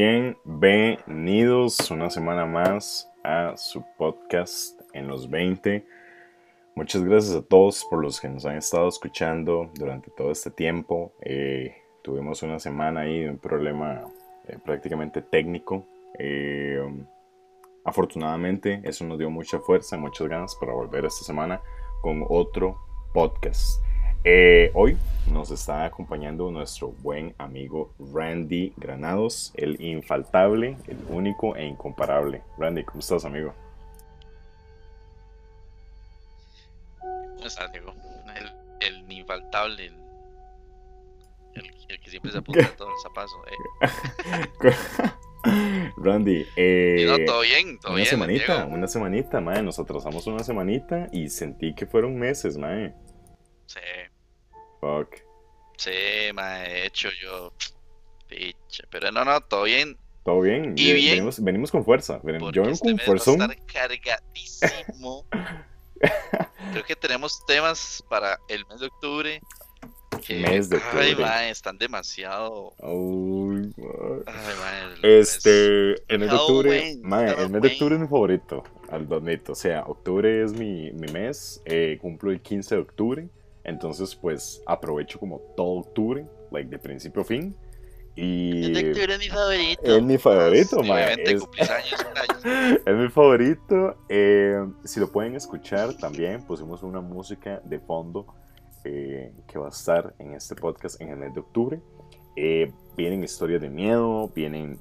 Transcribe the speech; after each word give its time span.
Bienvenidos 0.00 1.90
una 1.90 2.08
semana 2.08 2.46
más 2.46 3.10
a 3.24 3.56
su 3.56 3.84
podcast 3.96 4.80
en 4.92 5.08
los 5.08 5.28
20. 5.28 5.84
Muchas 6.76 7.02
gracias 7.02 7.34
a 7.34 7.42
todos 7.42 7.84
por 7.90 8.00
los 8.00 8.20
que 8.20 8.28
nos 8.28 8.46
han 8.46 8.58
estado 8.58 8.86
escuchando 8.86 9.72
durante 9.74 10.12
todo 10.12 10.30
este 10.30 10.52
tiempo. 10.52 11.12
Eh, 11.20 11.74
tuvimos 12.04 12.44
una 12.44 12.60
semana 12.60 13.00
ahí 13.00 13.24
de 13.24 13.30
un 13.30 13.38
problema 13.38 14.04
eh, 14.46 14.56
prácticamente 14.64 15.20
técnico. 15.20 15.84
Eh, 16.16 16.80
afortunadamente 17.84 18.80
eso 18.84 19.04
nos 19.04 19.18
dio 19.18 19.30
mucha 19.30 19.58
fuerza, 19.58 19.96
muchas 19.96 20.28
ganas 20.28 20.54
para 20.54 20.74
volver 20.74 21.06
esta 21.06 21.24
semana 21.24 21.60
con 22.02 22.24
otro 22.28 22.78
podcast. 23.12 23.82
Eh, 24.24 24.70
hoy 24.74 24.96
nos 25.30 25.50
está 25.50 25.84
acompañando 25.84 26.50
nuestro 26.50 26.88
buen 26.88 27.34
amigo 27.38 27.92
Randy 28.12 28.72
Granados, 28.76 29.52
el 29.54 29.80
infaltable, 29.80 30.76
el 30.86 30.98
único 31.08 31.54
e 31.56 31.64
incomparable. 31.64 32.42
Randy, 32.58 32.84
¿cómo 32.84 33.00
estás, 33.00 33.24
amigo? 33.24 33.54
¿Cómo 37.00 37.46
estás, 37.46 37.70
Diego? 37.72 37.94
El, 38.80 38.88
el 38.88 39.12
infaltable, 39.12 39.86
el, 39.86 39.94
el, 41.54 41.70
el, 41.88 42.00
que 42.00 42.10
siempre 42.10 42.32
se 42.32 42.38
apunta 42.38 42.66
a 42.66 42.70
todo 42.76 42.88
el 42.90 43.00
zapazo. 43.02 43.36
Eh. 43.46 44.72
Randy, 45.96 46.44
eh, 46.56 47.06
no, 47.06 47.24
todo 47.24 47.40
bien, 47.42 47.78
todo 47.78 47.92
una 47.92 47.96
bien. 47.98 48.08
semanita, 48.10 48.56
Diego. 48.64 48.74
una 48.74 48.88
semanita, 48.88 49.40
mae. 49.40 49.62
Nos 49.62 49.78
atrasamos 49.78 50.26
una 50.26 50.42
semanita 50.42 51.08
y 51.12 51.28
sentí 51.30 51.74
que 51.74 51.86
fueron 51.86 52.16
meses, 52.18 52.58
mae. 52.58 52.94
Sí, 53.68 53.80
Fuck. 54.80 55.16
sí, 55.76 55.90
ma, 56.34 56.64
he 56.64 56.86
hecho 56.86 57.08
yo. 57.22 57.52
Piche, 58.28 58.84
pero 58.90 59.10
no, 59.12 59.24
no, 59.24 59.40
todo 59.40 59.62
bien. 59.64 59.96
¿Todo 60.24 60.40
bien? 60.42 60.74
Y 60.76 60.92
bien. 60.92 61.10
Venimos, 61.12 61.42
venimos 61.42 61.70
con 61.70 61.84
fuerza. 61.84 62.20
Ven- 62.22 62.38
Porque 62.38 62.56
Yo 62.56 62.62
vengo 62.62 62.74
este 62.74 62.88
con 62.90 62.98
fuerza. 62.98 63.30
estar 63.32 63.56
cargadísimo. 63.66 65.24
Creo 66.72 66.84
que 66.84 66.96
tenemos 66.96 67.44
temas 67.46 68.04
para 68.08 68.38
el 68.48 68.66
mes 68.66 68.80
de 68.80 68.86
octubre. 68.86 69.40
Que, 70.26 70.40
Mes 70.40 70.68
de 70.68 70.76
Ay, 70.78 71.12
octubre. 71.12 71.24
ma, 71.26 71.48
están 71.48 71.78
demasiado. 71.78 72.74
Ay, 72.82 73.72
mae. 73.76 74.22
Ay, 74.26 74.54
ma, 74.58 74.78
el 74.80 75.00
mes- 75.00 75.34
Este, 75.36 75.90
el 76.12 76.18
mes 76.18 76.30
de 76.30 76.36
octubre, 76.36 76.96
mae, 77.02 77.30
el 77.42 77.50
mes 77.50 77.62
de 77.62 77.68
octubre 77.68 77.94
es 77.94 78.00
mi 78.00 78.08
favorito, 78.08 78.64
al 78.90 79.10
admito. 79.12 79.52
O 79.52 79.54
sea, 79.54 79.84
octubre 79.86 80.42
es 80.44 80.52
mi, 80.52 80.90
mi 80.92 81.10
mes, 81.12 81.62
eh, 81.66 81.98
cumplo 82.00 82.30
el 82.32 82.40
15 82.40 82.74
de 82.74 82.80
octubre, 82.80 83.28
entonces 83.64 84.14
pues 84.14 84.62
aprovecho 84.66 85.18
como 85.18 85.40
todo 85.56 85.80
octubre, 85.80 86.26
like 86.50 86.70
de 86.70 86.78
principio 86.78 87.22
a 87.22 87.24
fin. 87.24 87.54
Y 88.16 88.64
El 88.64 88.74
de 88.74 88.88
octubre 88.90 89.14
es 89.14 89.18
mi 89.20 89.28
favorito. 89.28 89.82
es 89.96 90.02
mi 90.02 90.18
favorito, 90.18 90.82
Sí, 90.82 90.90
es- 92.86 92.94
mi 92.96 93.08
favorito. 93.08 93.96
eh, 94.08 94.66
si 94.84 94.98
lo 95.00 95.10
pueden 95.12 95.36
escuchar 95.36 95.94
también, 95.94 96.42
pusimos 96.44 96.82
una 96.82 97.00
música 97.00 97.60
de 97.64 97.78
fondo 97.78 98.26
eh, 98.84 99.32
que 99.46 99.58
va 99.58 99.66
a 99.66 99.70
estar 99.70 100.14
en 100.18 100.34
este 100.34 100.54
podcast 100.56 101.00
en 101.00 101.10
el 101.10 101.16
mes 101.16 101.32
de 101.34 101.40
octubre. 101.40 101.80
Eh, 102.34 102.72
vienen 102.96 103.22
historias 103.22 103.60
de 103.60 103.68
miedo, 103.70 104.28
vienen 104.34 104.78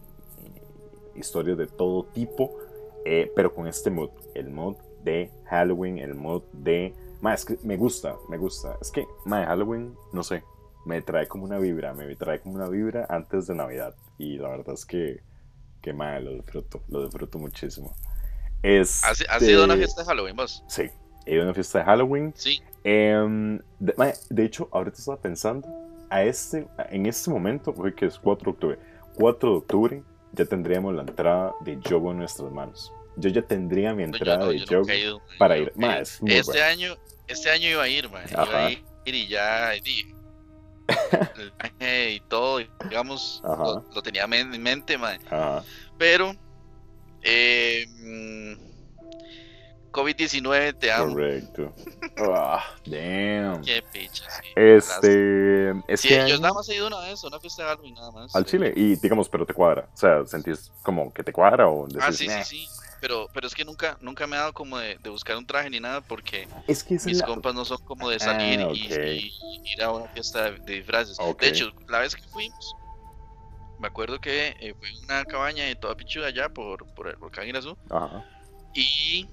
historias 1.16 1.58
de 1.58 1.68
todo 1.68 2.06
tipo, 2.06 2.56
pero 3.36 3.54
con 3.54 3.68
este 3.68 3.90
mood, 3.90 4.10
el 4.36 4.50
mood 4.50 4.76
de 5.04 5.32
Halloween, 5.46 5.98
el 6.00 6.14
mood 6.16 6.44
de... 6.54 6.94
Ma, 7.22 7.34
es 7.34 7.46
que 7.46 7.58
me 7.64 7.78
gusta, 7.78 8.16
me 8.30 8.38
gusta. 8.38 8.78
Es 8.82 8.92
que, 8.92 9.08
ma, 9.26 9.46
Halloween, 9.46 9.96
no 10.14 10.24
sé, 10.24 10.44
me 10.86 11.02
trae 11.02 11.28
como 11.28 11.44
una 11.46 11.58
vibra, 11.60 11.94
me 11.94 12.16
trae 12.16 12.40
como 12.40 12.56
una 12.56 12.70
vibra 12.70 13.06
antes 13.10 13.48
de 13.48 13.56
Navidad. 13.56 13.96
Y 14.18 14.38
la 14.38 14.50
verdad 14.50 14.74
es 14.74 14.86
que, 14.86 15.22
que 15.82 15.94
ma, 15.94 16.20
lo 16.20 16.32
disfruto, 16.34 16.82
lo 16.90 17.04
disfruto 17.04 17.40
muchísimo. 17.40 17.94
¿Has, 18.64 19.04
has 19.04 19.22
Este, 19.22 19.52
ido 19.52 19.62
a 19.62 19.66
una 19.66 19.76
fiesta 19.76 20.02
de 20.02 20.08
Halloween 20.08 20.36
vos? 20.36 20.64
Sí, 20.68 20.84
he 21.26 21.34
ido 21.34 21.42
a 21.42 21.46
una 21.46 21.54
fiesta 21.54 21.80
de 21.80 21.86
Halloween. 21.86 22.34
Sí. 22.36 22.62
Em, 22.84 23.60
de, 23.80 23.94
ma, 23.98 24.12
de 24.30 24.46
hecho, 24.46 24.70
ahorita 24.72 24.98
estaba 24.98 25.18
pensando, 25.18 25.68
a 26.10 26.24
este, 26.24 26.68
en 26.90 27.06
este 27.06 27.30
momento, 27.30 27.74
hoy 27.78 27.94
que 27.94 28.06
es 28.06 28.18
4 28.18 28.46
de 28.46 28.52
octubre, 28.52 28.80
4 29.16 29.50
de 29.52 29.58
octubre 29.58 30.04
ya 30.34 30.46
tendríamos 30.46 30.94
la 30.94 31.02
entrada 31.02 31.54
de 31.62 31.80
Yogo 31.82 32.12
en 32.12 32.20
nuestras 32.20 32.52
manos. 32.52 32.92
Yo 33.18 33.30
ya 33.30 33.42
tendría 33.42 33.94
mi 33.94 34.04
No, 34.06 34.12
yo 34.12 34.16
entrada 34.18 34.38
no, 34.46 34.50
de 34.52 34.60
yo 34.60 34.82
ido, 34.84 35.20
man, 35.20 35.38
para 35.38 35.58
ir. 35.58 35.74
es 36.02 36.22
muy 36.22 36.32
Este 36.34 36.52
bueno. 36.52 36.66
año, 36.66 36.96
este 37.28 37.50
año 37.50 37.68
iba 37.70 37.84
a 37.84 37.90
ir, 37.90 38.10
man. 38.10 38.24
Iba 38.32 38.42
Ajá. 38.44 38.66
a 38.68 38.72
ir 38.72 38.84
y 39.06 39.28
ya 39.28 39.76
y, 39.76 40.14
y 42.16 42.20
todo, 42.30 42.60
digamos, 42.84 43.42
lo, 43.44 43.86
lo 43.94 44.02
tenía 44.02 44.24
en 44.26 44.62
mente, 44.62 44.98
man. 44.98 45.20
Ajá. 45.30 45.64
Pero 45.98 46.34
eh, 47.24 47.86
mm, 47.90 48.54
COVID-19 49.92 50.78
te 50.78 50.92
amo. 50.92 51.14
Correcto. 51.14 51.74
Ah, 52.20 52.64
damn. 52.88 53.62
Qué 53.64 53.84
picha, 53.94 54.24
sí. 54.42 54.48
Este. 54.56 55.70
Es 55.88 56.02
Sí, 56.02 56.08
que 56.08 56.28
yo 56.28 56.40
nada 56.40 56.56
más 56.56 56.68
he 56.68 56.74
ido 56.76 56.88
una 56.88 57.00
vez, 57.02 57.24
una 57.24 57.40
fiesta 57.40 57.62
de 57.62 57.70
Halloween 57.70 57.94
nada 57.94 58.10
más. 58.10 58.36
al 58.36 58.44
Chile. 58.44 58.74
Y 58.76 58.96
digamos, 58.96 59.30
pero 59.30 59.46
te 59.46 59.54
cuadra. 59.54 59.88
O 59.94 59.98
sea, 59.98 60.26
sentís 60.26 60.72
como 60.82 61.14
que 61.14 61.24
te 61.24 61.32
cuadra 61.32 61.68
o 61.70 61.86
decís, 61.88 62.02
Ah, 62.04 62.12
sí, 62.12 62.28
sí, 62.28 62.44
sí. 62.44 62.68
Pero, 63.00 63.28
pero 63.34 63.48
es 63.48 63.54
que 63.54 63.64
nunca, 63.66 63.98
nunca 64.02 64.26
me 64.28 64.36
ha 64.36 64.40
dado 64.40 64.54
como 64.54 64.78
de, 64.78 64.98
de 65.00 65.10
buscar 65.10 65.38
un 65.38 65.46
traje 65.46 65.70
ni 65.70 65.80
nada 65.80 66.02
porque 66.02 66.48
Es 66.68 66.84
que 66.84 66.96
mis 67.06 67.20
la- 67.20 67.26
compas 67.26 67.54
no 67.54 67.64
son 67.64 67.78
como 67.86 68.10
de 68.10 68.20
salir 68.20 68.60
Ah, 68.62 68.70
y- 68.74 68.86
ok. 68.86 68.92
y, 69.00 69.26
y 69.28 69.74
ir 69.74 69.84
a 69.84 69.92
una 69.92 70.08
fiesta 70.10 70.52
de, 70.52 70.60
de 70.60 70.74
disfraces. 70.74 71.18
De 71.40 71.48
hecho, 71.48 71.72
la 71.88 72.00
vez 72.00 72.16
que 72.16 72.24
fuimos, 72.24 72.76
me 73.80 73.88
acuerdo 73.88 74.20
que 74.20 74.56
eh, 74.60 74.74
fue 74.80 74.90
en 74.90 75.04
una 75.04 75.24
cabaña 75.26 75.66
de 75.66 75.76
toda 75.76 75.96
pichuda 75.96 76.28
allá 76.28 76.50
por, 76.50 76.86
por 76.96 77.08
el 77.08 77.16
volcán 77.18 77.48
Irazú 77.48 77.76
Ajá. 77.92 78.24
y 78.74 79.28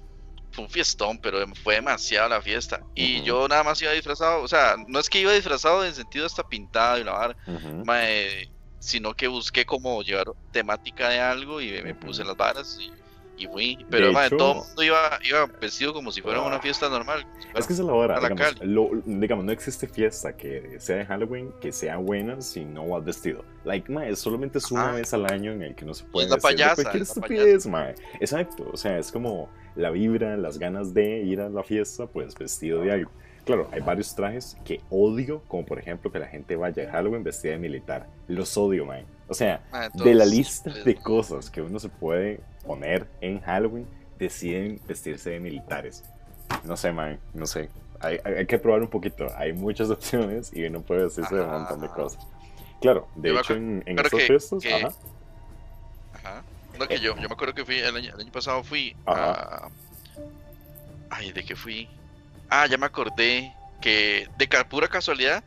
fue 0.51 0.63
un 0.65 0.69
fiestón, 0.69 1.17
pero 1.19 1.39
fue 1.63 1.75
demasiado 1.75 2.29
la 2.29 2.41
fiesta. 2.41 2.79
Y 2.93 3.21
yo 3.23 3.47
nada 3.47 3.63
más 3.63 3.81
iba 3.81 3.91
disfrazado, 3.91 4.41
o 4.41 4.47
sea, 4.47 4.75
no 4.87 4.99
es 4.99 5.09
que 5.09 5.19
iba 5.19 5.33
disfrazado 5.33 5.81
en 5.83 5.89
el 5.89 5.95
sentido 5.95 6.25
hasta 6.25 6.43
pintado 6.43 6.97
y 6.99 7.03
la 7.03 7.11
vara, 7.11 7.37
ujú. 7.47 7.83
mae, 7.83 8.49
sino 8.79 9.13
que 9.13 9.27
busqué 9.27 9.65
como 9.65 10.01
llevar 10.03 10.27
temática 10.51 11.09
de 11.09 11.19
algo 11.19 11.59
y 11.59 11.81
me, 11.81 11.93
puse 11.95 12.23
las 12.23 12.37
varas 12.37 12.77
y, 12.79 12.89
y 13.37 13.47
fui. 13.47 13.85
Pero 13.89 14.09
hecho- 14.09 14.37
todo 14.37 14.51
el 14.61 14.67
mundo 14.67 14.83
iba, 14.83 15.19
iba 15.27 15.45
vestido 15.59 15.93
como 15.93 16.11
si 16.11 16.21
fuera 16.21 16.41
una 16.41 16.57
Ah. 16.57 16.61
fiesta 16.61 16.89
normal. 16.89 17.25
Es 17.55 17.67
que 17.67 17.73
es 17.73 17.79
la 17.79 17.93
hora, 17.93 18.19
la 18.19 18.29
digamos, 18.29 18.61
lo- 18.61 18.89
digamos, 19.05 19.45
no 19.45 19.51
existe 19.51 19.87
fiesta 19.87 20.35
que 20.35 20.77
sea 20.79 20.97
de 20.97 21.05
Halloween 21.05 21.51
que 21.61 21.71
sea 21.71 21.97
buena 21.97 22.41
si 22.41 22.65
no 22.65 22.87
vas 22.87 23.03
vestido. 23.05 23.43
Like, 23.63 23.91
mae, 23.91 24.15
solamente 24.15 24.57
es 24.59 24.71
una 24.71 24.91
vez 24.91 25.13
al 25.13 25.25
año 25.25 25.51
en 25.53 25.61
el 25.63 25.75
que 25.75 25.85
no 25.85 25.93
se 25.93 26.03
puede 26.05 26.27
la 26.29 26.35
vestir 26.35 26.51
de 26.51 26.55
payasa, 26.57 26.75
cualquier 26.83 27.03
es 27.03 27.09
la 27.09 27.13
estupidez, 27.13 27.67
mae. 27.67 27.95
Exacto, 28.19 28.69
o 28.71 28.77
sea, 28.77 28.97
es 28.97 29.11
como 29.11 29.49
la 29.75 29.89
vibra, 29.89 30.37
las 30.37 30.57
ganas 30.59 30.93
de 30.93 31.21
ir 31.23 31.41
a 31.41 31.49
la 31.49 31.63
fiesta, 31.63 32.07
pues 32.07 32.35
vestido 32.35 32.81
de 32.81 32.91
algo. 32.91 33.11
Claro, 33.45 33.69
hay 33.71 33.81
varios 33.81 34.15
trajes 34.15 34.57
que 34.65 34.81
odio, 34.89 35.43
como 35.47 35.65
por 35.65 35.77
ejemplo 35.77 36.11
que 36.11 36.17
la 36.17 36.25
gente 36.27 36.55
vaya 36.55 36.89
a 36.89 36.91
Halloween 36.93 37.23
vestida 37.23 37.51
de 37.51 37.59
militar. 37.59 38.07
Los 38.27 38.57
odio, 38.57 38.85
mae. 38.85 39.05
O 39.27 39.33
sea, 39.35 39.63
Mae, 39.71 39.89
de 40.03 40.13
la 40.15 40.25
lista 40.25 40.71
de 40.71 40.95
cosas 40.95 41.49
que 41.51 41.61
uno 41.61 41.77
se 41.79 41.89
puede 41.89 42.39
poner 42.65 43.07
en 43.21 43.39
Halloween, 43.41 43.87
deciden 44.19 44.79
vestirse 44.87 45.29
de 45.31 45.39
militares. 45.39 46.03
No 46.63 46.75
sé, 46.77 46.91
man, 46.91 47.19
no 47.33 47.45
sé. 47.45 47.69
Hay, 48.01 48.19
hay- 48.23 48.45
que 48.45 48.59
probar 48.59 48.81
un 48.81 48.87
poquito. 48.89 49.27
Hay 49.37 49.53
muchas 49.53 49.89
opciones 49.97 50.51
y 50.53 50.65
uno 50.65 50.81
puede 50.81 51.03
vestirse 51.05 51.35
de 51.35 51.41
un 51.41 51.49
montón 51.51 51.81
de 51.81 51.87
cosas. 51.89 52.25
Claro, 52.81 53.07
de 53.15 53.29
Yo 53.33 53.39
hecho, 53.39 53.53
en, 53.53 53.83
en 53.85 53.95
que- 53.95 54.19
fiestas, 54.19 54.61
que- 54.61 54.73
ajá, 54.73 54.89
Ajá. 56.13 56.43
No, 56.77 56.87
que 56.87 56.99
yo, 56.99 57.15
yo 57.15 57.29
me 57.29 57.33
acuerdo 57.33 57.53
que 57.53 57.63
fui 57.63 57.77
el 57.79 57.95
año, 57.95 58.13
el 58.13 58.19
año 58.19 58.31
pasado 58.31 58.61
fui 58.63 58.95
Ajá. 59.05 59.31
a... 59.67 59.69
Ay, 61.09 61.31
¿de 61.31 61.43
qué 61.45 61.55
fui? 61.55 61.87
Ah, 62.49 62.67
ya 62.67 62.77
me 62.77 62.85
acordé 62.85 63.53
que 63.81 64.27
de 64.37 64.47
pura 64.69 64.87
casualidad 64.87 65.43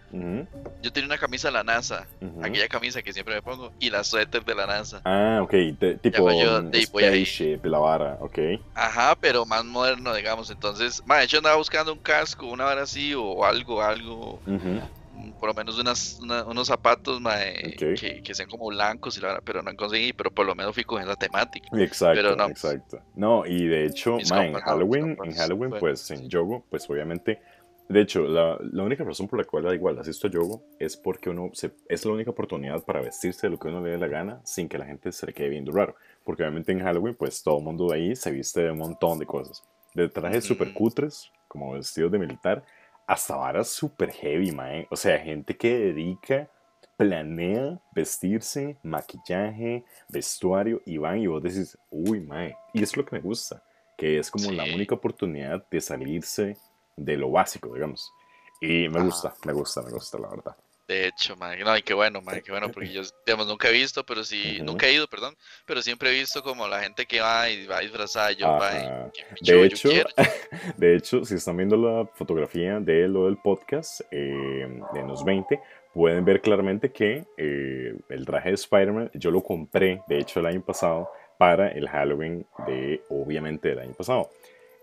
yo 0.83 0.93
tenía 0.93 1.07
una 1.07 1.19
camisa 1.19 1.49
de 1.49 1.53
la 1.53 1.65
NASA, 1.65 2.07
aquella 2.43 2.69
camisa 2.69 3.03
que 3.03 3.13
siempre 3.13 3.35
me 3.35 3.43
pongo, 3.43 3.73
y 3.79 3.91
la 3.91 4.05
suéter 4.05 4.45
de 4.45 4.55
la 4.55 4.67
NASA. 4.67 5.03
Ah, 5.05 5.41
ok, 5.43 5.51
te- 5.79 5.95
tipo 5.97 6.31
yo, 6.31 6.63
de 6.63 6.83
spaceship, 6.83 7.65
la 7.65 7.79
vara, 7.79 8.17
ok. 8.21 8.39
Ajá, 8.75 9.17
pero 9.21 9.45
más 9.45 9.65
moderno, 9.65 10.15
digamos. 10.15 10.51
Entonces, 10.51 11.03
ma, 11.05 11.19
de 11.19 11.25
hecho 11.25 11.39
andaba 11.39 11.57
buscando 11.57 11.93
un 11.93 11.99
casco, 11.99 12.47
una 12.47 12.65
vara 12.65 12.83
así, 12.83 13.13
o 13.15 13.45
algo, 13.45 13.83
algo, 13.83 14.41
mm, 14.47 15.33
por 15.41 15.49
lo 15.49 15.55
menos 15.55 15.79
unas, 15.79 16.19
una- 16.21 16.45
unos 16.45 16.69
zapatos, 16.69 17.21
eh, 17.41 17.75
que, 17.77 18.23
que 18.23 18.35
sean 18.35 18.49
como 18.49 18.67
blancos, 18.69 19.17
y 19.17 19.21
la 19.21 19.29
vara, 19.29 19.41
pero 19.45 19.63
no 19.63 19.75
conseguí, 19.75 20.13
pero 20.13 20.31
por 20.31 20.47
lo 20.47 20.55
menos 20.55 20.75
fui 20.75 20.85
con 20.85 21.03
esa 21.03 21.17
temática. 21.17 21.69
Exacto, 21.77 22.15
Pero 22.15 22.37
no. 22.37 22.47
exacto. 22.47 23.01
No, 23.15 23.45
y 23.47 23.67
de 23.67 23.87
hecho, 23.87 24.19
en 24.19 24.55
Halloween, 24.55 25.19
en 25.25 25.35
Halloween, 25.35 25.71
bueno, 25.71 25.81
pues 25.81 26.11
en 26.13 26.29
Yogo, 26.29 26.65
pues 26.71 26.89
obviamente, 26.89 27.41
de 27.89 28.03
hecho, 28.03 28.23
la, 28.23 28.59
la 28.61 28.83
única 28.83 29.03
razón 29.03 29.29
por 29.29 29.39
la 29.39 29.47
cual 29.47 29.65
da 29.65 29.75
igual 29.75 29.99
asisto 29.99 30.27
a 30.27 30.31
Yogo 30.31 30.63
es 30.79 30.97
porque 30.97 31.31
uno 31.31 31.51
se, 31.55 31.73
es 31.89 32.05
la 32.05 32.13
única 32.13 32.31
oportunidad 32.31 32.85
para 32.85 33.01
vestirse 33.01 33.47
de 33.47 33.51
lo 33.51 33.59
que 33.59 33.69
uno 33.69 33.81
le 33.81 33.93
dé 33.93 33.99
la 33.99 34.09
gana 34.09 34.41
sin 34.45 34.69
que 34.69 34.77
la 34.77 34.85
gente 34.85 35.11
se 35.11 35.25
le 35.25 35.33
quede 35.33 35.49
viendo 35.49 35.73
raro. 35.73 35.95
Porque 36.23 36.43
obviamente 36.43 36.71
en 36.73 36.81
Halloween, 36.81 37.15
pues 37.15 37.43
todo 37.43 37.59
el 37.59 37.65
mundo 37.65 37.89
de 37.89 37.97
ahí 37.97 38.17
se 38.17 38.31
viste 38.31 38.61
de 38.61 38.73
un 38.73 38.79
montón 38.79 39.19
de 39.19 39.25
cosas. 39.25 39.63
De 39.95 40.09
trajes 40.09 40.45
Ujú. 40.45 40.55
super 40.55 40.75
cutres, 40.75 41.31
como 41.49 41.73
vestidos 41.73 42.13
de 42.13 42.19
militar, 42.19 42.63
hasta 43.07 43.37
varas 43.37 43.69
super 43.69 44.13
heavy, 44.13 44.53
mae. 44.53 44.87
O 44.91 44.97
sea, 44.97 45.19
gente 45.19 45.57
que 45.57 45.79
dedica 45.79 46.51
planea 46.99 47.81
vestirse, 47.95 48.77
maquillaje, 48.83 49.85
vestuario 50.09 50.83
y 50.85 50.99
van 50.99 51.21
y 51.21 51.27
vos 51.27 51.43
decís, 51.43 51.79
uy, 51.91 52.21
mae. 52.21 52.55
Y 52.75 52.83
es 52.83 52.95
lo 52.97 53.05
que 53.07 53.17
me 53.17 53.23
gusta, 53.23 53.63
que 53.97 54.19
es 54.19 54.31
como 54.31 54.53
la 54.53 54.65
única 54.65 54.97
oportunidad 54.97 55.65
de 55.71 55.81
salirse 55.81 56.59
de 56.99 57.17
lo 57.17 57.31
básico, 57.31 57.73
digamos. 57.73 58.13
Y 58.61 58.89
me 58.89 59.01
gusta, 59.01 59.35
me 59.45 59.53
gusta, 59.53 59.83
me 59.83 59.91
gusta, 59.91 60.19
la 60.19 60.29
verdad. 60.29 60.57
De 60.89 61.09
hecho, 61.09 61.37
mae, 61.37 61.63
no, 61.63 61.77
y 61.77 61.83
qué 61.83 61.93
bueno, 61.93 62.23
mae, 62.23 62.43
qué 62.43 62.51
bueno, 62.51 62.71
porque 62.71 62.91
yo, 62.91 63.03
digamos, 63.27 63.47
nunca 63.47 63.69
he 63.69 63.73
visto, 63.73 64.05
pero 64.07 64.25
sí, 64.25 64.59
nunca 64.63 64.87
he 64.87 64.95
ido, 64.95 65.07
perdón, 65.07 65.37
pero 65.67 65.83
siempre 65.83 66.09
he 66.09 66.19
visto 66.19 66.43
como 66.43 66.67
la 66.67 66.81
gente 66.81 67.05
que 67.05 67.21
va 67.21 67.51
y 67.51 67.67
va 67.67 67.81
disfrazada, 67.81 68.33
yo, 68.33 68.47
Ajá. 68.47 69.11
qué 69.13 69.23
pichudo, 69.35 69.61
De 69.61 69.61
yo 69.61 69.65
hecho, 69.65 69.91
de 70.79 70.97
hecho, 70.97 71.25
si 71.27 71.35
están 71.35 71.59
viendo 71.59 71.77
la 71.77 72.07
fotografía 72.15 72.81
de 72.81 73.07
lo 73.07 73.27
del 73.27 73.37
podcast 73.37 74.01
eh, 74.11 74.81
de 74.95 75.03
los 75.03 75.23
20, 75.27 75.61
pueden 75.93 76.25
ver 76.25 76.41
claramente 76.41 76.91
que 76.91 77.27
eh, 77.37 77.95
el 78.09 78.25
traje 78.25 78.49
de 78.49 78.55
Spider-Man 78.55 79.11
yo 79.13 79.31
lo 79.31 79.43
compré, 79.43 80.01
de 80.07 80.19
hecho, 80.19 80.41
el 80.41 80.47
año 80.47 80.63
pasado 80.63 81.11
para 81.39 81.69
el 81.69 81.87
Halloween 81.87 82.47
de, 82.67 83.03
obviamente, 83.11 83.69
del 83.69 83.81
año 83.81 83.93
pasado. 83.93 84.31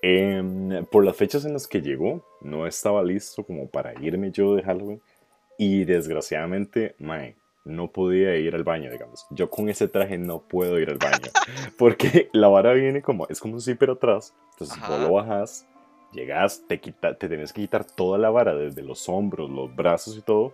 Em, 0.08 0.86
por 0.86 1.04
las 1.04 1.16
fechas 1.16 1.46
en 1.46 1.54
las 1.54 1.68
que 1.68 1.82
llegó, 1.82 2.24
no 2.40 2.68
estaba 2.68 3.02
listo 3.02 3.44
como 3.44 3.68
para 3.68 4.00
irme 4.00 4.30
yo 4.30 4.54
de 4.54 4.62
Halloween 4.62 5.02
y 5.58 5.84
desgraciadamente, 5.84 6.94
mae, 7.00 7.36
no 7.64 7.92
podía 7.92 8.36
ir 8.36 8.54
al 8.54 8.64
baño, 8.64 8.92
digamos. 8.92 9.26
Yo 9.32 9.50
con 9.50 9.68
ese 9.68 9.88
traje 9.88 10.20
no 10.20 10.44
puedo 10.44 10.78
ir 10.78 10.92
al 10.92 11.00
baño. 11.00 11.32
Porque 11.80 12.30
la 12.34 12.50
vara 12.50 12.74
viene 12.74 13.02
como, 13.02 13.26
es 13.30 13.40
como 13.40 13.56
un 13.56 13.62
zipper 13.62 13.90
atrás. 13.90 14.36
Entonces 14.52 14.80
vos 14.80 14.90
Ajá. 14.92 15.00
lo 15.00 15.12
bajas, 15.12 15.66
llegas, 16.14 16.62
te, 16.68 16.80
quita, 16.80 17.18
te 17.18 17.28
tenés 17.28 17.52
que 17.52 17.62
quitar 17.62 17.84
toda 17.84 18.20
la 18.20 18.30
vara 18.30 18.54
desde 18.54 18.84
los 18.84 19.10
hombros, 19.10 19.50
los 19.50 19.76
brazos 19.76 20.16
y 20.16 20.22
todo. 20.22 20.54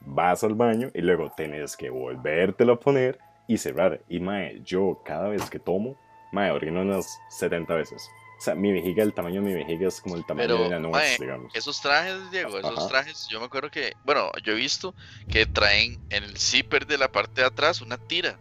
Vas 0.00 0.42
al 0.42 0.54
baño 0.54 0.90
y 0.92 1.02
luego 1.02 1.30
tenés 1.36 1.76
que 1.76 1.88
volvértelo 1.88 2.72
a 2.72 2.80
poner 2.80 3.16
y 3.46 3.58
cerrar. 3.58 4.00
Y 4.08 4.18
mae, 4.18 4.60
yo 4.64 5.00
cada 5.04 5.28
vez 5.28 5.48
que 5.48 5.60
tomo, 5.60 5.94
mae, 6.32 6.50
orino 6.50 6.82
unas 6.82 7.06
70 7.28 7.76
veces. 7.76 8.10
O 8.38 8.40
sea, 8.40 8.54
mi 8.54 8.72
vejiga, 8.72 9.02
el 9.02 9.12
tamaño 9.12 9.42
de 9.42 9.48
mi 9.48 9.54
vejiga 9.54 9.88
es 9.88 10.00
como 10.00 10.14
el 10.14 10.24
tamaño 10.24 10.46
Pero, 10.46 10.62
de 10.62 10.70
la 10.70 10.78
nuez, 10.78 10.92
mae, 10.92 11.16
digamos. 11.18 11.54
Esos 11.56 11.80
trajes, 11.80 12.30
Diego, 12.30 12.56
esos 12.58 12.78
Ajá. 12.78 12.88
trajes, 12.88 13.26
yo 13.28 13.40
me 13.40 13.46
acuerdo 13.46 13.68
que, 13.68 13.94
bueno, 14.04 14.30
yo 14.44 14.52
he 14.52 14.56
visto 14.56 14.94
que 15.28 15.44
traen 15.44 15.98
en 16.10 16.22
el 16.22 16.38
zipper 16.38 16.86
de 16.86 16.98
la 16.98 17.10
parte 17.10 17.40
de 17.40 17.48
atrás 17.48 17.80
una 17.80 17.98
tira. 17.98 18.38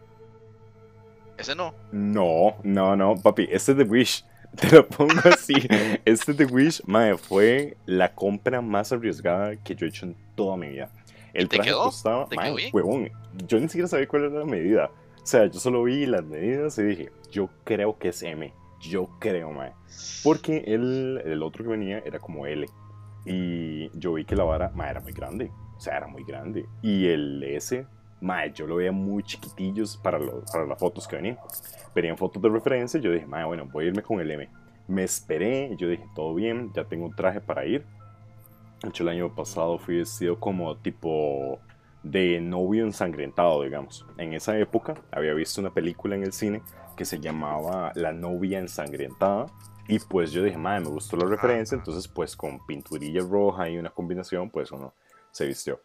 Ese 1.37 1.55
no. 1.55 1.73
No, 1.91 2.57
no, 2.63 2.95
no, 2.95 3.15
papi, 3.15 3.47
este 3.51 3.71
es 3.71 3.77
de 3.79 3.83
Wish. 3.85 4.23
Te 4.55 4.71
lo 4.75 4.87
pongo 4.87 5.19
así. 5.25 5.53
Este 6.05 6.33
de 6.33 6.45
Wish, 6.45 6.81
mae, 6.85 7.17
fue 7.17 7.75
la 7.85 8.13
compra 8.13 8.61
más 8.61 8.91
arriesgada 8.91 9.55
que 9.57 9.75
yo 9.75 9.85
he 9.85 9.89
hecho 9.89 10.05
en 10.05 10.15
toda 10.35 10.57
mi 10.57 10.69
vida. 10.69 10.89
El 11.33 11.49
te 11.49 11.57
traje 11.57 11.69
quedó? 11.71 11.83
costaba, 11.83 12.27
¿Te 12.27 12.35
mae, 12.35 12.69
huevón, 12.71 13.11
yo 13.47 13.59
ni 13.59 13.67
siquiera 13.67 13.87
sabía 13.87 14.07
cuál 14.07 14.25
era 14.25 14.39
la 14.39 14.45
medida. 14.45 14.89
O 15.21 15.25
sea, 15.25 15.45
yo 15.47 15.59
solo 15.59 15.83
vi 15.83 16.05
las 16.05 16.23
medidas 16.23 16.77
y 16.77 16.83
dije, 16.83 17.11
yo 17.29 17.49
creo 17.65 17.97
que 17.97 18.09
es 18.09 18.23
M. 18.23 18.53
Yo 18.79 19.09
creo, 19.19 19.51
mae. 19.51 19.73
Porque 20.23 20.63
el, 20.67 21.21
el 21.25 21.43
otro 21.43 21.63
que 21.63 21.71
venía 21.71 21.99
era 21.99 22.19
como 22.19 22.45
L. 22.45 22.67
Y 23.25 23.89
yo 23.97 24.13
vi 24.13 24.25
que 24.25 24.35
la 24.35 24.43
vara, 24.43 24.71
mae, 24.73 24.91
era 24.91 25.01
muy 25.01 25.13
grande. 25.13 25.51
O 25.75 25.79
sea, 25.79 25.97
era 25.97 26.07
muy 26.07 26.23
grande. 26.23 26.65
Y 26.81 27.07
el 27.07 27.43
S, 27.43 27.85
mae, 28.21 28.51
yo 28.53 28.67
lo 28.67 28.77
veía 28.77 28.91
muy 28.91 29.23
chiquitillos 29.23 29.97
para, 29.97 30.19
los, 30.19 30.49
para 30.51 30.65
las 30.65 30.79
fotos 30.79 31.07
que 31.07 31.15
venían. 31.15 31.37
Venían 31.93 32.17
fotos 32.17 32.41
de 32.41 32.49
referencia 32.49 32.99
yo 32.99 33.11
dije, 33.11 33.25
mae, 33.25 33.45
bueno, 33.45 33.65
voy 33.71 33.85
a 33.85 33.87
irme 33.89 34.01
con 34.01 34.19
el 34.19 34.29
M. 34.31 34.49
Me 34.87 35.03
esperé 35.03 35.75
yo 35.77 35.89
dije, 35.89 36.05
todo 36.15 36.33
bien, 36.33 36.71
ya 36.73 36.85
tengo 36.85 37.05
un 37.05 37.15
traje 37.15 37.41
para 37.41 37.65
ir. 37.65 37.85
De 38.81 38.89
hecho, 38.89 39.03
el 39.03 39.09
año 39.09 39.33
pasado 39.33 39.77
fui 39.79 39.97
vestido 39.97 40.39
como 40.39 40.77
tipo 40.77 41.59
de 42.03 42.39
novio 42.39 42.85
ensangrentado, 42.85 43.63
digamos. 43.63 44.05
En 44.17 44.33
esa 44.33 44.57
época 44.57 44.93
había 45.11 45.33
visto 45.33 45.59
una 45.61 45.73
película 45.73 46.15
en 46.15 46.23
el 46.23 46.31
cine 46.31 46.61
que 46.97 47.05
se 47.05 47.19
llamaba 47.19 47.93
La 47.95 48.11
novia 48.11 48.59
ensangrentada. 48.59 49.45
Y 49.87 49.99
pues 49.99 50.31
yo 50.33 50.43
dije, 50.43 50.57
madre, 50.57 50.81
me 50.81 50.89
gustó 50.89 51.15
la 51.15 51.25
referencia. 51.25 51.77
Entonces, 51.77 52.09
pues 52.09 52.35
con 52.35 52.65
pinturilla 52.65 53.21
roja 53.21 53.69
y 53.69 53.77
una 53.77 53.91
combinación, 53.91 54.49
pues 54.49 54.69
uno 54.73 54.93
se 55.31 55.45
vistió. 55.45 55.79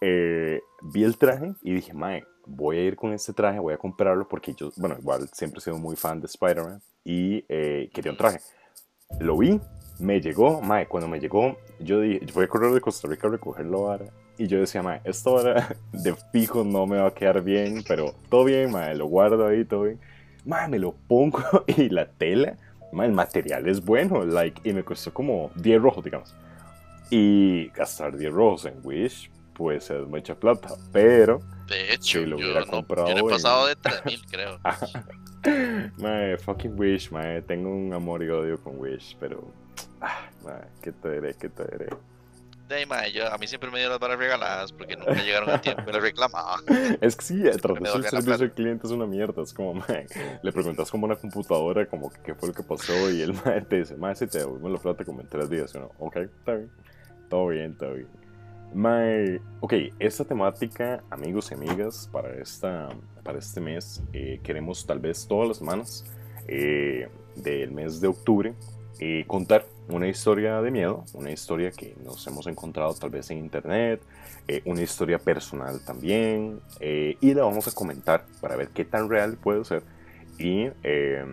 Eh, 0.00 0.60
vi 0.82 1.04
el 1.04 1.16
traje 1.16 1.54
y 1.62 1.74
dije, 1.74 1.92
madre, 1.92 2.26
voy 2.46 2.78
a 2.78 2.82
ir 2.82 2.96
con 2.96 3.12
este 3.12 3.32
traje, 3.32 3.58
voy 3.58 3.74
a 3.74 3.78
comprarlo 3.78 4.28
porque 4.28 4.52
yo, 4.54 4.70
bueno, 4.76 4.96
igual 4.98 5.28
siempre 5.32 5.58
he 5.58 5.62
sido 5.62 5.78
muy 5.78 5.96
fan 5.96 6.20
de 6.20 6.26
Spider-Man 6.26 6.82
y 7.04 7.44
eh, 7.48 7.90
quería 7.92 8.12
un 8.12 8.18
traje. 8.18 8.40
Lo 9.20 9.38
vi, 9.38 9.60
me 9.98 10.20
llegó, 10.20 10.60
mae, 10.60 10.86
cuando 10.86 11.08
me 11.08 11.20
llegó, 11.20 11.56
yo 11.78 12.00
dije, 12.00 12.26
yo 12.26 12.34
fui 12.34 12.44
a 12.44 12.48
correr 12.48 12.72
de 12.72 12.80
Costa 12.80 13.08
Rica 13.08 13.28
a 13.28 13.30
recoger 13.30 13.66
la 13.66 13.78
vara 13.78 14.06
y 14.36 14.46
yo 14.46 14.58
decía, 14.58 14.82
mae, 14.82 15.00
esta 15.04 15.30
vara 15.30 15.76
de 15.92 16.14
fijo 16.32 16.64
no 16.64 16.86
me 16.86 16.98
va 16.98 17.08
a 17.08 17.14
quedar 17.14 17.42
bien, 17.42 17.84
pero 17.86 18.14
todo 18.28 18.44
bien, 18.44 18.72
mae, 18.72 18.94
lo 18.94 19.06
guardo 19.06 19.46
ahí, 19.46 19.64
todo 19.64 19.82
bien. 19.82 20.00
Mae, 20.44 20.68
me 20.68 20.78
lo 20.78 20.92
pongo 20.92 21.40
y 21.66 21.88
la 21.88 22.06
tela, 22.06 22.56
mae, 22.92 23.06
el 23.08 23.12
material 23.14 23.68
es 23.68 23.84
bueno, 23.84 24.24
like, 24.24 24.60
y 24.68 24.72
me 24.72 24.84
costó 24.84 25.12
como 25.12 25.50
10 25.56 25.80
rojos, 25.80 26.04
digamos. 26.04 26.34
Y 27.10 27.68
gastar 27.70 28.16
10 28.16 28.32
rojos 28.32 28.64
en 28.66 28.74
Wish, 28.82 29.30
pues 29.54 29.88
es 29.90 30.06
mucha 30.06 30.34
plata, 30.34 30.68
pero, 30.92 31.40
De 31.68 31.92
hecho, 31.94 32.20
Sí, 32.20 32.26
lo 32.26 32.38
yo, 32.38 32.44
hubiera 32.46 32.60
no, 32.60 32.66
comprado 32.66 33.08
yo 33.08 33.14
no 33.14 33.20
he 33.20 33.22
en- 33.24 33.28
pasado 33.30 33.66
de 33.66 33.76
3000, 33.82 34.26
creo. 34.26 34.58
mae, 35.98 36.36
fucking 36.38 36.78
Wish, 36.78 37.10
mae, 37.10 37.42
tengo 37.42 37.70
un 37.70 37.92
amor 37.92 38.22
y 38.22 38.28
odio 38.30 38.58
con 38.62 38.78
Wish, 38.78 39.16
pero, 39.20 39.44
ah, 40.00 40.28
mae, 40.44 40.62
¿qué 40.82 40.92
te 40.92 41.10
diré, 41.12 41.34
qué 41.34 41.48
te 41.48 41.64
diré? 41.64 41.86
De 42.68 42.76
ahí, 42.76 42.86
mae, 42.86 43.12
yo, 43.12 43.30
a 43.30 43.36
mí 43.36 43.46
siempre 43.46 43.70
me 43.70 43.76
dieron 43.76 43.92
las 43.92 44.00
varas 44.00 44.18
regaladas 44.18 44.72
porque 44.72 44.96
nunca 44.96 45.22
llegaron 45.22 45.50
a 45.50 45.60
tiempo 45.60 45.82
y 45.86 45.92
las 45.92 46.02
reclamaba. 46.02 46.56
Es 47.00 47.14
que 47.14 47.24
sí, 47.24 47.36
la 47.36 47.52
servicio 47.52 48.34
al 48.34 48.52
cliente 48.52 48.86
es 48.86 48.92
una 48.92 49.06
mierda. 49.06 49.42
Es 49.42 49.52
como, 49.52 49.74
mae, 49.74 50.06
le 50.42 50.52
preguntas 50.52 50.90
como 50.90 51.04
una 51.04 51.16
computadora, 51.16 51.86
como 51.86 52.10
qué 52.24 52.34
fue 52.34 52.48
lo 52.48 52.54
que 52.54 52.62
pasó, 52.62 53.10
y 53.10 53.20
el 53.20 53.34
mae 53.44 53.60
te 53.62 53.80
dice, 53.80 53.96
mae, 53.96 54.16
si 54.16 54.26
te 54.26 54.38
devolvemos 54.38 54.72
la 54.72 54.78
plata 54.78 55.04
como 55.04 55.20
en 55.20 55.28
tres 55.28 55.50
días. 55.50 55.74
Y 55.74 55.78
uno, 55.78 55.90
ok, 55.98 56.16
está 56.16 56.54
bien, 56.54 56.70
todo 57.28 57.48
bien, 57.48 57.76
todo 57.76 57.94
bien. 57.94 58.08
Mae, 58.72 59.40
ok, 59.60 59.74
esta 59.98 60.24
temática, 60.24 61.04
amigos 61.10 61.50
y 61.50 61.54
amigas, 61.54 62.08
para, 62.10 62.34
esta, 62.40 62.88
para 63.22 63.38
este 63.38 63.60
mes, 63.60 64.02
eh, 64.14 64.40
queremos 64.42 64.86
tal 64.86 65.00
vez 65.00 65.26
todas 65.28 65.48
las 65.48 65.58
semanas 65.58 66.04
eh, 66.48 67.08
del 67.36 67.72
mes 67.72 68.00
de 68.00 68.08
octubre 68.08 68.54
eh, 69.00 69.24
contar 69.26 69.66
una 69.88 70.08
historia 70.08 70.60
de 70.60 70.70
miedo, 70.70 71.04
una 71.12 71.30
historia 71.30 71.70
que 71.70 71.96
nos 72.04 72.26
hemos 72.26 72.46
encontrado 72.46 72.94
tal 72.94 73.10
vez 73.10 73.30
en 73.30 73.38
internet, 73.38 74.02
eh, 74.48 74.62
una 74.64 74.82
historia 74.82 75.18
personal 75.18 75.84
también, 75.84 76.60
eh, 76.80 77.16
y 77.20 77.34
la 77.34 77.44
vamos 77.44 77.68
a 77.68 77.72
comentar 77.72 78.24
para 78.40 78.56
ver 78.56 78.68
qué 78.68 78.84
tan 78.84 79.08
real 79.08 79.36
puede 79.36 79.64
ser. 79.64 79.82
Y 80.38 80.68
eh, 80.82 81.24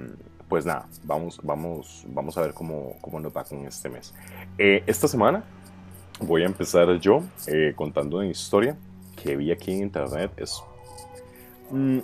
pues 0.52 0.66
nada, 0.66 0.86
vamos, 1.06 1.40
vamos, 1.42 2.04
vamos 2.10 2.38
a 2.38 2.42
ver 2.42 2.54
cómo, 2.54 2.98
cómo 3.00 3.22
nos 3.22 3.32
va 3.32 3.46
con 3.46 3.66
este 3.66 3.88
mes. 3.88 4.14
Eh, 4.58 4.84
esta 4.86 5.08
semana 5.08 5.46
voy 6.20 6.44
a 6.44 6.46
empezar 6.46 7.00
yo 7.00 7.24
eh, 7.48 7.72
contando 7.74 8.18
una 8.18 8.28
historia 8.28 8.76
que 9.16 9.38
vi 9.38 9.50
aquí 9.50 9.72
en 9.72 9.84
internet. 9.84 10.30
Es, 10.36 10.62
mm, 11.70 12.00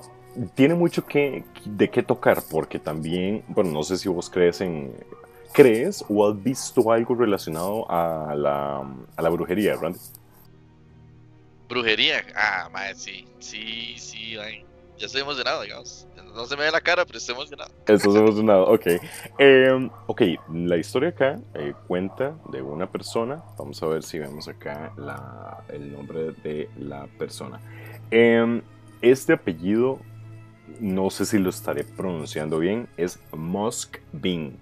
tiene 0.56 0.75
mucho 0.75 1.06
que, 1.06 1.44
de 1.66 1.89
qué 1.89 2.01
tocar, 2.04 2.42
porque 2.50 2.80
también, 2.80 3.44
bueno, 3.50 3.72
no 3.72 3.84
sé 3.84 3.98
si 3.98 4.08
vos 4.08 4.30
crees 4.30 4.62
en... 4.62 4.94
¿Crees 5.57 6.05
o 6.07 6.29
has 6.29 6.43
visto 6.43 6.91
algo 6.91 7.15
relacionado 7.15 7.89
a 7.89 8.35
la, 8.35 8.85
a 9.15 9.21
la 9.21 9.29
brujería, 9.29 9.75
Randy? 9.75 9.97
Brujería, 11.67 12.23
ah, 12.35 12.69
mae, 12.71 12.93
sí, 12.95 13.27
sí, 13.39 13.95
sí, 13.97 14.35
mae. 14.37 14.63
Ya 14.99 15.07
estoy 15.07 15.21
emocionado, 15.21 15.61
digamos. 15.63 16.07
No 16.35 16.45
se 16.45 16.55
me 16.55 16.63
ve 16.63 16.71
la 16.71 16.81
cara, 16.81 17.05
pero 17.05 17.17
estoy 17.17 17.33
emocionado. 17.35 17.71
Estás 17.87 18.15
emocionado, 18.15 18.67
ok. 18.67 18.85
Eh, 19.39 19.89
ok, 20.07 20.21
la 20.53 20.77
historia 20.77 21.09
acá 21.09 21.39
eh, 21.55 21.73
cuenta 21.87 22.35
de 22.51 22.61
una 22.61 22.87
persona. 22.89 23.43
Vamos 23.57 23.81
a 23.81 23.87
ver 23.87 24.03
si 24.03 24.19
vemos 24.19 24.47
acá 24.47 24.93
la- 24.95 25.63
el 25.69 25.91
nombre 25.91 26.31
de 26.43 26.69
la 26.79 27.07
persona. 27.17 27.59
Eh, 28.11 28.61
este 29.01 29.33
apellido, 29.33 29.99
no 30.79 31.09
sé 31.09 31.25
si 31.25 31.37
lo 31.39 31.49
estaré 31.49 31.83
pronunciando 31.83 32.59
bien, 32.59 32.87
es 32.97 33.19
Musk 33.33 33.97
Bin. 34.13 34.57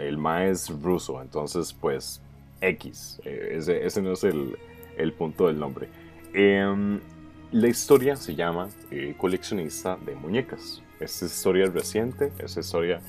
El 0.00 0.18
ma 0.18 0.46
es 0.46 0.68
ruso, 0.82 1.20
entonces 1.22 1.72
pues 1.72 2.20
X. 2.60 3.20
eh, 3.24 3.54
ese, 3.56 3.84
ese 3.84 4.02
no 4.02 4.12
es 4.12 4.24
el, 4.24 4.56
el 4.96 5.12
punto 5.12 5.46
del 5.46 5.58
nombre. 5.58 5.88
Em, 6.32 7.00
la 7.52 7.68
historia 7.68 8.16
se 8.16 8.34
llama 8.34 8.68
eh, 8.90 9.14
Coleccionista 9.16 9.96
de 10.04 10.14
Muñecas. 10.14 10.82
Esta 11.00 11.24
historia 11.26 11.64
es 11.64 11.72
reciente, 11.72 12.30
esta 12.38 12.60
historia 12.60 13.00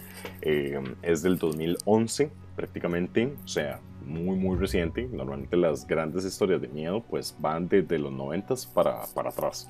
eh, 0.42 0.80
es 1.02 1.22
del 1.22 1.38
2011 1.38 2.32
prácticamente, 2.56 3.34
o 3.44 3.48
sea, 3.48 3.80
muy 4.06 4.36
muy 4.38 4.58
reciente. 4.58 5.08
Normalmente 5.12 5.58
las 5.58 5.86
grandes 5.86 6.26
historias 6.26 6.62
de 6.62 6.70
miedo 6.70 7.04
pues 7.10 7.36
van 7.40 7.68
desde 7.68 8.00
los 8.00 8.12
90 8.12 8.56
para, 8.74 9.04
para 9.14 9.30
atrás. 9.30 9.70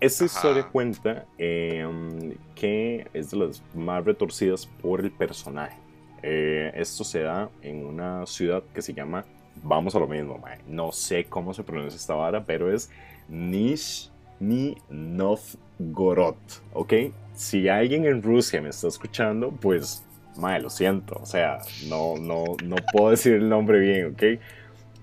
Esta 0.00 0.24
Ajá. 0.24 0.34
historia 0.34 0.68
cuenta 0.68 1.26
em, 1.38 2.34
que 2.56 3.06
es 3.12 3.30
de 3.30 3.36
las 3.36 3.62
más 3.74 4.04
retorcidas 4.04 4.66
por 4.66 5.00
el 5.00 5.12
personaje. 5.12 5.76
Eh, 6.22 6.72
esto 6.76 7.04
se 7.04 7.20
da 7.20 7.50
en 7.62 7.84
una 7.84 8.26
ciudad 8.26 8.62
que 8.72 8.82
se 8.82 8.94
llama, 8.94 9.24
vamos 9.62 9.94
a 9.94 9.98
lo 9.98 10.06
mismo, 10.06 10.40
no 10.68 10.92
sé 10.92 11.24
cómo 11.24 11.52
se 11.52 11.64
pronuncia 11.64 11.96
esta 11.96 12.14
vara, 12.14 12.44
pero 12.44 12.72
es 12.72 12.90
Nizhny 13.28 14.76
Novgorod, 14.88 16.36
¿ok? 16.72 16.92
Si 17.34 17.68
alguien 17.68 18.04
en 18.04 18.22
Rusia 18.22 18.60
me 18.60 18.68
está 18.68 18.88
escuchando, 18.88 19.50
pues, 19.50 20.04
mae, 20.36 20.60
lo 20.60 20.70
siento, 20.70 21.18
o 21.20 21.26
sea, 21.26 21.58
no, 21.88 22.16
no, 22.18 22.44
no 22.64 22.76
puedo 22.92 23.10
decir 23.10 23.34
el 23.34 23.48
nombre 23.48 23.80
bien, 23.80 24.12
¿ok? 24.12 24.40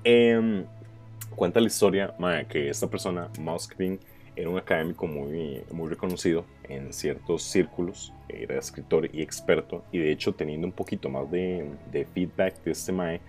Em, 0.06 0.64
cuenta 1.36 1.60
la 1.60 1.68
historia, 1.68 2.14
mae, 2.18 2.46
que 2.46 2.70
esta 2.70 2.88
persona, 2.88 3.30
Moskvin, 3.40 4.00
era 4.36 4.50
un 4.50 4.58
académico 4.58 5.06
muy, 5.06 5.62
muy 5.72 5.90
reconocido 5.90 6.46
en 6.70 6.94
ciertos 6.94 7.44
círculos, 7.44 8.14
era 8.30 8.58
escritor 8.58 9.10
y 9.12 9.22
experto, 9.22 9.84
y 9.92 9.98
de 9.98 10.12
hecho 10.12 10.34
teniendo 10.34 10.68
un 10.68 10.74
poquito 10.74 11.10
más 11.10 11.30
de, 11.30 11.70
de 11.92 12.06
feedback 12.06 12.64
de 12.64 12.72
este 12.72 12.92
mae, 12.92 13.22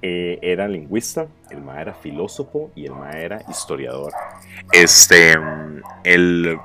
eh, 0.00 0.38
era 0.42 0.68
lingüista, 0.68 1.26
el 1.50 1.60
mae 1.60 1.82
era 1.82 1.94
filósofo 1.94 2.70
y 2.76 2.84
el 2.86 2.92
mae 2.92 3.24
era 3.24 3.42
historiador. 3.48 4.12
Este, 4.72 5.34
el 6.04 6.58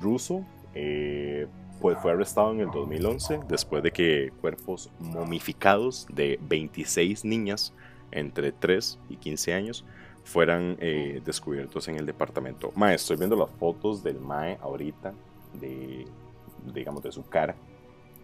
ruso 0.00 0.44
eh, 0.74 1.46
pues 1.80 1.98
fue 1.98 2.12
arrestado 2.12 2.52
en 2.52 2.60
el 2.60 2.70
2011 2.70 3.40
después 3.48 3.82
de 3.82 3.90
que 3.90 4.32
cuerpos 4.40 4.90
momificados 5.00 6.06
de 6.10 6.38
26 6.42 7.24
niñas 7.24 7.74
entre 8.10 8.52
3 8.52 8.98
y 9.10 9.16
15 9.16 9.52
años 9.52 9.84
fueran 10.24 10.76
eh, 10.80 11.20
descubiertos 11.24 11.88
en 11.88 11.96
el 11.96 12.06
departamento. 12.06 12.72
Mae, 12.74 12.94
estoy 12.94 13.16
viendo 13.16 13.36
las 13.36 13.50
fotos 13.50 14.02
del 14.02 14.20
Mae 14.20 14.58
ahorita, 14.62 15.12
de, 15.54 16.06
digamos, 16.72 17.02
de 17.02 17.12
su 17.12 17.28
cara. 17.28 17.54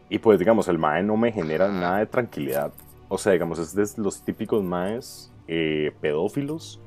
Y 0.08 0.18
pues, 0.18 0.38
digamos, 0.38 0.68
el 0.68 0.78
Mae 0.78 1.02
no 1.02 1.16
me 1.16 1.32
genera 1.32 1.68
nada 1.68 1.99
de 1.99 2.06
tranquilidad. 2.06 2.73
O 3.08 3.18
sea, 3.18 3.32
digamos, 3.32 3.58
es 3.58 3.75
de 3.75 4.02
los 4.02 4.23
típicos 4.23 4.62
Maes 4.62 5.32
eh, 5.47 5.92
pedófilos. 6.00 6.80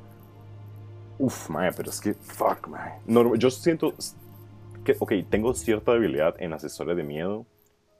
Uf, 1.18 1.50
Mae, 1.50 1.72
pero 1.72 1.90
es 1.90 2.00
que, 2.00 2.14
fuck, 2.14 2.68
Mae. 2.68 3.00
No, 3.06 3.36
yo 3.36 3.52
siento 3.52 3.94
que, 4.84 4.96
ok, 5.00 5.14
tengo 5.30 5.54
cierta 5.54 5.94
debilidad 5.94 6.36
en 6.40 6.52
las 6.52 6.64
historias 6.64 6.98
de 6.98 7.04
miedo 7.04 7.46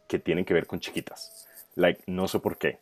que 0.08 0.20
tienen 0.20 0.44
que 0.44 0.54
ver 0.54 0.66
con 0.66 0.80
chiquitas. 0.80 1.48
Like, 1.76 2.04
no 2.08 2.28
sé 2.28 2.40
por 2.40 2.58
qué. 2.58 2.80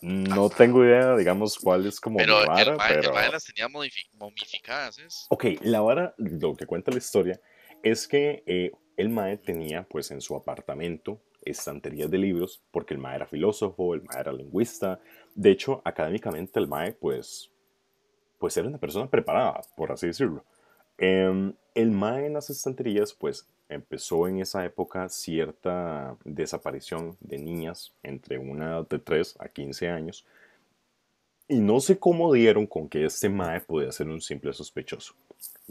No 0.00 0.48
tengo 0.48 0.82
idea, 0.84 1.14
digamos, 1.16 1.58
cuál 1.58 1.84
es 1.86 2.00
como 2.00 2.16
pero 2.16 2.40
mi 2.40 2.46
vara, 2.46 2.72
el 2.72 2.76
mae, 2.78 2.88
pero... 2.94 3.08
el 3.10 3.14
mae 3.14 3.30
las 3.30 3.44
tenía 3.44 3.68
momificadas, 3.68 4.98
¿es? 4.98 5.26
Ok, 5.28 5.44
la 5.60 5.80
vara, 5.80 6.14
lo 6.16 6.54
que 6.54 6.64
cuenta 6.66 6.90
la 6.90 6.98
historia, 6.98 7.38
es 7.82 8.08
que 8.08 8.42
eh, 8.46 8.70
el 9.00 9.08
Mae 9.08 9.36
tenía, 9.36 9.82
pues, 9.84 10.10
en 10.10 10.20
su 10.20 10.36
apartamento 10.36 11.20
estanterías 11.42 12.10
de 12.10 12.18
libros, 12.18 12.62
porque 12.70 12.94
el 12.94 13.00
Mae 13.00 13.16
era 13.16 13.26
filósofo, 13.26 13.94
el 13.94 14.02
Mae 14.02 14.20
era 14.20 14.32
lingüista. 14.32 15.00
De 15.34 15.50
hecho, 15.50 15.80
académicamente 15.84 16.60
el 16.60 16.68
Mae, 16.68 16.92
pues, 16.92 17.50
pues 18.38 18.56
era 18.56 18.68
una 18.68 18.78
persona 18.78 19.08
preparada, 19.08 19.60
por 19.76 19.92
así 19.92 20.06
decirlo. 20.06 20.44
Em, 20.98 21.54
el 21.74 21.90
Mae 21.90 22.26
en 22.26 22.34
las 22.34 22.50
estanterías, 22.50 23.14
pues, 23.14 23.48
empezó 23.68 24.26
en 24.28 24.40
esa 24.40 24.64
época 24.64 25.08
cierta 25.08 26.16
desaparición 26.24 27.16
de 27.20 27.38
niñas 27.38 27.94
entre 28.02 28.38
una 28.38 28.82
de 28.82 28.98
3 28.98 29.36
a 29.38 29.48
15 29.48 29.88
años. 29.88 30.26
Y 31.48 31.58
no 31.58 31.80
sé 31.80 31.98
cómo 31.98 32.32
dieron 32.32 32.66
con 32.66 32.88
que 32.88 33.04
este 33.04 33.28
Mae 33.28 33.60
podía 33.60 33.92
ser 33.92 34.08
un 34.08 34.20
simple 34.20 34.52
sospechoso. 34.52 35.14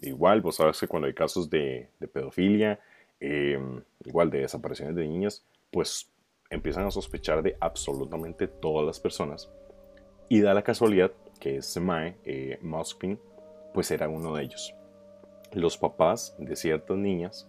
Igual, 0.02 0.42
vos 0.42 0.56
sabes 0.56 0.80
que 0.80 0.88
cuando 0.88 1.08
hay 1.08 1.14
casos 1.14 1.50
de 1.50 1.90
pedofilia, 2.12 2.80
eh, 3.20 3.60
igual 4.06 4.30
de 4.30 4.40
desapariciones 4.40 4.96
de 4.96 5.08
niñas, 5.08 5.46
pues 5.72 6.12
empiezan 6.50 6.86
a 6.86 6.92
sospechar 6.92 7.44
de 7.44 7.58
absolutamente 7.60 8.48
todas 8.48 8.86
las 8.86 9.00
personas. 9.00 9.52
Y 10.30 10.42
da 10.42 10.54
la 10.54 10.64
casualidad 10.64 11.12
que 11.40 11.58
este 11.58 11.80
Mae, 11.80 12.18
eh, 12.24 12.60
pues 13.74 13.92
era 13.92 14.10
uno 14.10 14.36
de 14.36 14.44
ellos. 14.44 14.76
Los 15.54 15.78
papás 15.78 16.36
de 16.38 16.56
ciertas 16.56 16.98
niñas, 16.98 17.48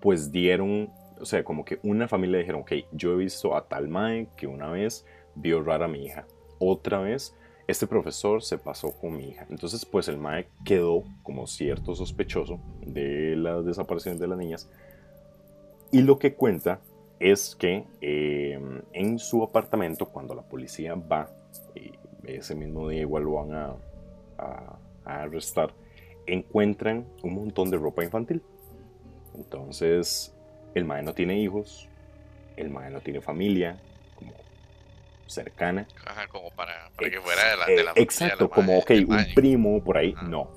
pues 0.00 0.32
dieron, 0.32 0.90
o 1.20 1.24
sea, 1.24 1.44
como 1.44 1.64
que 1.64 1.78
una 1.82 2.08
familia 2.08 2.38
dijeron, 2.38 2.62
ok, 2.62 2.72
yo 2.92 3.12
he 3.12 3.16
visto 3.16 3.56
a 3.56 3.68
tal 3.68 3.88
Mae 3.88 4.28
que 4.36 4.46
una 4.46 4.70
vez 4.70 5.04
vio 5.34 5.62
rara 5.62 5.84
a 5.84 5.88
mi 5.88 6.04
hija. 6.04 6.26
Otra 6.58 6.98
vez 6.98 7.34
este 7.66 7.88
profesor 7.88 8.42
se 8.42 8.58
pasó 8.58 8.92
con 8.92 9.16
mi 9.16 9.30
hija. 9.30 9.46
Entonces, 9.50 9.84
pues 9.84 10.06
el 10.08 10.18
MAE 10.18 10.48
quedó 10.64 11.02
como 11.22 11.46
cierto 11.46 11.94
sospechoso 11.94 12.60
de 12.86 13.34
la 13.36 13.60
desaparición 13.60 14.18
de 14.18 14.28
las 14.28 14.38
niñas. 14.38 14.70
Y 15.92 16.02
lo 16.02 16.18
que 16.18 16.34
cuenta 16.34 16.80
es 17.18 17.56
que 17.56 17.84
eh, 18.00 18.58
en 18.92 19.18
su 19.18 19.42
apartamento, 19.42 20.06
cuando 20.06 20.34
la 20.34 20.42
policía 20.42 20.94
va, 20.94 21.30
y 21.74 21.92
ese 22.24 22.54
mismo 22.54 22.88
día 22.88 23.00
igual 23.02 23.24
lo 23.24 23.32
van 23.34 23.52
a, 23.54 23.74
a- 24.38 24.78
a 25.04 25.22
arrestar, 25.22 25.72
encuentran 26.26 27.06
un 27.22 27.34
montón 27.34 27.70
de 27.70 27.78
ropa 27.78 28.02
infantil. 28.04 28.42
Entonces, 29.34 30.34
el 30.74 30.84
MAE 30.84 31.02
no 31.02 31.14
tiene 31.14 31.38
hijos, 31.38 31.88
el 32.56 32.70
MAE 32.70 32.90
no 32.90 33.00
tiene 33.00 33.20
familia 33.20 33.78
como 34.16 34.32
cercana. 35.26 35.86
Ajá, 36.04 36.26
como 36.28 36.50
para, 36.50 36.90
para 36.96 37.10
que 37.10 37.20
fuera 37.20 37.50
de 37.50 37.56
la, 37.56 37.66
Eh, 37.66 37.76
de 37.76 37.84
la 37.84 37.90
familia 37.94 38.04
exacto, 38.04 38.50
como, 38.50 38.78
ok, 38.78 38.90
un 39.08 39.34
primo 39.34 39.82
por 39.84 39.96
ahí, 39.96 40.12
Ajá. 40.16 40.28
no. 40.28 40.50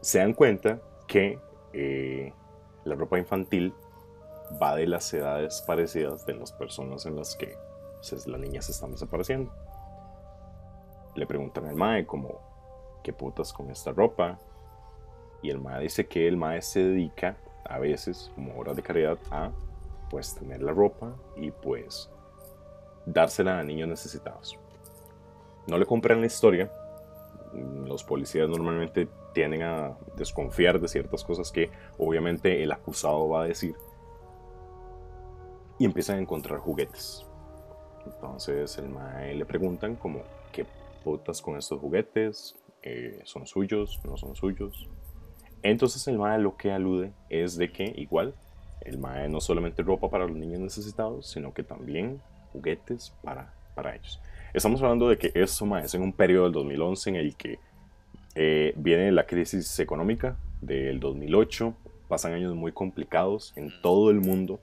Se 0.00 0.18
dan 0.18 0.34
cuenta 0.34 0.80
que 1.06 1.38
eh, 1.72 2.32
la 2.84 2.94
ropa 2.96 3.18
infantil 3.18 3.72
va 4.60 4.76
de 4.76 4.86
las 4.86 5.12
edades 5.12 5.62
parecidas 5.66 6.26
de 6.26 6.34
las 6.34 6.52
personas 6.52 7.06
en 7.06 7.16
las 7.16 7.34
que 7.36 7.56
pues, 7.96 8.26
las 8.26 8.40
niñas 8.40 8.68
están 8.68 8.92
desapareciendo. 8.92 9.52
Le 11.14 11.26
preguntan 11.26 11.66
al 11.66 11.76
mae 11.76 12.06
como, 12.06 12.40
¿qué 13.02 13.12
putas 13.12 13.52
con 13.52 13.70
esta 13.70 13.92
ropa? 13.92 14.38
Y 15.42 15.50
el 15.50 15.60
mae 15.60 15.82
dice 15.82 16.06
que 16.06 16.26
el 16.26 16.36
mae 16.36 16.62
se 16.62 16.80
dedica 16.80 17.36
a 17.64 17.78
veces, 17.78 18.30
como 18.34 18.58
obra 18.58 18.74
de 18.74 18.82
caridad, 18.82 19.18
a 19.30 19.50
pues 20.10 20.34
tener 20.34 20.62
la 20.62 20.72
ropa 20.72 21.14
y 21.36 21.50
pues 21.50 22.10
dársela 23.06 23.58
a 23.58 23.62
niños 23.62 23.88
necesitados. 23.88 24.58
No 25.66 25.78
le 25.78 25.86
compran 25.86 26.20
la 26.20 26.26
historia. 26.26 26.70
Los 27.86 28.04
policías 28.04 28.48
normalmente 28.48 29.08
tienden 29.32 29.62
a 29.62 29.96
desconfiar 30.16 30.80
de 30.80 30.88
ciertas 30.88 31.24
cosas 31.24 31.50
que 31.50 31.70
obviamente 31.98 32.62
el 32.62 32.72
acusado 32.72 33.28
va 33.28 33.42
a 33.42 33.46
decir. 33.46 33.74
Y 35.78 35.84
empiezan 35.84 36.18
a 36.18 36.20
encontrar 36.20 36.60
juguetes. 36.60 37.26
Entonces 38.06 38.76
el 38.78 38.88
mae 38.88 39.34
le 39.34 39.44
preguntan 39.44 39.96
como, 39.96 40.22
¿qué 40.52 40.66
putas 41.02 41.40
con 41.40 41.56
estos 41.56 41.80
juguetes? 41.80 42.54
Eh, 42.82 43.20
¿Son 43.24 43.46
suyos? 43.46 44.00
¿No 44.04 44.16
son 44.16 44.36
suyos? 44.36 44.88
Entonces 45.62 46.06
el 46.08 46.18
mae 46.18 46.38
lo 46.38 46.56
que 46.56 46.72
alude 46.72 47.12
es 47.30 47.56
de 47.56 47.72
que 47.72 47.84
igual 47.96 48.34
el 48.82 48.98
mae 48.98 49.28
no 49.28 49.40
solamente 49.40 49.82
ropa 49.82 50.10
para 50.10 50.26
los 50.26 50.36
niños 50.36 50.60
necesitados, 50.60 51.30
sino 51.30 51.54
que 51.54 51.62
también 51.62 52.20
juguetes 52.52 53.14
para, 53.22 53.54
para 53.74 53.96
ellos. 53.96 54.20
Estamos 54.52 54.82
hablando 54.82 55.08
de 55.08 55.18
que 55.18 55.32
esto 55.34 55.66
mae, 55.66 55.84
es 55.84 55.94
en 55.94 56.02
un 56.02 56.12
periodo 56.12 56.44
del 56.44 56.52
2011 56.52 57.10
en 57.10 57.16
el 57.16 57.36
que 57.36 57.58
eh, 58.34 58.74
viene 58.76 59.10
la 59.12 59.26
crisis 59.26 59.78
económica 59.80 60.36
del 60.60 61.00
2008, 61.00 61.74
pasan 62.08 62.34
años 62.34 62.54
muy 62.54 62.72
complicados 62.72 63.52
en 63.56 63.72
todo 63.80 64.10
el 64.10 64.20
mundo 64.20 64.60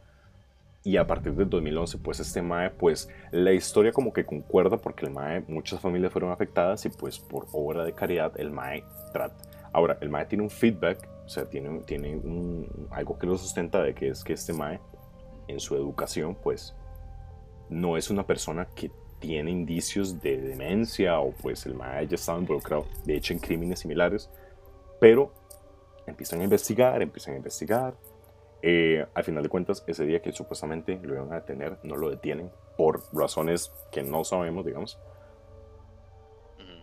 y 0.84 0.98
a 0.98 1.06
partir 1.06 1.34
del 1.34 1.50
2011 1.50 2.00
pues 2.00 2.20
este 2.20 2.42
mae 2.42 2.72
pues 2.72 3.10
la 3.32 3.52
historia 3.52 3.92
como 3.92 4.12
que 4.12 4.26
concuerda 4.26 4.78
porque 4.78 5.06
el 5.06 5.12
mae 5.12 5.42
muchas 5.48 5.80
familias 5.80 6.12
fueron 6.12 6.32
afectadas 6.32 6.86
y 6.86 6.90
pues 6.90 7.20
por 7.20 7.48
obra 7.52 7.84
de 7.84 7.94
caridad 7.94 8.34
el 8.40 8.52
mae 8.52 8.84
trata. 9.14 9.36
Ahora 9.74 9.98
el 10.02 10.10
mae 10.10 10.26
tiene 10.26 10.44
un 10.44 10.50
feedback 10.50 11.08
o 11.26 11.30
sea 11.30 11.48
tiene, 11.48 11.82
tiene 11.82 12.16
un, 12.16 12.88
algo 12.90 13.18
que 13.18 13.28
lo 13.28 13.38
sustenta 13.38 13.82
de 13.82 13.94
que 13.94 14.10
es 14.10 14.24
que 14.24 14.34
este 14.34 14.54
mae 14.54 14.80
en 15.48 15.60
su 15.60 15.76
educación 15.76 16.36
pues 16.36 16.76
no 17.70 17.96
es 17.96 18.10
una 18.10 18.26
persona 18.26 18.68
que 18.76 18.92
tiene 19.20 19.52
indicios 19.52 20.20
de 20.20 20.42
demencia 20.42 21.20
o 21.20 21.32
pues 21.32 21.68
el 21.68 21.76
mae 21.76 22.08
ya 22.08 22.16
estaba 22.16 22.40
involucrado 22.40 22.88
de 23.06 23.16
hecho 23.16 23.34
en 23.34 23.40
crímenes 23.40 23.80
similares 23.80 24.32
pero 25.00 25.32
empiezan 26.08 26.42
a 26.42 26.44
investigar 26.44 27.04
empiezan 27.04 27.36
a 27.36 27.38
investigar 27.38 27.94
eh, 28.62 29.06
al 29.14 29.24
final 29.24 29.44
de 29.44 29.50
cuentas, 29.50 29.84
ese 29.88 30.06
día 30.06 30.22
que 30.22 30.32
supuestamente 30.32 31.00
lo 31.02 31.16
iban 31.16 31.32
a 31.32 31.36
detener, 31.36 31.78
no 31.84 31.96
lo 31.96 32.10
detienen 32.10 32.52
por 32.78 33.04
razones 33.14 33.72
que 33.92 34.04
no 34.04 34.24
sabemos, 34.24 34.66
digamos. 34.66 35.00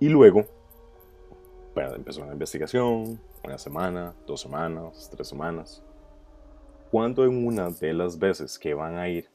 Y 0.00 0.08
luego, 0.08 0.44
bueno, 1.75 1.94
empezó 1.94 2.23
una 2.23 2.32
investigación, 2.32 3.20
una 3.44 3.58
semana, 3.58 4.14
dos 4.26 4.40
semanas, 4.40 5.08
tres 5.11 5.28
semanas. 5.28 5.82
Cuando 6.90 7.25
en 7.25 7.47
una 7.47 7.70
de 7.70 7.92
las 7.92 8.18
veces 8.18 8.58
que 8.58 8.75
van 8.75 8.97
a 8.97 9.08
ir, 9.08 9.28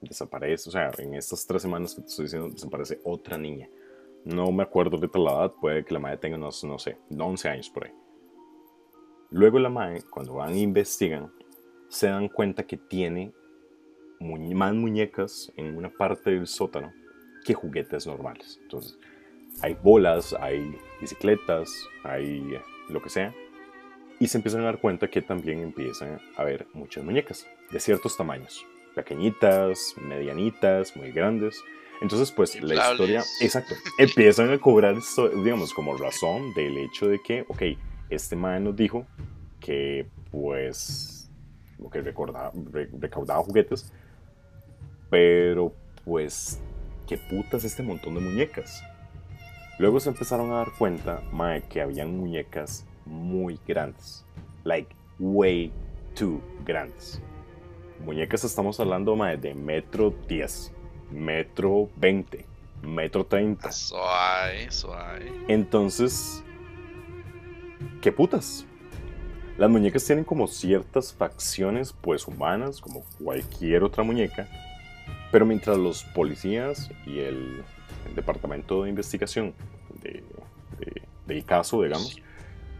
desaparece, 0.00 0.68
o 0.68 0.72
sea, 0.72 0.90
en 0.98 1.14
estas 1.14 1.46
tres 1.46 1.62
semanas 1.62 1.94
que 1.94 2.02
te 2.02 2.08
estoy 2.08 2.24
diciendo, 2.24 2.48
desaparece 2.48 3.00
otra 3.04 3.36
niña. 3.36 3.68
No 4.24 4.50
me 4.50 4.62
acuerdo 4.62 4.96
ahorita 4.96 5.18
la 5.18 5.32
edad, 5.32 5.52
puede 5.60 5.84
que 5.84 5.94
la 5.94 6.00
madre 6.00 6.18
tenga 6.18 6.36
unos, 6.36 6.64
no 6.64 6.78
sé, 6.78 6.98
11 7.16 7.48
años 7.48 7.70
por 7.70 7.84
ahí. 7.84 7.92
Luego 9.30 9.58
la 9.58 9.68
madre, 9.68 10.02
cuando 10.10 10.34
van 10.34 10.52
e 10.52 10.60
investigan, 10.60 11.32
se 11.88 12.08
dan 12.08 12.28
cuenta 12.28 12.66
que 12.66 12.76
tiene 12.76 13.32
más 14.20 14.74
muñecas 14.74 15.52
en 15.56 15.76
una 15.76 15.90
parte 15.90 16.30
del 16.30 16.46
sótano 16.46 16.92
que 17.44 17.54
juguetes 17.54 18.06
normales. 18.06 18.58
Entonces, 18.62 18.98
hay 19.60 19.76
bolas, 19.82 20.34
hay 20.38 20.76
bicicletas, 21.00 21.70
hay 22.02 22.54
eh, 22.54 22.62
lo 22.88 23.00
que 23.02 23.08
sea. 23.08 23.34
Y 24.18 24.28
se 24.28 24.38
empiezan 24.38 24.62
a 24.62 24.64
dar 24.64 24.80
cuenta 24.80 25.08
que 25.08 25.22
también 25.22 25.60
empiezan 25.60 26.20
a 26.36 26.42
haber 26.42 26.66
muchas 26.72 27.04
muñecas 27.04 27.46
de 27.70 27.80
ciertos 27.80 28.16
tamaños, 28.16 28.64
pequeñitas, 28.94 29.94
medianitas, 30.00 30.96
muy 30.96 31.12
grandes. 31.12 31.62
Entonces, 32.00 32.30
pues 32.32 32.60
la 32.62 32.74
historia, 32.74 33.22
exacto, 33.40 33.74
empiezan 33.98 34.50
a 34.50 34.58
cobrar, 34.58 34.96
digamos, 35.42 35.72
como 35.72 35.96
razón 35.96 36.52
del 36.54 36.76
hecho 36.78 37.08
de 37.08 37.20
que, 37.22 37.44
ok, 37.48 37.62
este 38.10 38.36
man 38.36 38.64
nos 38.64 38.76
dijo 38.76 39.06
que, 39.60 40.06
pues, 40.30 41.15
que 41.90 42.00
recordaba, 42.00 42.52
recaudaba 43.00 43.42
juguetes, 43.42 43.92
pero, 45.10 45.72
pues, 46.04 46.60
¿qué 47.06 47.16
putas 47.16 47.64
este 47.64 47.82
montón 47.82 48.14
de 48.14 48.20
muñecas? 48.20 48.82
Luego 49.78 50.00
se 50.00 50.08
empezaron 50.08 50.50
a 50.52 50.56
dar 50.56 50.72
cuenta, 50.78 51.22
mae, 51.32 51.62
que 51.62 51.82
habían 51.82 52.16
muñecas 52.16 52.86
muy 53.04 53.60
grandes. 53.66 54.24
Like, 54.64 54.94
way 55.18 55.72
too 56.14 56.40
grandes. 56.64 57.20
Muñecas 58.04 58.44
estamos 58.44 58.80
hablando, 58.80 59.14
mae, 59.16 59.36
de 59.36 59.54
metro 59.54 60.14
10, 60.28 60.72
metro 61.12 61.88
20, 61.96 62.46
metro 62.82 63.26
30. 63.26 63.70
Suave, 63.70 64.70
suave. 64.70 65.30
Entonces, 65.46 66.42
¿qué 68.00 68.12
putas? 68.12 68.66
Las 69.58 69.70
muñecas 69.70 70.04
tienen 70.04 70.24
como 70.24 70.46
ciertas 70.48 71.14
facciones, 71.14 71.94
pues 71.94 72.28
humanas, 72.28 72.80
como 72.80 73.04
cualquier 73.22 73.84
otra 73.84 74.04
muñeca, 74.04 74.46
pero 75.32 75.46
mientras 75.46 75.78
los 75.78 76.04
policías 76.04 76.90
y 77.06 77.20
el 77.20 77.64
departamento 78.14 78.82
de 78.82 78.90
investigación 78.90 79.54
del 81.26 81.44
caso, 81.44 81.82
digamos, 81.82 82.20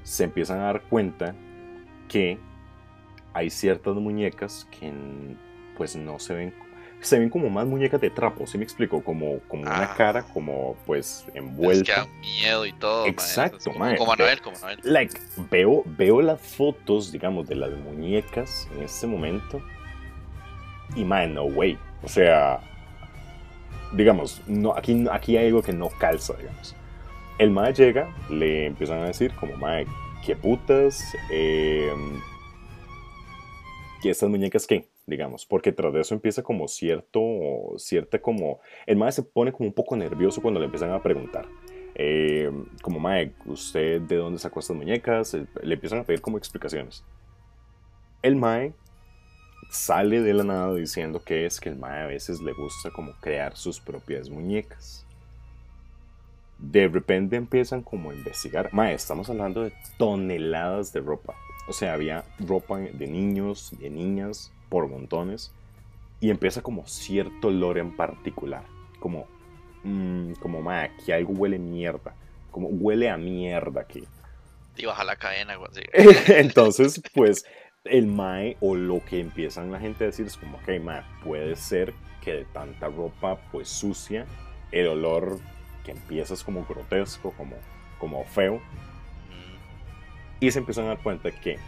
se 0.03 0.25
empiezan 0.25 0.61
a 0.61 0.65
dar 0.65 0.83
cuenta 0.83 1.35
que 2.09 2.39
hay 3.33 3.49
ciertas 3.51 3.95
muñecas 3.95 4.69
que 4.79 4.93
pues 5.77 5.97
no 5.97 6.19
se 6.19 6.35
ven 6.35 6.55
se 7.07 7.19
ven 7.19 7.31
como 7.31 7.49
más 7.49 7.67
muñecas 7.67 8.01
de 8.01 8.11
trapo, 8.11 8.47
¿sí 8.47 8.59
me 8.59 8.65
explico? 8.65 9.03
Como, 9.03 9.39
como 9.49 9.63
una 9.63 9.93
ah. 9.93 9.95
cara 9.97 10.23
como 10.23 10.77
pues 10.87 11.25
envuelta. 11.35 11.93
Es 11.93 12.07
que 12.07 12.19
miedo 12.21 12.67
y 12.67 12.73
todo. 12.73 13.07
Exacto, 13.07 13.73
como, 13.73 13.97
como 13.97 14.17
Noel, 14.17 14.41
como 14.41 14.59
Noel. 14.59 14.81
Like, 14.83 15.19
veo, 15.51 15.83
veo 15.87 16.21
las 16.21 16.41
fotos, 16.41 17.13
digamos, 17.13 17.47
de 17.47 17.55
las 17.55 17.71
muñecas 17.71 18.69
en 18.77 18.83
este 18.83 19.07
momento 19.07 19.63
y 20.95 21.05
man, 21.05 21.35
no 21.35 21.45
way. 21.45 21.79
O 22.03 22.09
sea, 22.09 22.61
digamos, 23.93 24.43
no, 24.47 24.73
aquí, 24.73 25.07
aquí 25.11 25.37
hay 25.37 25.47
algo 25.47 25.63
que 25.63 25.73
no 25.73 25.89
calza, 25.89 26.35
digamos. 26.35 26.75
El 27.39 27.51
mae 27.51 27.73
llega, 27.73 28.15
le 28.31 28.67
empiezan 28.67 29.03
a 29.03 29.07
decir 29.07 29.33
como, 29.35 29.57
mae, 29.57 29.87
qué 30.25 30.35
putas, 30.35 31.03
eh, 31.31 31.93
¿y 34.03 34.09
estas 34.09 34.29
muñecas 34.29 34.67
qué? 34.67 34.89
Digamos, 35.07 35.47
porque 35.47 35.73
tras 35.73 35.93
de 35.93 36.01
eso 36.01 36.15
empieza 36.15 36.43
como 36.43 36.67
cierto, 36.67 37.21
cierta 37.77 38.21
como, 38.21 38.61
el 38.87 38.97
mae 38.97 39.13
se 39.13 39.23
pone 39.23 39.53
como 39.53 39.69
un 39.69 39.73
poco 39.73 39.97
nervioso 39.97 40.43
cuando 40.43 40.59
le 40.59 40.67
empiezan 40.67 40.91
a 40.91 41.03
preguntar. 41.03 41.47
Eh, 41.95 42.51
como, 42.83 42.99
mae, 42.99 43.33
¿usted 43.47 44.01
de 44.03 44.17
dónde 44.17 44.39
sacó 44.39 44.61
estas 44.61 44.77
muñecas? 44.77 45.35
Le 45.63 45.75
empiezan 45.75 46.01
a 46.01 46.05
pedir 46.05 46.21
como 46.21 46.39
explicaciones. 46.39 47.05
El 48.23 48.35
mae 48.37 48.75
sale 49.71 50.21
de 50.21 50.35
la 50.35 50.45
nada 50.45 50.75
diciendo 50.75 51.23
que 51.23 51.47
es 51.47 51.61
que 51.61 51.69
el 51.69 51.77
Mae 51.77 52.03
a 52.03 52.07
veces 52.07 52.41
le 52.41 52.53
gusta 52.53 52.91
como 52.91 53.13
crear 53.21 53.57
sus 53.57 53.81
propias 53.81 54.31
muñecas. 54.31 55.07
De 56.59 56.89
repente 56.89 57.37
empiezan 57.37 57.83
como 57.83 58.11
a 58.11 58.15
investigar. 58.15 58.73
Mae, 58.73 58.95
estamos 58.95 59.29
hablando 59.29 59.63
de 59.63 59.73
toneladas 59.99 60.93
de 60.93 61.01
ropa. 61.01 61.35
O 61.69 61.73
sea, 61.73 61.93
había 61.93 62.25
ropa 62.39 62.79
de 62.79 63.07
niños, 63.07 63.75
de 63.79 63.91
niñas, 63.91 64.53
por 64.69 64.89
montones. 64.89 65.53
Y 66.21 66.31
empieza 66.31 66.63
como 66.63 66.87
cierto 66.87 67.49
olor 67.49 67.79
en 67.79 67.97
particular. 67.97 68.65
Como, 69.01 69.27
mmm, 69.85 70.33
como, 70.41 70.63
mae, 70.63 70.87
aquí 70.87 71.13
algo 71.13 71.33
huele 71.35 71.59
mierda. 71.59 72.15
Como 72.51 72.69
huele 72.69 73.11
a 73.11 73.17
mierda 73.17 73.83
aquí. 73.83 74.05
Y 74.77 74.87
baja 74.87 75.05
la 75.05 75.17
cadena. 75.17 75.57
Entonces, 76.29 77.03
pues 77.15 77.45
el 77.85 78.07
mae 78.07 78.57
o 78.61 78.75
lo 78.75 79.05
que 79.05 79.21
empiezan 79.21 79.71
la 79.71 79.79
gente 79.79 80.05
a 80.05 80.09
decir 80.09 80.27
es 80.27 80.37
como, 80.37 80.59
ok, 80.59 80.81
mae, 80.83 81.03
puede 81.23 81.57
ser 81.57 81.95
que 82.23 82.33
de 82.33 82.45
tanta 82.47 82.89
ropa 82.89 83.39
pues 83.53 83.69
sucia, 83.69 84.27
el 84.73 84.89
olor 84.89 85.39
que 85.85 85.93
empieza 85.93 86.35
es 86.35 86.43
como 86.43 86.65
grotesco, 86.65 87.33
como, 87.33 87.57
como 87.99 88.25
feo. 88.25 88.61
Y 90.41 90.51
se 90.51 90.59
empiezan 90.59 90.87
a 90.87 90.89
dar 90.89 91.03
cuenta 91.03 91.31
que 91.31 91.59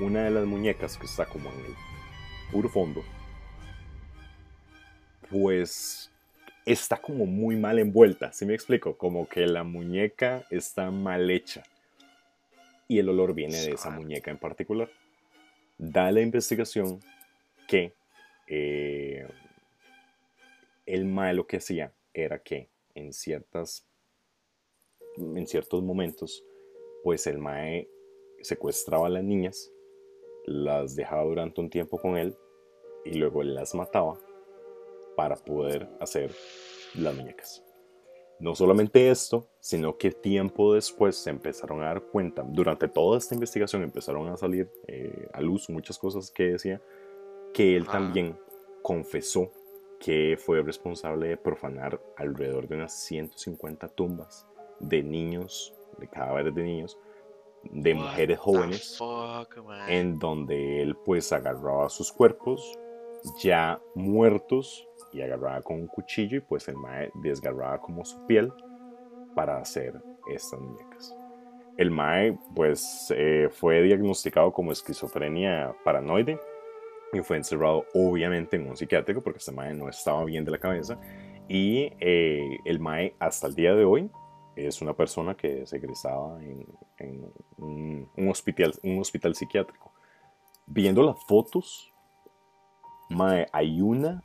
una 0.00 0.22
de 0.22 0.30
las 0.30 0.46
muñecas 0.46 0.96
que 0.96 1.06
está 1.06 1.26
como 1.26 1.50
en 1.50 1.58
el 1.66 1.74
puro 2.52 2.68
fondo, 2.68 3.02
pues 5.30 6.10
está 6.66 6.98
como 6.98 7.26
muy 7.26 7.56
mal 7.56 7.78
envuelta, 7.78 8.32
¿sí 8.32 8.46
me 8.46 8.54
explico? 8.54 8.96
Como 8.96 9.28
que 9.28 9.46
la 9.46 9.64
muñeca 9.64 10.44
está 10.50 10.90
mal 10.90 11.30
hecha. 11.30 11.62
Y 12.86 12.98
el 12.98 13.08
olor 13.08 13.34
viene 13.34 13.56
de 13.56 13.70
esa 13.72 13.90
muñeca 13.90 14.30
en 14.30 14.38
particular 14.38 14.90
da 15.82 16.12
la 16.12 16.20
investigación 16.20 17.00
que 17.66 17.92
eh, 18.46 19.26
el 20.86 21.04
malo 21.06 21.46
que 21.48 21.56
hacía 21.56 21.92
era 22.14 22.38
que 22.38 22.68
en 22.94 23.12
ciertas 23.12 23.84
en 25.16 25.46
ciertos 25.48 25.82
momentos 25.82 26.44
pues 27.02 27.26
el 27.26 27.38
mae 27.38 27.88
secuestraba 28.42 29.08
a 29.08 29.10
las 29.10 29.24
niñas 29.24 29.72
las 30.44 30.94
dejaba 30.94 31.24
durante 31.24 31.60
un 31.60 31.68
tiempo 31.68 32.00
con 32.00 32.16
él 32.16 32.36
y 33.04 33.14
luego 33.14 33.42
las 33.42 33.74
mataba 33.74 34.18
para 35.16 35.36
poder 35.36 35.88
hacer 36.00 36.34
las 36.94 37.14
muñecas. 37.14 37.64
No 38.38 38.56
solamente 38.56 39.10
esto, 39.10 39.48
sino 39.60 39.96
que 39.96 40.10
tiempo 40.10 40.74
después 40.74 41.16
se 41.16 41.30
empezaron 41.30 41.80
a 41.82 41.86
dar 41.86 42.02
cuenta, 42.02 42.42
durante 42.42 42.88
toda 42.88 43.18
esta 43.18 43.34
investigación 43.34 43.82
empezaron 43.82 44.28
a 44.28 44.36
salir 44.36 44.68
eh, 44.88 45.28
a 45.32 45.40
luz 45.40 45.70
muchas 45.70 45.96
cosas 45.98 46.30
que 46.30 46.52
decía, 46.52 46.80
que 47.54 47.76
él 47.76 47.86
también 47.86 48.36
confesó 48.82 49.52
que 50.00 50.36
fue 50.36 50.60
responsable 50.62 51.28
de 51.28 51.36
profanar 51.36 52.00
alrededor 52.16 52.66
de 52.66 52.74
unas 52.74 52.92
150 53.04 53.86
tumbas 53.88 54.48
de 54.80 55.04
niños, 55.04 55.72
de 55.98 56.08
cadáveres 56.08 56.52
de 56.52 56.62
niños, 56.64 56.98
de 57.70 57.94
mujeres 57.94 58.38
jóvenes, 58.40 58.98
en 59.86 60.18
donde 60.18 60.82
él 60.82 60.96
pues 60.96 61.32
agarraba 61.32 61.88
sus 61.88 62.10
cuerpos 62.10 62.76
ya 63.40 63.80
muertos 63.94 64.88
y 65.12 65.20
agarraba 65.20 65.62
con 65.62 65.80
un 65.80 65.86
cuchillo 65.86 66.38
y 66.38 66.40
pues 66.40 66.68
el 66.68 66.76
mae 66.76 67.10
desgarraba 67.22 67.80
como 67.80 68.04
su 68.04 68.26
piel 68.26 68.52
para 69.34 69.58
hacer 69.58 69.94
estas 70.30 70.60
muñecas. 70.60 71.16
El 71.76 71.90
mae 71.90 72.38
pues 72.54 73.12
eh, 73.16 73.48
fue 73.50 73.82
diagnosticado 73.82 74.52
como 74.52 74.72
esquizofrenia 74.72 75.74
paranoide 75.84 76.38
y 77.12 77.20
fue 77.20 77.36
encerrado 77.36 77.84
obviamente 77.94 78.56
en 78.56 78.68
un 78.68 78.76
psiquiátrico 78.76 79.22
porque 79.22 79.38
este 79.38 79.52
mae 79.52 79.74
no 79.74 79.88
estaba 79.88 80.24
bien 80.24 80.44
de 80.44 80.50
la 80.50 80.58
cabeza 80.58 80.98
y 81.48 81.92
eh, 82.00 82.58
el 82.64 82.80
mae 82.80 83.14
hasta 83.18 83.46
el 83.46 83.54
día 83.54 83.74
de 83.74 83.84
hoy 83.84 84.10
es 84.56 84.82
una 84.82 84.94
persona 84.94 85.34
que 85.34 85.66
se 85.66 85.76
egresaba 85.76 86.42
en, 86.42 86.66
un, 87.56 88.28
hospital, 88.28 88.72
un 88.82 89.00
hospital 89.00 89.34
psiquiátrico. 89.34 89.92
Viendo 90.66 91.02
las 91.02 91.22
fotos, 91.24 91.91
mae, 93.12 93.46
hay 93.52 93.80
una 93.80 94.22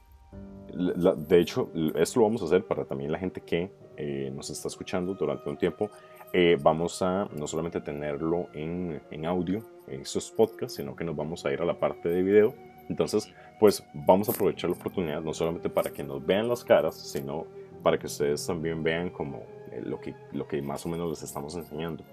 de 0.78 1.39
hecho, 1.39 1.71
esto 1.95 2.19
lo 2.19 2.26
vamos 2.26 2.41
a 2.41 2.45
hacer 2.45 2.65
para 2.65 2.86
también 2.86 3.12
la 3.12 3.17
gente 3.17 3.41
que 3.41 3.71
eh, 3.95 4.32
nos 4.34 4.50
está 4.50 4.67
escuchando 4.67 5.13
durante 5.13 5.50
un 5.50 5.58
tiempo. 5.58 5.89
Eh, 6.34 6.58
vamos 6.62 7.02
a 7.02 7.28
no 7.36 7.47
solamente 7.47 7.80
tenerlo 7.80 8.47
en, 8.54 9.02
en, 9.10 9.26
audio, 9.26 9.63
en 9.88 10.02
estos 10.02 10.30
podcasts, 10.30 10.76
sino 10.76 10.95
que 10.95 11.04
nos 11.04 11.15
vamos 11.15 11.45
a 11.45 11.52
ir 11.52 11.62
a 11.62 11.65
la 11.65 11.80
parte 11.80 12.10
de 12.10 12.21
video. 12.21 12.54
Entonces, 12.89 13.34
pues 13.60 13.84
vamos 13.93 14.30
a 14.30 14.34
aprovechar 14.34 14.69
la 14.69 14.76
oportunidad 14.76 15.21
no 15.21 15.34
solamente 15.34 15.69
para 15.69 15.89
que 15.89 16.04
nos 16.04 16.26
vean 16.26 16.47
las 16.47 16.63
caras, 16.63 16.95
sino 16.95 17.45
para 17.82 17.97
que 17.97 18.08
ustedes 18.08 18.45
también 18.45 18.84
vean 18.84 19.10
como 19.10 19.38
eh, 19.71 19.82
lo, 19.84 20.00
que, 20.00 20.13
lo 20.34 20.47
que 20.47 20.62
más 20.62 20.86
o 20.86 20.89
menos 20.89 21.10
les 21.10 21.23
estamos 21.23 21.56
enseñando. 21.56 22.04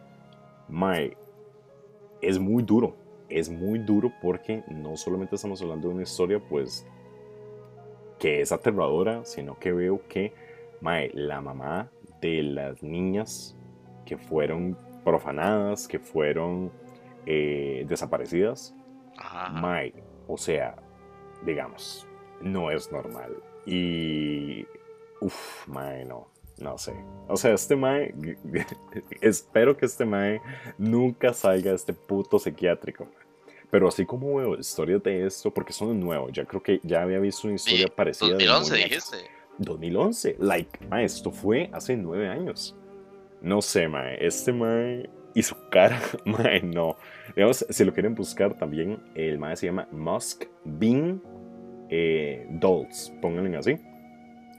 Mae, 0.69 1.17
es 2.23 2.39
muy 2.39 2.63
duro, 2.63 2.97
es 3.29 3.49
muy 3.49 3.79
duro 3.79 4.13
porque 4.21 4.63
no 4.69 4.97
solamente 4.97 5.37
estamos 5.37 5.61
hablando 5.63 5.89
de 5.89 5.95
una 5.95 6.03
historia 6.03 6.39
pues 6.39 6.87
que 8.19 8.41
es 8.41 8.53
aterradora, 8.53 9.25
sino 9.25 9.59
que 9.59 9.73
veo 9.73 10.07
que 10.09 10.33
mae, 10.81 11.11
la 11.15 11.41
mamá 11.41 11.91
de 12.21 12.43
las 12.43 12.83
niñas 12.83 13.57
que 14.05 14.17
fueron 14.17 14.77
profanadas, 15.05 15.89
que 15.89 15.99
fueron 15.99 16.71
eh, 17.27 17.85
desaparecidas, 17.89 18.75
mae, 19.53 19.95
o 20.27 20.37
sea, 20.37 20.77
digamos, 21.45 22.07
no 22.41 22.71
es 22.71 22.91
normal. 22.93 23.35
Y, 23.67 24.67
uff, 25.21 25.67
mae, 25.69 26.05
no. 26.05 26.34
No 26.59 26.79
sé. 26.79 26.95
O 27.29 27.37
sea, 27.37 27.55
este 27.55 27.77
mae, 27.77 28.15
espero 29.21 29.77
que 29.77 29.87
este 29.87 30.05
mae 30.05 30.41
nunca 30.79 31.33
salga 31.33 31.71
de 31.71 31.77
este 31.77 31.93
puto 31.93 32.39
psiquiátrico. 32.39 33.09
Pero 33.71 33.89
así 33.89 34.07
como 34.07 34.37
veo 34.37 34.57
historias 34.59 35.03
de 35.03 35.27
esto, 35.27 35.53
porque 35.53 35.73
son 35.73 35.99
nuevos, 35.99 36.31
ya 36.33 36.45
creo 36.45 36.63
que 36.63 36.81
ya 36.85 37.03
había 37.03 37.19
visto 37.19 37.49
una 37.49 37.57
historia 37.57 37.89
parecida. 37.89 38.31
2011 38.31 38.77
dijiste. 38.77 39.17
2011, 39.59 40.37
like, 40.39 40.87
mae, 40.89 41.05
esto 41.05 41.31
fue 41.31 41.71
hace 41.73 41.97
nueve 41.97 42.29
años. 42.29 42.77
No 43.41 43.61
sé, 43.61 43.89
mae, 43.89 44.25
este 44.25 44.53
mae 44.53 45.09
y 45.35 45.43
su 45.43 45.57
cara, 45.71 46.01
mae, 46.25 46.63
no. 46.63 46.97
Digamos, 47.35 47.67
si 47.69 47.85
lo 47.85 47.93
quieren 47.93 48.15
buscar 48.15 48.57
también, 48.57 49.03
el 49.15 49.39
mae 49.39 49.57
se 49.57 49.67
llama 49.67 49.89
Musk 49.91 50.45
Bean 50.65 51.21
eh, 51.91 52.47
Dolls, 52.51 53.13
pónganle 53.21 53.57
así. 53.57 53.77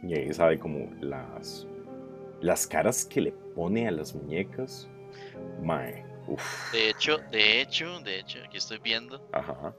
Y 0.04 0.14
ahí 0.14 0.34
sabe 0.34 0.60
como 0.60 0.90
las, 1.02 1.68
las 2.42 2.68
caras 2.68 3.06
que 3.06 3.22
le 3.22 3.32
pone 3.32 3.88
a 3.88 3.92
las 3.92 4.14
muñecas. 4.16 4.88
Mae, 5.62 6.06
uff. 6.28 6.72
De 6.72 6.90
hecho, 6.90 7.18
de 7.32 7.62
hecho, 7.62 8.00
de 8.02 8.20
hecho, 8.20 8.40
aquí 8.46 8.58
estoy 8.58 8.80
viendo. 8.80 9.22
Ajá. 9.32 9.74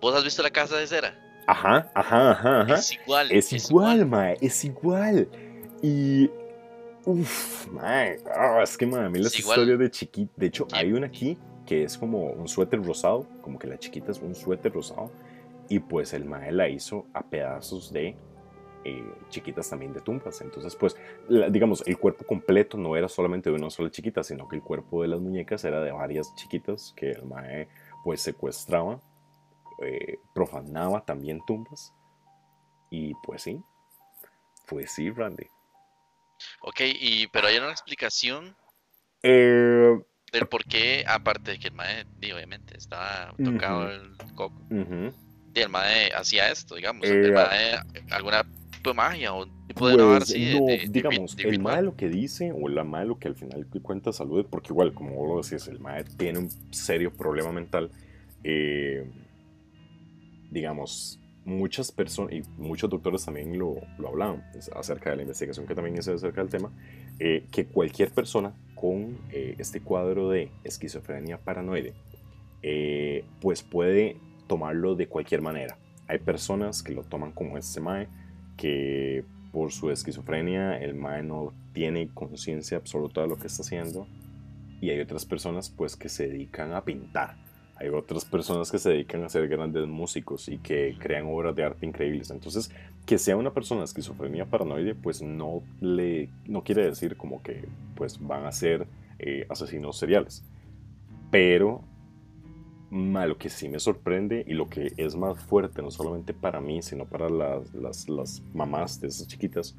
¿Vos 0.00 0.14
has 0.14 0.24
visto 0.24 0.42
la 0.42 0.50
casa 0.50 0.76
de 0.76 0.86
cera? 0.86 1.14
Ajá, 1.46 1.90
ajá, 1.94 2.30
ajá, 2.32 2.60
ajá. 2.62 2.74
Es 2.74 2.92
igual. 2.92 3.32
Es, 3.32 3.52
igual, 3.52 4.06
mae, 4.06 4.36
es 4.40 4.64
igual. 4.64 5.28
Y. 5.82 6.30
Uff, 7.04 7.66
mae. 7.68 8.18
ah, 8.34 8.60
es 8.62 8.76
que, 8.76 8.86
mae, 8.86 9.06
a 9.06 9.08
mí 9.08 9.18
las 9.18 9.32
Es 9.32 9.40
igual. 9.40 9.58
historias 9.60 9.78
de 9.78 9.90
chiquita. 9.90 10.32
De 10.36 10.46
hecho, 10.46 10.66
hay 10.72 10.92
una 10.92 11.06
aquí 11.06 11.38
que 11.64 11.84
es 11.84 11.96
como 11.96 12.26
un 12.32 12.48
suéter 12.48 12.82
rosado. 12.84 13.26
Como 13.40 13.58
que 13.58 13.66
la 13.66 13.78
chiquita 13.78 14.10
es 14.12 14.20
un 14.20 14.34
suéter 14.34 14.72
rosado. 14.72 15.10
Y 15.70 15.78
pues 15.80 16.12
el 16.14 16.24
mae 16.24 16.50
la 16.52 16.68
hizo 16.68 17.06
a 17.12 17.22
pedazos 17.22 17.92
de 17.92 18.16
eh, 18.84 19.12
chiquitas 19.30 19.68
también 19.70 19.92
de 19.92 20.00
tumbas. 20.00 20.40
Entonces, 20.40 20.74
pues, 20.76 20.96
la- 21.28 21.48
digamos, 21.50 21.82
el 21.86 21.98
cuerpo 21.98 22.24
completo 22.24 22.76
no 22.76 22.96
era 22.96 23.08
solamente 23.08 23.50
de 23.50 23.56
una 23.56 23.70
sola 23.70 23.90
chiquita, 23.90 24.22
sino 24.22 24.48
que 24.48 24.56
el 24.56 24.62
cuerpo 24.62 25.02
de 25.02 25.08
las 25.08 25.20
muñecas 25.20 25.64
era 25.64 25.80
de 25.80 25.92
varias 25.92 26.34
chiquitas 26.34 26.92
que 26.96 27.10
el 27.10 27.24
mae, 27.24 27.68
pues, 28.04 28.20
secuestraba, 28.22 29.00
eh, 29.82 30.18
profanaba 30.34 31.04
también 31.04 31.40
tumbas. 31.46 31.92
Y 32.90 33.12
pues 33.22 33.42
sí, 33.42 33.60
pues 34.66 34.90
sí, 34.92 35.10
Randy. 35.10 35.46
Ok, 36.62 36.80
y, 36.84 37.26
pero 37.28 37.48
hay 37.48 37.58
una 37.58 37.70
explicación 37.70 38.56
Eh, 39.22 39.98
del 40.32 40.46
por 40.46 40.64
qué, 40.64 41.04
aparte 41.06 41.52
de 41.52 41.58
que 41.58 41.68
el 41.68 41.74
mae, 41.74 42.04
obviamente, 42.32 42.76
estaba 42.76 43.34
tocado 43.44 43.90
el 43.90 44.16
coco, 44.34 44.54
y 45.54 45.60
el 45.60 45.68
mae 45.68 46.10
hacía 46.14 46.50
esto, 46.50 46.76
digamos. 46.76 47.04
Eh, 47.06 47.20
el 47.24 47.32
mae, 47.32 47.80
alguna 48.10 48.44
tipo 48.88 49.02
de 49.02 49.08
magia 49.08 49.34
o 49.34 49.46
tipo 49.66 49.88
de 49.88 49.96
Pues, 49.96 50.28
de- 50.28 50.58
no, 50.60 50.66
de- 50.66 50.78
de 50.78 50.88
digamos, 50.88 51.36
de 51.36 51.42
el 51.44 51.50
ritual. 51.50 51.74
mae 51.74 51.82
lo 51.82 51.96
que 51.96 52.08
dice, 52.08 52.52
o 52.52 52.68
la 52.68 52.84
mae 52.84 53.06
lo 53.06 53.18
que 53.18 53.28
al 53.28 53.34
final 53.34 53.66
cuenta 53.82 54.12
salud, 54.12 54.46
porque 54.50 54.72
igual, 54.72 54.94
como 54.94 55.14
vos 55.14 55.28
lo 55.28 55.42
decís, 55.42 55.68
el 55.68 55.78
mae 55.80 56.04
tiene 56.04 56.38
un 56.40 56.50
serio 56.72 57.12
problema 57.12 57.52
mental. 57.52 57.90
eh, 58.44 59.04
digamos, 60.50 61.20
muchas 61.44 61.90
personas, 61.92 62.32
y 62.32 62.42
muchos 62.56 62.88
doctores 62.90 63.24
también 63.24 63.58
lo, 63.58 63.76
lo 63.98 64.08
hablaban 64.08 64.44
acerca 64.74 65.10
de 65.10 65.16
la 65.16 65.22
investigación 65.22 65.66
que 65.66 65.74
también 65.74 65.96
hice 65.98 66.12
acerca 66.12 66.40
del 66.40 66.50
tema, 66.50 66.70
eh, 67.18 67.46
que 67.50 67.66
cualquier 67.66 68.10
persona 68.10 68.54
con 68.74 69.18
eh, 69.30 69.56
este 69.58 69.80
cuadro 69.80 70.30
de 70.30 70.50
esquizofrenia 70.64 71.38
paranoide, 71.38 71.94
eh, 72.62 73.24
pues 73.40 73.62
puede 73.62 74.16
tomarlo 74.46 74.94
de 74.94 75.08
cualquier 75.08 75.42
manera. 75.42 75.76
Hay 76.06 76.18
personas 76.20 76.82
que 76.82 76.92
lo 76.94 77.02
toman 77.02 77.32
como 77.32 77.58
este 77.58 77.80
mae, 77.80 78.08
que 78.58 79.24
por 79.50 79.72
su 79.72 79.90
esquizofrenia 79.90 80.78
el 80.78 80.94
mae 80.94 81.22
no 81.22 81.54
tiene 81.72 82.08
conciencia 82.12 82.76
absoluta 82.76 83.22
de 83.22 83.28
lo 83.28 83.36
que 83.36 83.46
está 83.46 83.62
haciendo. 83.62 84.06
Y 84.82 84.90
hay 84.90 85.00
otras 85.00 85.24
personas 85.24 85.70
pues 85.70 85.96
que 85.96 86.10
se 86.10 86.28
dedican 86.28 86.74
a 86.74 86.84
pintar. 86.84 87.36
Hay 87.76 87.88
otras 87.88 88.24
personas 88.24 88.70
que 88.70 88.78
se 88.78 88.90
dedican 88.90 89.22
a 89.22 89.28
ser 89.28 89.48
grandes 89.48 89.86
músicos 89.86 90.48
y 90.48 90.58
que 90.58 90.96
crean 90.98 91.26
obras 91.26 91.54
de 91.54 91.64
arte 91.64 91.86
increíbles. 91.86 92.30
Entonces, 92.30 92.70
que 93.06 93.18
sea 93.18 93.36
una 93.36 93.54
persona 93.54 93.80
de 93.80 93.84
esquizofrenia 93.86 94.46
paranoide, 94.46 94.94
pues 94.94 95.22
no 95.22 95.62
le 95.80 96.28
no 96.46 96.64
quiere 96.64 96.84
decir 96.84 97.16
como 97.16 97.42
que 97.42 97.68
pues 97.94 98.18
van 98.20 98.46
a 98.46 98.52
ser 98.52 98.86
eh, 99.20 99.46
asesinos 99.48 99.96
seriales. 99.96 100.44
Pero 101.30 101.84
ma, 102.90 103.26
lo 103.26 103.36
que 103.36 103.50
sí 103.50 103.68
me 103.68 103.78
sorprende 103.78 104.44
y 104.46 104.54
lo 104.54 104.68
que 104.68 104.92
es 104.96 105.16
más 105.16 105.42
fuerte, 105.44 105.82
no 105.82 105.90
solamente 105.90 106.32
para 106.32 106.60
mí, 106.60 106.82
sino 106.82 107.04
para 107.04 107.28
las, 107.28 107.74
las, 107.74 108.08
las 108.08 108.42
mamás 108.54 109.00
de 109.00 109.08
esas 109.08 109.26
chiquitas, 109.28 109.76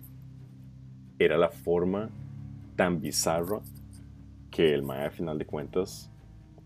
era 1.18 1.38
la 1.38 1.50
forma 1.50 2.10
tan 2.76 3.02
bizarra 3.02 3.62
que 4.52 4.74
el 4.74 4.84
mae, 4.84 5.06
al 5.06 5.12
final 5.12 5.38
de 5.38 5.46
cuentas, 5.46 6.10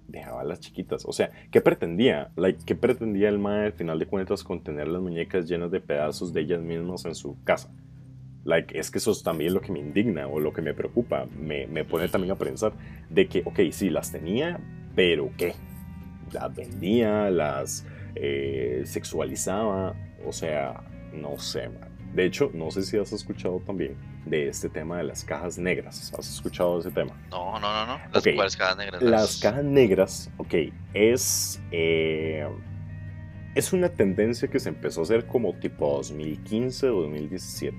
dejaba 0.07 0.41
a 0.41 0.43
las 0.43 0.59
chiquitas. 0.59 1.05
O 1.05 1.13
sea, 1.13 1.31
¿qué 1.51 1.61
pretendía? 1.61 2.31
Like, 2.35 2.59
¿Qué 2.65 2.75
pretendía 2.75 3.29
el 3.29 3.39
mae, 3.39 3.67
al 3.67 3.73
final 3.73 3.99
de 3.99 4.05
cuentas, 4.05 4.43
con 4.43 4.63
tener 4.63 4.87
las 4.87 5.01
muñecas 5.01 5.47
llenas 5.47 5.71
de 5.71 5.79
pedazos 5.79 6.33
de 6.33 6.41
ellas 6.41 6.61
mismas 6.61 7.05
en 7.05 7.15
su 7.15 7.41
casa? 7.43 7.73
Like, 8.43 8.77
es 8.77 8.91
que 8.91 8.97
eso 8.97 9.11
es 9.11 9.23
también 9.23 9.53
lo 9.53 9.61
que 9.61 9.71
me 9.71 9.79
indigna 9.79 10.27
o 10.27 10.39
lo 10.39 10.51
que 10.51 10.61
me 10.61 10.73
preocupa. 10.73 11.25
Me, 11.39 11.65
me 11.67 11.85
pone 11.85 12.09
también 12.09 12.33
a 12.33 12.37
pensar 12.37 12.73
de 13.09 13.27
que, 13.27 13.41
ok, 13.45 13.59
sí, 13.71 13.89
las 13.89 14.11
tenía, 14.11 14.59
pero 14.95 15.31
¿qué? 15.37 15.53
Las 16.33 16.55
vendía, 16.55 17.29
las 17.29 17.85
eh, 18.15 18.83
sexualizaba, 18.85 19.95
o 20.25 20.31
sea, 20.31 20.83
no 21.13 21.37
sé, 21.37 21.69
man. 21.69 21.89
De 22.13 22.25
hecho, 22.25 22.51
no 22.53 22.69
sé 22.69 22.83
si 22.83 22.97
has 22.97 23.11
escuchado 23.11 23.59
también 23.65 23.95
de 24.25 24.47
este 24.47 24.69
tema 24.69 24.97
de 24.97 25.03
las 25.03 25.23
cajas 25.23 25.57
negras. 25.57 26.13
¿Has 26.17 26.29
escuchado 26.29 26.79
ese 26.79 26.91
tema? 26.91 27.19
No, 27.31 27.59
no, 27.59 27.85
no, 27.85 27.97
no. 27.97 27.99
Las 28.35 28.55
cajas 28.55 28.77
negras. 28.77 29.01
Las 29.01 29.39
cajas 29.39 29.63
negras, 29.63 30.31
ok, 30.37 30.53
es, 30.93 31.59
eh, 31.71 32.47
es 33.55 33.73
una 33.73 33.89
tendencia 33.89 34.47
que 34.47 34.59
se 34.59 34.69
empezó 34.69 35.01
a 35.01 35.03
hacer 35.03 35.25
como 35.25 35.53
tipo 35.53 35.89
2015 35.97 36.89
o 36.89 37.01
2017. 37.01 37.77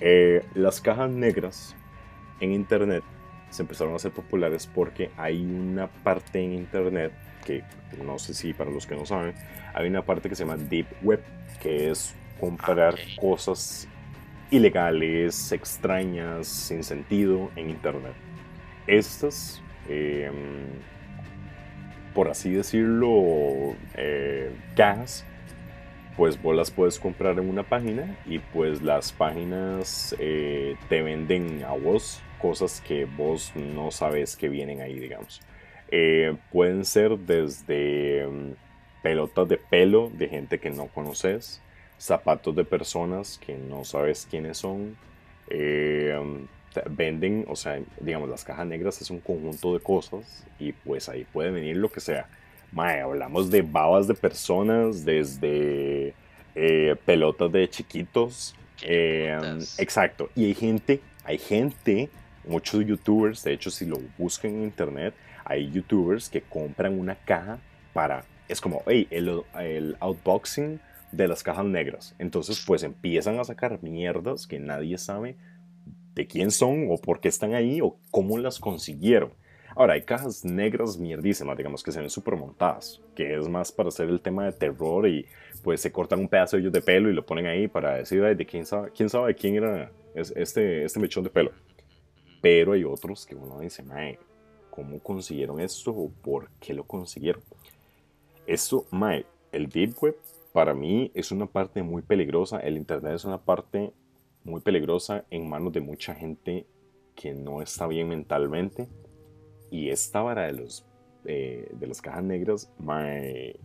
Eh, 0.00 0.44
las 0.54 0.80
cajas 0.80 1.10
negras 1.10 1.76
en 2.40 2.52
internet 2.52 3.04
se 3.50 3.62
empezaron 3.62 3.92
a 3.92 3.96
hacer 3.96 4.10
populares 4.10 4.66
porque 4.66 5.12
hay 5.16 5.40
una 5.44 5.86
parte 5.86 6.42
en 6.42 6.54
internet 6.54 7.12
que 7.44 7.62
no 8.02 8.18
sé 8.18 8.34
si 8.34 8.52
para 8.52 8.70
los 8.70 8.86
que 8.86 8.94
no 8.94 9.04
saben, 9.06 9.34
hay 9.74 9.88
una 9.88 10.02
parte 10.02 10.28
que 10.28 10.34
se 10.34 10.44
llama 10.44 10.56
Deep 10.56 10.86
Web, 11.02 11.22
que 11.60 11.90
es 11.90 12.14
comprar 12.40 12.94
ok. 12.94 13.20
cosas 13.20 13.88
ilegales, 14.50 15.52
extrañas, 15.52 16.46
sin 16.46 16.84
sentido 16.84 17.50
en 17.56 17.70
internet. 17.70 18.14
Estas, 18.86 19.62
eh, 19.88 20.30
por 22.14 22.28
así 22.28 22.50
decirlo, 22.50 23.74
eh, 23.94 24.50
cajas, 24.76 25.24
pues 26.16 26.40
vos 26.40 26.54
las 26.54 26.70
puedes 26.70 26.98
comprar 26.98 27.38
en 27.38 27.48
una 27.48 27.62
página 27.62 28.18
y 28.26 28.38
pues 28.38 28.82
las 28.82 29.12
páginas 29.12 30.14
eh, 30.18 30.76
te 30.88 31.00
venden 31.00 31.64
a 31.64 31.72
vos 31.72 32.20
cosas 32.38 32.82
que 32.82 33.06
vos 33.06 33.52
no 33.54 33.90
sabes 33.90 34.36
que 34.36 34.48
vienen 34.48 34.80
ahí, 34.82 34.98
digamos. 34.98 35.40
Eh, 35.94 36.36
pueden 36.50 36.86
ser 36.86 37.18
desde 37.18 38.26
mm, 38.26 38.52
pelotas 39.02 39.48
de 39.48 39.58
pelo 39.58 40.10
de 40.10 40.28
gente 40.28 40.58
que 40.60 40.70
no 40.70 40.88
conoces, 40.88 41.62
zapatos 41.98 42.56
de 42.56 42.64
personas 42.64 43.38
que 43.44 43.56
no 43.58 43.84
sabes 43.84 44.26
quiénes 44.30 44.58
son. 44.58 44.96
eh, 45.48 46.18
te- 46.74 46.82
venden, 46.88 47.44
o 47.48 47.56
sea, 47.56 47.78
digamos, 48.00 48.30
las 48.30 48.44
cajas 48.44 48.66
negras 48.66 49.02
es 49.02 49.10
un 49.10 49.20
conjunto 49.20 49.74
de 49.74 49.80
cosas 49.80 50.46
y 50.58 50.72
pues 50.72 51.08
ahí 51.10 51.24
puede 51.24 51.50
venir 51.50 51.76
lo 51.76 51.90
que 51.92 52.00
sea. 52.00 52.30
Mae, 52.72 53.00
hablamos 53.02 53.50
de 53.50 53.62
babas 53.62 54.08
de 54.08 54.14
personas, 54.14 55.04
desde 55.04 56.14
eh, 56.54 56.96
pelotas 57.04 57.52
de 57.52 57.68
chiquitos. 57.68 58.56
eh, 58.82 59.36
putas. 59.38 59.78
exacto. 59.78 60.30
Y 60.34 60.46
hay 60.46 60.54
gente, 60.54 61.00
hay 61.24 61.38
gente, 61.38 62.10
muchos 62.44 62.84
youtubers, 62.86 63.44
de 63.44 63.52
hecho, 63.52 63.70
si 63.70 63.84
lo 63.86 63.98
buscan 64.18 64.52
en 64.52 64.62
internet, 64.64 65.14
hay 65.44 65.70
youtubers 65.70 66.28
que 66.28 66.42
compran 66.42 66.98
una 66.98 67.16
caja 67.16 67.58
para. 67.92 68.24
Es 68.48 68.60
como, 68.60 68.82
hey, 68.86 69.06
el, 69.10 69.96
outboxing 70.00 70.80
de 71.10 71.28
las 71.28 71.42
cajas 71.42 71.64
negras. 71.64 72.14
Entonces, 72.18 72.62
pues 72.66 72.82
empiezan 72.82 73.38
a 73.38 73.44
sacar 73.44 73.82
mierdas 73.82 74.46
que 74.46 74.58
nadie 74.58 74.98
sabe 74.98 75.36
de 76.14 76.26
quién 76.26 76.50
son 76.50 76.88
o 76.90 76.98
por 76.98 77.20
qué 77.20 77.28
están 77.28 77.54
ahí 77.54 77.80
o 77.80 77.96
cómo 78.10 78.38
las 78.38 78.58
consiguieron. 78.58 79.32
Ahora, 79.74 79.94
hay 79.94 80.02
cajas 80.02 80.44
negras 80.44 80.98
mierdísimas, 80.98 81.56
digamos, 81.56 81.82
que 81.82 81.92
se 81.92 82.00
ven 82.00 82.10
súper 82.10 82.36
montadas, 82.36 83.00
que 83.14 83.38
es 83.38 83.48
más 83.48 83.72
para 83.72 83.88
hacer 83.88 84.10
el 84.10 84.20
tema 84.20 84.44
de 84.44 84.52
terror 84.52 85.08
y 85.08 85.24
pues 85.62 85.80
se 85.80 85.90
cortan 85.90 86.20
un 86.20 86.28
pedazo 86.28 86.56
de 86.56 86.62
ellos 86.62 86.72
de 86.72 86.82
pelo 86.82 87.08
y 87.08 87.14
lo 87.14 87.24
ponen 87.24 87.46
ahí 87.46 87.68
para 87.68 87.96
decir, 87.96 88.22
"Ay, 88.22 88.34
de 88.34 88.44
quién 88.44 88.66
sabe, 88.66 88.90
quién 88.90 89.08
sabe 89.08 89.28
de 89.28 89.34
quién 89.34 89.54
era 89.56 89.90
es- 90.14 90.32
este, 90.36 90.84
este 90.84 91.00
mechón 91.00 91.24
de 91.24 91.30
pelo. 91.30 91.52
Pero 92.40 92.72
hay 92.72 92.84
otros 92.84 93.24
que 93.24 93.34
uno 93.34 93.60
dice, 93.60 93.82
mae, 93.82 94.18
¿cómo 94.72 94.98
consiguieron 95.00 95.60
esto 95.60 95.92
o 95.92 96.10
por 96.10 96.48
qué 96.60 96.72
lo 96.74 96.84
consiguieron? 96.84 97.42
Esto, 98.46 98.86
mae, 98.90 99.26
el 99.52 99.68
Deep 99.68 99.94
Web 100.00 100.16
para 100.52 100.74
mí 100.74 101.10
es 101.14 101.30
una 101.30 101.46
parte 101.46 101.82
muy 101.82 102.02
peligrosa, 102.02 102.58
el 102.58 102.76
Internet 102.76 103.14
es 103.14 103.24
una 103.24 103.38
parte 103.38 103.92
muy 104.44 104.60
peligrosa 104.60 105.24
en 105.30 105.48
manos 105.48 105.72
de 105.72 105.80
mucha 105.80 106.14
gente 106.14 106.66
que 107.14 107.34
no 107.34 107.62
está 107.62 107.86
bien 107.86 108.08
mentalmente. 108.08 108.88
Y 109.70 109.90
esta 109.90 110.22
vara 110.22 110.46
de, 110.46 110.52
los, 110.54 110.84
eh, 111.24 111.68
de 111.72 111.86
las 111.86 112.02
cajas 112.02 112.24
negras, 112.24 112.70
mae, 112.78 113.56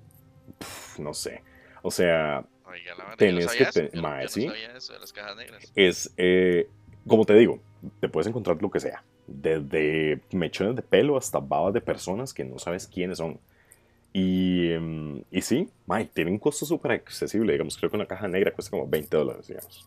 pf, 0.60 1.02
no 1.02 1.14
sé. 1.14 1.42
O 1.82 1.90
sea, 1.92 2.46
Oiga, 2.66 2.96
la 2.96 3.04
verdad, 3.06 3.18
Tenés 3.18 3.48
que 3.48 3.66
sabía 3.66 3.70
te- 3.72 3.84
eso, 3.84 3.96
yo 3.96 4.02
no- 4.02 4.08
mae, 4.10 4.24
yo 4.24 4.26
no 4.26 4.30
sí. 4.30 4.48
es, 5.76 6.14
eh, 6.18 6.70
como 7.08 7.26
te 7.26 7.34
digo, 7.34 7.60
te 8.02 8.10
puedes 8.10 8.28
encontrar 8.28 8.62
lo 8.62 8.70
que 8.70 8.80
sea. 8.82 9.04
Desde 9.28 10.22
mechones 10.32 10.76
de 10.76 10.82
pelo 10.82 11.18
hasta 11.18 11.40
babas 11.40 11.74
de 11.74 11.82
personas 11.82 12.34
que 12.34 12.46
no 12.46 12.60
sabes 12.60 12.88
quiénes 12.88 13.18
son. 13.18 13.40
Y, 14.14 14.72
em, 14.72 15.24
y 15.32 15.42
sí, 15.42 15.70
mae, 15.86 16.06
tiene 16.06 16.32
un 16.32 16.40
costo 16.40 16.66
súper 16.66 16.94
accesible. 16.94 17.54
Digamos, 17.54 17.78
creo 17.78 17.90
que 17.90 17.98
una 17.98 18.06
caja 18.08 18.28
negra 18.28 18.52
cuesta 18.54 18.72
como 18.72 18.88
20 18.88 19.18
dólares, 19.18 19.48
digamos. 19.48 19.86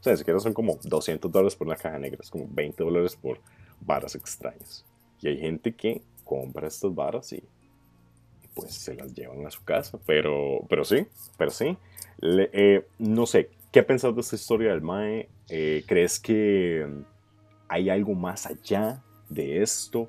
O 0.00 0.02
sea, 0.02 0.12
ni 0.12 0.18
siquiera 0.18 0.40
son 0.40 0.52
como 0.52 0.78
200 0.82 1.30
dólares 1.30 1.56
por 1.56 1.66
una 1.68 1.76
caja 1.76 1.98
negra, 1.98 2.20
es 2.22 2.30
como 2.30 2.46
20 2.50 2.82
dólares 2.84 3.16
por 3.16 3.38
varas 3.80 4.14
extrañas. 4.16 4.84
Y 5.20 5.28
hay 5.28 5.38
gente 5.38 5.74
que 5.74 6.02
compra 6.24 6.66
estas 6.68 6.94
varas 6.94 7.32
y, 7.32 7.36
y 7.36 8.48
pues 8.54 8.74
se 8.74 8.94
las 8.94 9.14
llevan 9.14 9.46
a 9.46 9.50
su 9.50 9.64
casa. 9.64 9.98
Pero, 10.06 10.60
pero 10.68 10.84
sí, 10.84 11.06
pero 11.38 11.50
sí. 11.50 11.76
Le- 12.18 12.50
eh, 12.52 12.86
no 12.98 13.26
sé, 13.26 13.50
¿qué 13.70 13.82
pensás 13.82 14.14
de 14.14 14.20
esta 14.20 14.36
historia 14.36 14.70
del 14.72 14.82
Mae? 14.82 15.28
Eh, 15.48 15.84
¿Crees 15.86 16.20
que 16.20 16.86
mm, 16.88 17.02
hay 17.72 17.88
algo 17.90 18.14
más 18.14 18.46
allá 18.46 19.02
de 19.30 19.62
esto? 19.62 20.08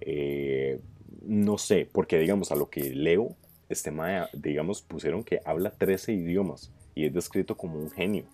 Eh, 0.00 0.80
no 1.22 1.58
sé, 1.58 1.88
porque 1.90 2.18
digamos, 2.18 2.50
a 2.50 2.56
lo 2.56 2.68
que 2.70 2.90
leo, 2.94 3.36
este 3.68 3.90
Mae, 3.90 4.26
digamos, 4.32 4.82
pusieron 4.82 5.22
que 5.24 5.40
habla 5.44 5.70
13 5.70 6.12
idiomas 6.12 6.70
y 6.94 7.06
es 7.06 7.12
descrito 7.12 7.56
como 7.56 7.78
un 7.78 7.90
genio. 7.90 8.24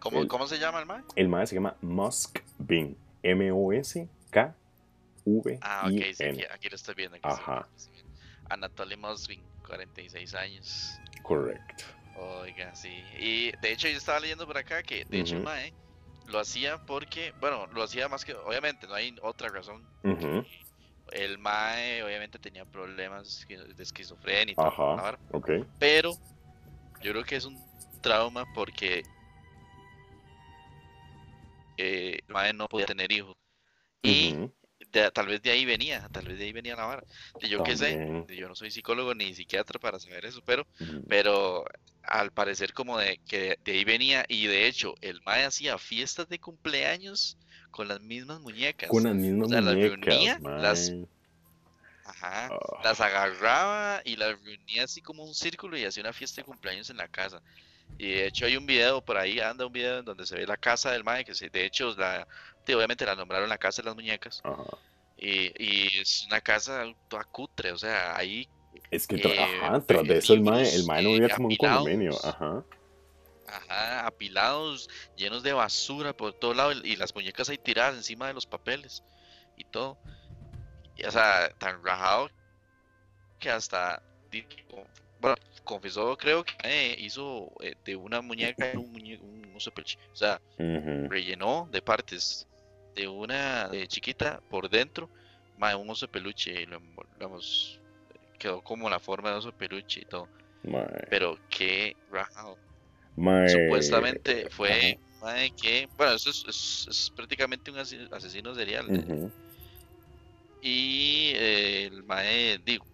¿Cómo, 0.00 0.22
el- 0.22 0.28
¿Cómo 0.28 0.46
se 0.46 0.58
llama 0.58 0.80
el 0.80 0.86
mae? 0.86 1.02
El 1.16 1.28
Mae 1.28 1.46
se 1.46 1.54
llama 1.54 1.76
Musk 1.80 2.38
Bin, 2.58 2.96
M-O-S-K-V-I-N. 3.22 5.58
Ah, 5.62 5.84
ok, 5.86 6.02
sí, 6.14 6.24
aquí, 6.24 6.42
aquí 6.52 6.68
lo 6.68 6.76
estoy 6.76 6.94
viendo. 6.94 7.16
aquí 7.16 7.26
Ajá. 7.28 7.66
estoy 7.76 7.94
viendo. 7.94 8.12
Anatoly 8.48 8.96
Mosvin, 8.96 9.42
46 9.66 10.34
años. 10.34 11.00
Correcto. 11.22 11.84
Oiga, 12.16 12.74
sí. 12.74 13.02
Y 13.18 13.52
de 13.60 13.72
hecho 13.72 13.88
yo 13.88 13.96
estaba 13.96 14.20
leyendo 14.20 14.46
por 14.46 14.56
acá 14.56 14.82
que 14.82 15.04
de 15.04 15.20
hecho 15.20 15.34
el 15.34 15.40
Ujú. 15.42 15.50
mae 15.50 15.72
lo 16.26 16.38
hacía 16.40 16.78
porque, 16.86 17.32
bueno, 17.40 17.66
lo 17.68 17.82
hacía 17.82 18.08
más 18.08 18.24
que, 18.24 18.34
obviamente 18.34 18.86
no 18.86 18.94
hay 18.94 19.14
otra 19.22 19.48
razón. 19.48 19.84
El 21.12 21.38
mae 21.38 22.02
obviamente 22.02 22.38
tenía 22.38 22.64
problemas 22.64 23.46
de 23.48 23.82
esquizofrenia 23.82 24.52
y 24.52 24.56
todo. 24.56 24.66
Ajá. 24.66 24.96
la 24.96 25.02
vara, 25.02 25.18
Ok. 25.32 25.50
Pero 25.78 26.12
yo 27.02 27.12
creo 27.12 27.24
que 27.24 27.36
es 27.36 27.44
un 27.44 27.56
trauma 28.00 28.44
porque 28.54 29.02
eh, 31.76 32.18
el 32.26 32.34
mae 32.34 32.52
no 32.52 32.66
podía 32.68 32.86
tener 32.86 33.10
hijos. 33.12 33.36
Y. 34.02 34.34
de- 35.02 35.10
tal 35.10 35.26
vez 35.26 35.42
de 35.42 35.50
ahí 35.50 35.64
venía, 35.64 36.08
tal 36.12 36.26
vez 36.26 36.38
de 36.38 36.44
ahí 36.44 36.52
venía 36.52 36.76
la 36.76 36.84
vara. 36.86 37.04
Y 37.40 37.48
yo 37.48 37.62
qué 37.62 37.76
sé, 37.76 38.24
yo 38.28 38.48
no 38.48 38.54
soy 38.54 38.70
psicólogo 38.70 39.14
ni 39.14 39.34
psiquiatra 39.34 39.78
para 39.78 39.98
saber 39.98 40.24
eso, 40.26 40.40
pero 40.44 40.66
pero 41.08 41.64
al 42.02 42.30
parecer 42.32 42.72
como 42.72 42.98
de 42.98 43.18
que 43.26 43.58
de 43.64 43.72
ahí 43.72 43.84
venía 43.84 44.24
y 44.28 44.46
de 44.46 44.66
hecho 44.68 44.94
el 45.00 45.20
mae 45.22 45.44
hacía 45.44 45.76
fiestas 45.78 46.28
de 46.28 46.38
cumpleaños 46.38 47.36
con 47.70 47.88
las 47.88 48.00
mismas 48.00 48.40
muñecas. 48.40 48.88
Con 48.88 49.04
las 49.04 49.14
mismas 49.14 49.46
o 49.46 49.50
sea, 49.50 49.60
las 49.60 49.74
muñecas, 49.74 50.00
reunía, 50.00 50.38
las- 50.42 50.90
mae. 50.90 51.06
Ajá, 52.04 52.48
Ah. 52.52 52.80
las 52.84 53.00
agarraba 53.00 54.00
y 54.04 54.14
las 54.16 54.40
reunía 54.44 54.84
así 54.84 55.00
como 55.02 55.24
un 55.24 55.34
círculo 55.34 55.76
y 55.76 55.84
hacía 55.84 56.02
una 56.04 56.12
fiesta 56.12 56.40
de 56.40 56.44
cumpleaños 56.44 56.88
en 56.90 56.96
la 56.98 57.08
casa. 57.08 57.42
Y 57.98 58.08
de 58.12 58.26
hecho 58.28 58.46
hay 58.46 58.56
un 58.56 58.64
video 58.66 59.00
por 59.04 59.16
ahí, 59.16 59.40
anda 59.40 59.66
un 59.66 59.72
video 59.72 59.98
en 59.98 60.04
donde 60.04 60.24
se 60.26 60.36
ve 60.36 60.46
la 60.46 60.56
casa 60.56 60.92
del 60.92 61.02
mae, 61.04 61.24
que 61.24 61.34
se, 61.34 61.50
de 61.50 61.64
hecho 61.64 61.94
la, 61.96 62.26
obviamente 62.74 63.06
la 63.06 63.14
nombraron 63.14 63.48
la 63.48 63.58
casa 63.58 63.82
de 63.82 63.86
las 63.86 63.94
muñecas. 63.94 64.40
Ajá. 64.44 64.64
Y, 65.18 65.52
y 65.62 66.00
es 66.00 66.26
una 66.26 66.40
casa 66.40 66.84
toda 67.08 67.24
cutre, 67.24 67.72
o 67.72 67.78
sea, 67.78 68.16
ahí 68.16 68.48
Es 68.90 69.06
que 69.06 69.16
tra- 69.16 69.30
Eh, 69.32 69.40
ajá, 69.62 69.80
tras 69.80 70.04
de 70.04 70.18
eso 70.18 70.34
el 70.34 70.42
mae, 70.42 70.74
el 70.74 70.84
mae 70.84 71.02
no 71.02 71.08
eh, 71.10 71.12
vivía 71.14 71.34
como 71.34 71.48
un 71.48 71.56
condominio. 71.56 72.12
Ajá. 72.22 72.62
Ajá, 73.48 74.06
apilados, 74.06 74.88
llenos 75.16 75.42
de 75.42 75.52
basura 75.52 76.12
por 76.14 76.32
todo 76.34 76.52
lado 76.52 76.72
y 76.72 76.96
las 76.96 77.14
muñecas 77.14 77.48
ahí 77.48 77.56
tiradas 77.58 77.94
encima 77.94 78.26
de 78.26 78.34
los 78.34 78.44
papeles 78.44 79.02
y 79.56 79.64
todo. 79.64 79.96
Y, 80.96 81.04
o 81.04 81.10
sea, 81.10 81.50
tan 81.58 81.82
rajado 81.84 82.28
que 83.38 83.48
hasta, 83.50 84.02
bueno, 85.20 85.36
confesó, 85.64 86.16
creo 86.18 86.44
que 86.44 86.54
eh, 86.64 86.96
hizo 86.98 87.52
eh, 87.60 87.74
de 87.84 87.94
una 87.96 88.20
muñeca 88.20 88.72
un, 88.74 88.92
muñe- 88.92 89.20
un 89.20 89.54
oso 89.56 89.70
peluche. 89.70 89.98
O 90.12 90.16
sea, 90.16 90.40
rellenó 90.58 91.68
de 91.70 91.80
partes 91.80 92.46
de 92.96 93.06
una 93.06 93.68
de 93.68 93.86
chiquita 93.86 94.40
por 94.50 94.68
dentro, 94.68 95.08
mae, 95.58 95.76
un 95.76 95.88
oso 95.88 96.08
peluche 96.08 96.62
y 96.62 96.66
lo, 96.66 96.80
vamos, 97.20 97.78
quedó 98.38 98.60
como 98.62 98.90
la 98.90 98.98
forma 98.98 99.30
de 99.30 99.36
oso 99.36 99.52
peluche 99.52 100.00
y 100.00 100.04
todo. 100.06 100.26
Mae. 100.64 101.06
Pero 101.10 101.38
qué 101.48 101.94
rajado. 102.10 102.58
Supuestamente 103.48 104.48
fue 104.50 104.98
mae, 105.22 105.50
que, 105.52 105.88
bueno, 105.96 106.14
eso 106.14 106.30
es, 106.30 106.44
es- 106.48 106.86
es 106.90 107.12
prácticamente 107.14 107.70
un 107.70 107.78
asesino 107.78 108.54
serial. 108.54 108.86
eh. 108.90 109.28
Y 110.62 111.32
eh, 111.36 111.84
el 111.86 112.02
mae, 112.02 112.58
digo, 112.64 112.84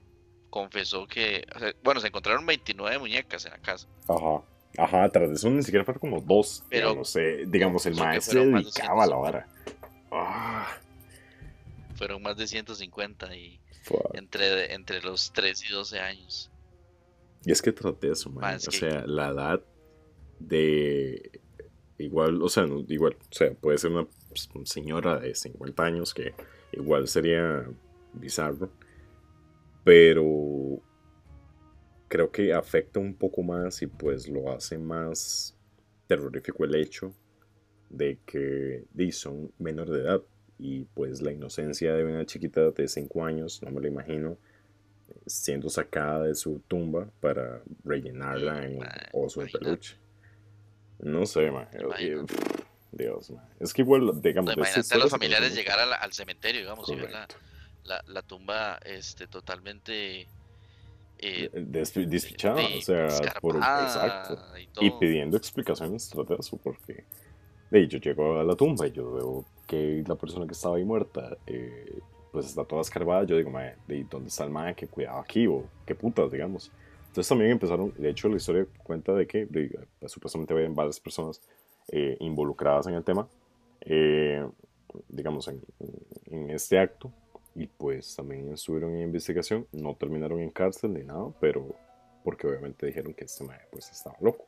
confesó 0.50 1.06
que, 1.06 1.46
o 1.54 1.58
sea, 1.58 1.72
bueno, 1.82 2.00
se 2.00 2.08
encontraron 2.08 2.44
29 2.44 2.98
muñecas 2.98 3.44
en 3.46 3.52
la 3.52 3.58
casa. 3.58 3.86
Ajá. 4.08 4.42
Ajá, 4.78 5.08
tras 5.10 5.28
de 5.28 5.34
eso 5.34 5.50
ni 5.50 5.62
siquiera 5.62 5.84
fueron 5.84 6.00
como 6.00 6.20
dos. 6.20 6.62
Pero- 6.70 6.88
digamos, 6.90 7.16
eh, 7.16 7.44
digamos 7.46 7.86
el 7.86 7.92
Creo 7.94 8.04
que 8.04 8.08
mae 8.10 8.20
se 8.20 8.30
fueron 8.32 8.52
más 8.52 8.64
de 8.64 8.70
dedicaba 8.70 9.06
la 9.06 9.16
150. 9.16 9.20
vara. 9.20 9.48
Ah, 10.12 10.68
Fueron 11.96 12.22
más 12.22 12.36
de 12.36 12.46
150 12.46 13.34
y 13.36 13.60
fuck. 13.84 14.14
entre, 14.14 14.74
entre 14.74 15.00
los 15.02 15.32
3 15.32 15.62
y 15.68 15.72
12 15.72 16.00
años. 16.00 16.50
Y 17.44 17.52
es 17.52 17.60
que 17.62 17.72
tras 17.72 17.98
de 18.00 18.12
eso, 18.12 18.30
Más 18.30 18.66
o 18.68 18.70
que- 18.70 18.76
sea, 18.78 19.06
la 19.06 19.28
edad 19.28 19.62
de 20.38 21.40
igual, 21.98 22.42
o 22.42 22.48
sea, 22.48 22.66
no- 22.66 22.84
igual, 22.88 23.16
o 23.20 23.34
sea, 23.34 23.52
puede 23.54 23.78
ser 23.78 23.90
una 23.92 24.06
pues, 24.28 24.48
señora 24.64 25.18
de 25.20 25.34
50 25.34 25.84
años 25.84 26.12
que 26.14 26.34
igual 26.72 27.06
sería 27.08 27.64
bizarro, 28.14 28.70
pero 29.84 30.80
creo 32.08 32.30
que 32.30 32.52
afecta 32.52 33.00
un 33.00 33.14
poco 33.14 33.42
más 33.42 33.80
y 33.82 33.86
pues 33.86 34.28
lo 34.28 34.52
hace 34.52 34.78
más 34.78 35.56
terrorífico 36.06 36.64
el 36.64 36.74
hecho 36.74 37.14
de 37.92 38.18
que 38.26 38.84
son 39.12 39.52
menores 39.58 39.92
de 39.94 40.00
edad 40.00 40.20
y 40.58 40.84
pues 40.94 41.20
la 41.22 41.32
inocencia 41.32 41.94
de 41.94 42.04
una 42.04 42.24
chiquita 42.26 42.70
de 42.70 42.88
5 42.88 43.24
años, 43.24 43.62
no 43.62 43.70
me 43.70 43.80
lo 43.80 43.86
imagino, 43.88 44.36
siendo 45.26 45.68
sacada 45.68 46.24
de 46.24 46.34
su 46.34 46.60
tumba 46.68 47.08
para 47.20 47.62
rellenarla 47.84 48.64
en 48.66 48.78
un 48.78 48.86
oso 49.12 49.40
de 49.42 49.48
peluche. 49.48 49.96
No 51.00 51.26
sé, 51.26 51.50
ma. 51.50 51.68
Imagínate. 51.78 52.34
Dios. 52.92 53.32
Es 53.58 53.72
que 53.72 53.82
igual, 53.82 54.20
digamos, 54.20 54.48
No, 54.54 54.62
imagínate 54.62 54.94
a 54.94 54.98
los 54.98 55.10
familiares 55.10 55.54
llegar 55.54 55.78
a 55.78 55.86
la- 55.86 55.96
al 55.96 56.12
cementerio, 56.12 56.60
digamos, 56.60 56.88
y 56.90 56.94
ver 56.96 57.10
la, 57.10 57.26
la, 57.84 58.02
la 58.06 58.22
tumba 58.22 58.78
este, 58.84 59.26
totalmente 59.26 60.26
eh, 61.18 61.50
Despichada, 61.52 62.56
de- 62.56 62.78
o 62.78 62.82
sea, 62.82 63.08
por, 63.40 63.56
exacto. 63.56 64.38
y 64.80 64.90
pidiendo 64.92 65.36
explicaciones 65.36 66.08
tras 66.08 66.28
de 66.28 66.34
eso, 66.36 66.56
porque 66.58 67.04
de, 67.72 67.88
yo 67.88 67.98
llego 67.98 68.38
a 68.38 68.44
la 68.44 68.54
tumba 68.56 68.86
y 68.86 68.92
yo 68.92 69.12
veo 69.12 69.44
que 69.66 70.04
la 70.06 70.14
persona 70.16 70.46
que 70.46 70.52
estaba 70.52 70.76
ahí 70.76 70.84
muerta, 70.84 71.36
eh, 71.46 71.98
pues 72.30 72.46
está 72.46 72.64
toda 72.64 72.82
escarbada. 72.82 73.24
Yo 73.24 73.36
digo, 73.36 73.50
mae, 73.50 73.76
¿de 73.86 74.04
dónde 74.04 74.28
está 74.28 74.44
el 74.44 74.50
mae 74.50 74.74
que 74.74 74.86
cuidaba 74.88 75.20
aquí? 75.20 75.46
O 75.46 75.64
qué 75.86 75.94
putas, 75.94 76.30
digamos. 76.30 76.70
Entonces 77.08 77.28
también 77.28 77.50
empezaron, 77.52 77.92
de 77.96 78.10
hecho, 78.10 78.28
la 78.28 78.36
historia 78.36 78.66
cuenta 78.82 79.12
de 79.14 79.26
que 79.26 79.46
de- 79.46 79.78
pues, 80.00 80.12
supuestamente 80.12 80.54
habían 80.54 80.74
varias 80.74 80.98
personas 81.00 81.40
eh, 81.88 82.16
involucradas 82.20 82.86
en 82.86 82.94
el 82.94 83.04
tema, 83.04 83.28
eh, 83.82 84.46
digamos, 85.08 85.48
en, 85.48 85.60
en 86.26 86.50
este 86.50 86.78
acto. 86.78 87.10
Y 87.54 87.66
pues 87.66 88.16
también 88.16 88.50
estuvieron 88.52 88.92
en 88.96 89.02
investigación, 89.02 89.66
no 89.72 89.94
terminaron 89.94 90.40
en 90.40 90.50
cárcel 90.50 90.94
ni 90.94 91.04
nada, 91.04 91.28
pero 91.38 91.66
porque 92.24 92.46
obviamente 92.46 92.86
dijeron 92.86 93.12
que 93.12 93.24
este 93.24 93.44
mae 93.44 93.60
pues 93.70 93.90
estaba 93.90 94.16
loco. 94.20 94.46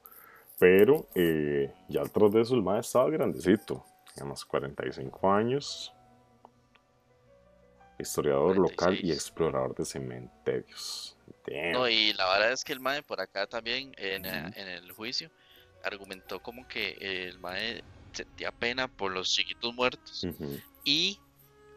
Pero 0.58 1.08
eh, 1.14 1.72
ya 1.88 2.02
atrás 2.02 2.32
de 2.32 2.40
eso 2.42 2.54
el 2.54 2.62
mae 2.62 2.80
estaba 2.80 3.10
grandecito, 3.10 3.84
digamos 4.14 4.44
45 4.44 5.30
años, 5.32 5.92
historiador 7.98 8.56
local 8.56 8.94
y 8.94 9.08
46. 9.08 9.12
explorador 9.14 9.74
de 9.74 9.84
cementerios. 9.84 11.16
Damn. 11.46 11.72
No, 11.72 11.88
y 11.88 12.12
la 12.14 12.26
verdad 12.32 12.52
es 12.52 12.64
que 12.64 12.72
el 12.72 12.80
MAE 12.80 13.02
por 13.02 13.20
acá 13.20 13.46
también 13.46 13.92
en, 13.96 14.24
eh, 14.24 14.50
en 14.54 14.68
el 14.68 14.92
juicio 14.92 15.30
argumentó 15.82 16.40
como 16.40 16.66
que 16.66 16.96
el 17.00 17.38
MAE 17.38 17.82
sentía 18.12 18.52
pena 18.52 18.88
por 18.88 19.12
los 19.12 19.28
chiquitos 19.30 19.74
muertos 19.74 20.24
Ujú, 20.24 20.60
y 20.84 21.20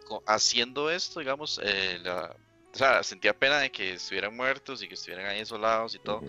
co- 0.05 0.21
haciendo 0.25 0.89
esto, 0.91 1.19
digamos, 1.19 1.59
eh, 1.63 1.99
la- 2.01 2.35
o 2.73 2.77
sea, 2.77 3.01
sentía 3.03 3.33
pena 3.33 3.59
de 3.59 3.71
que 3.71 3.93
estuvieran 3.93 4.35
muertos 4.35 4.83
y 4.83 4.87
que 4.87 4.93
estuvieran 4.93 5.25
ahí 5.25 5.41
isolados 5.41 5.95
y 5.95 5.99
todo. 5.99 6.21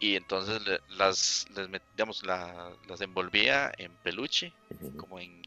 Y 0.00 0.16
entonces 0.16 0.62
las, 0.96 1.46
digamos, 1.94 2.22
las 2.24 3.00
envolvía 3.02 3.70
en 3.76 3.92
peluche, 4.02 4.50
como 4.96 5.20
en, 5.20 5.40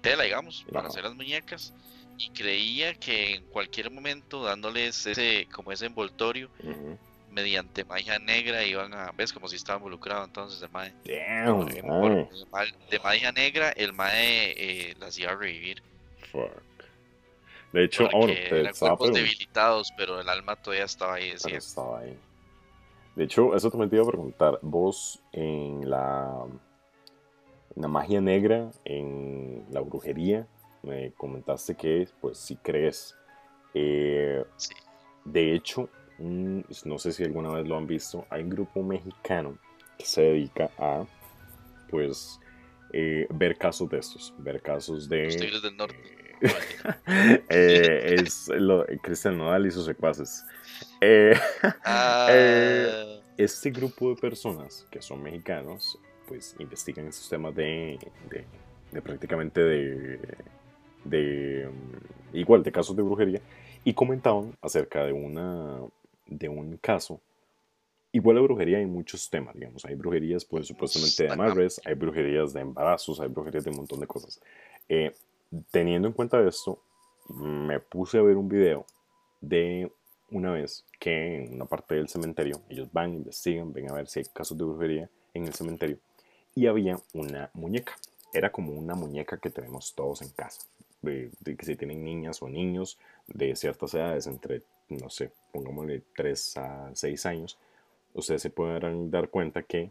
tela, 0.00 0.22
digamos, 0.22 0.64
para 0.72 0.88
hacer 0.88 1.02
las 1.02 1.14
muñecas. 1.14 1.74
Y 2.16 2.30
creía 2.30 2.94
que 2.94 3.34
en 3.34 3.44
cualquier 3.46 3.90
momento, 3.90 4.44
dándoles 4.44 5.06
ese, 5.06 5.48
como 5.52 5.72
ese 5.72 5.86
envoltorio, 5.86 6.48
mediante 7.32 7.84
magia 7.84 8.20
negra 8.20 8.62
iban 8.64 8.94
a, 8.94 9.10
ves, 9.12 9.32
como 9.32 9.48
si 9.48 9.56
estaba 9.56 9.78
involucrado 9.78 10.24
entonces 10.24 10.62
el 10.62 10.70
mae. 10.70 10.92
de 12.88 13.00
magia 13.02 13.32
negra, 13.32 13.70
el 13.70 13.92
mae 13.92 14.54
eh, 14.56 14.94
las 15.00 15.18
iba 15.18 15.32
a 15.32 15.36
revivir. 15.36 15.82
Fuck. 16.30 16.52
De 17.72 17.84
hecho, 17.84 18.08
ahora 18.12 18.32
eran 18.32 18.74
cuerpos 18.74 19.12
debilitados, 19.12 19.92
pero 19.96 20.20
el 20.20 20.28
alma 20.28 20.54
todavía 20.56 20.84
estaba 20.84 21.14
ahí. 21.14 21.30
Estaba 21.30 22.00
ahí. 22.00 22.16
De 23.16 23.24
hecho, 23.24 23.54
eso 23.54 23.70
también 23.70 23.90
te 23.90 23.96
iba 23.96 24.04
a 24.04 24.08
preguntar. 24.08 24.58
Vos 24.62 25.22
en 25.32 25.88
la, 25.88 26.44
en 27.76 27.82
la 27.82 27.88
magia 27.88 28.20
negra, 28.20 28.70
en 28.84 29.64
la 29.70 29.80
brujería, 29.80 30.46
me 30.82 31.12
comentaste 31.12 31.74
que, 31.74 32.08
pues, 32.20 32.38
si 32.38 32.56
crees. 32.56 33.16
Eh, 33.74 34.44
de 35.24 35.54
hecho, 35.54 35.88
no 36.18 36.98
sé 36.98 37.12
si 37.12 37.24
alguna 37.24 37.50
vez 37.52 37.66
lo 37.66 37.76
han 37.76 37.86
visto, 37.86 38.26
hay 38.30 38.42
un 38.42 38.50
grupo 38.50 38.82
mexicano 38.82 39.56
que 39.98 40.04
se 40.04 40.22
dedica 40.22 40.70
a, 40.78 41.04
pues, 41.90 42.40
eh, 42.92 43.26
ver 43.30 43.56
casos 43.56 43.88
de 43.88 43.98
estos, 43.98 44.34
ver 44.38 44.60
casos 44.60 45.08
de... 45.08 45.24
Los 45.24 45.36
tigres 45.36 45.62
del 45.62 45.76
norte. 45.76 45.96
Eh, 45.96 46.21
es 47.48 48.48
lo, 48.48 48.84
Cristian 49.02 49.38
Nodal 49.38 49.66
y 49.66 49.70
sus 49.70 49.86
secuaces. 49.86 50.44
Ah. 51.84 52.28
este 53.36 53.70
grupo 53.70 54.10
de 54.10 54.16
personas 54.20 54.86
que 54.90 55.02
son 55.02 55.22
mexicanos, 55.22 55.98
pues 56.28 56.54
investigan 56.58 57.06
estos 57.08 57.28
temas 57.28 57.54
de, 57.54 57.98
de, 58.30 59.02
prácticamente 59.02 59.60
de, 59.60 60.18
de, 61.04 61.68
mm, 61.68 62.36
igual, 62.36 62.62
de 62.62 62.72
casos 62.72 62.96
de 62.96 63.02
brujería, 63.02 63.40
y 63.84 63.94
comentaban 63.94 64.56
acerca 64.60 65.04
de 65.04 65.12
una 65.12 65.80
de 66.26 66.48
un 66.48 66.76
caso. 66.76 67.20
Igual 68.12 68.36
la 68.36 68.42
brujería 68.42 68.78
hay 68.78 68.86
muchos 68.86 69.30
temas, 69.30 69.54
digamos. 69.54 69.84
Hay 69.84 69.94
brujerías, 69.94 70.44
pues 70.44 70.66
supuestamente 70.66 71.24
de 71.24 71.32
amarres, 71.32 71.80
hay 71.84 71.94
brujerías 71.94 72.52
de 72.52 72.60
embarazos, 72.60 73.20
hay 73.20 73.28
brujerías 73.28 73.64
de 73.64 73.70
un 73.70 73.76
montón 73.76 74.00
de 74.00 74.06
cosas. 74.06 74.40
Eh, 74.88 75.12
teniendo 75.70 76.08
en 76.08 76.14
cuenta 76.14 76.46
esto, 76.46 76.82
me 77.28 77.80
puse 77.80 78.18
a 78.18 78.22
ver 78.22 78.36
un 78.36 78.48
video 78.48 78.86
de 79.40 79.90
una 80.30 80.52
vez 80.52 80.84
que 80.98 81.44
en 81.44 81.54
una 81.54 81.66
parte 81.66 81.94
del 81.94 82.08
cementerio, 82.08 82.60
ellos 82.68 82.88
van, 82.92 83.14
investigan, 83.14 83.72
ven 83.72 83.90
a 83.90 83.94
ver 83.94 84.08
si 84.08 84.20
hay 84.20 84.26
casos 84.32 84.56
de 84.56 84.64
brujería 84.64 85.10
en 85.34 85.46
el 85.46 85.54
cementerio, 85.54 85.98
y 86.54 86.66
había 86.66 86.98
una 87.12 87.50
muñeca. 87.54 87.96
Era 88.32 88.50
como 88.50 88.72
una 88.72 88.94
muñeca 88.94 89.36
que 89.38 89.50
tenemos 89.50 89.94
todos 89.94 90.22
en 90.22 90.30
casa. 90.30 90.62
De, 91.02 91.32
que 91.44 91.66
si 91.66 91.74
tienen 91.74 92.04
niñas 92.04 92.42
o 92.42 92.48
niños 92.48 92.98
de 93.26 93.56
ciertas 93.56 93.92
edades, 93.94 94.26
entre 94.26 94.62
no 94.88 95.10
sé, 95.10 95.32
pongámosle 95.52 96.02
3 96.14 96.56
a 96.58 96.90
6 96.94 97.26
años, 97.26 97.58
ustedes 98.14 98.42
se 98.42 98.50
podrán 98.50 99.10
dar 99.10 99.28
cuenta 99.28 99.62
que 99.62 99.90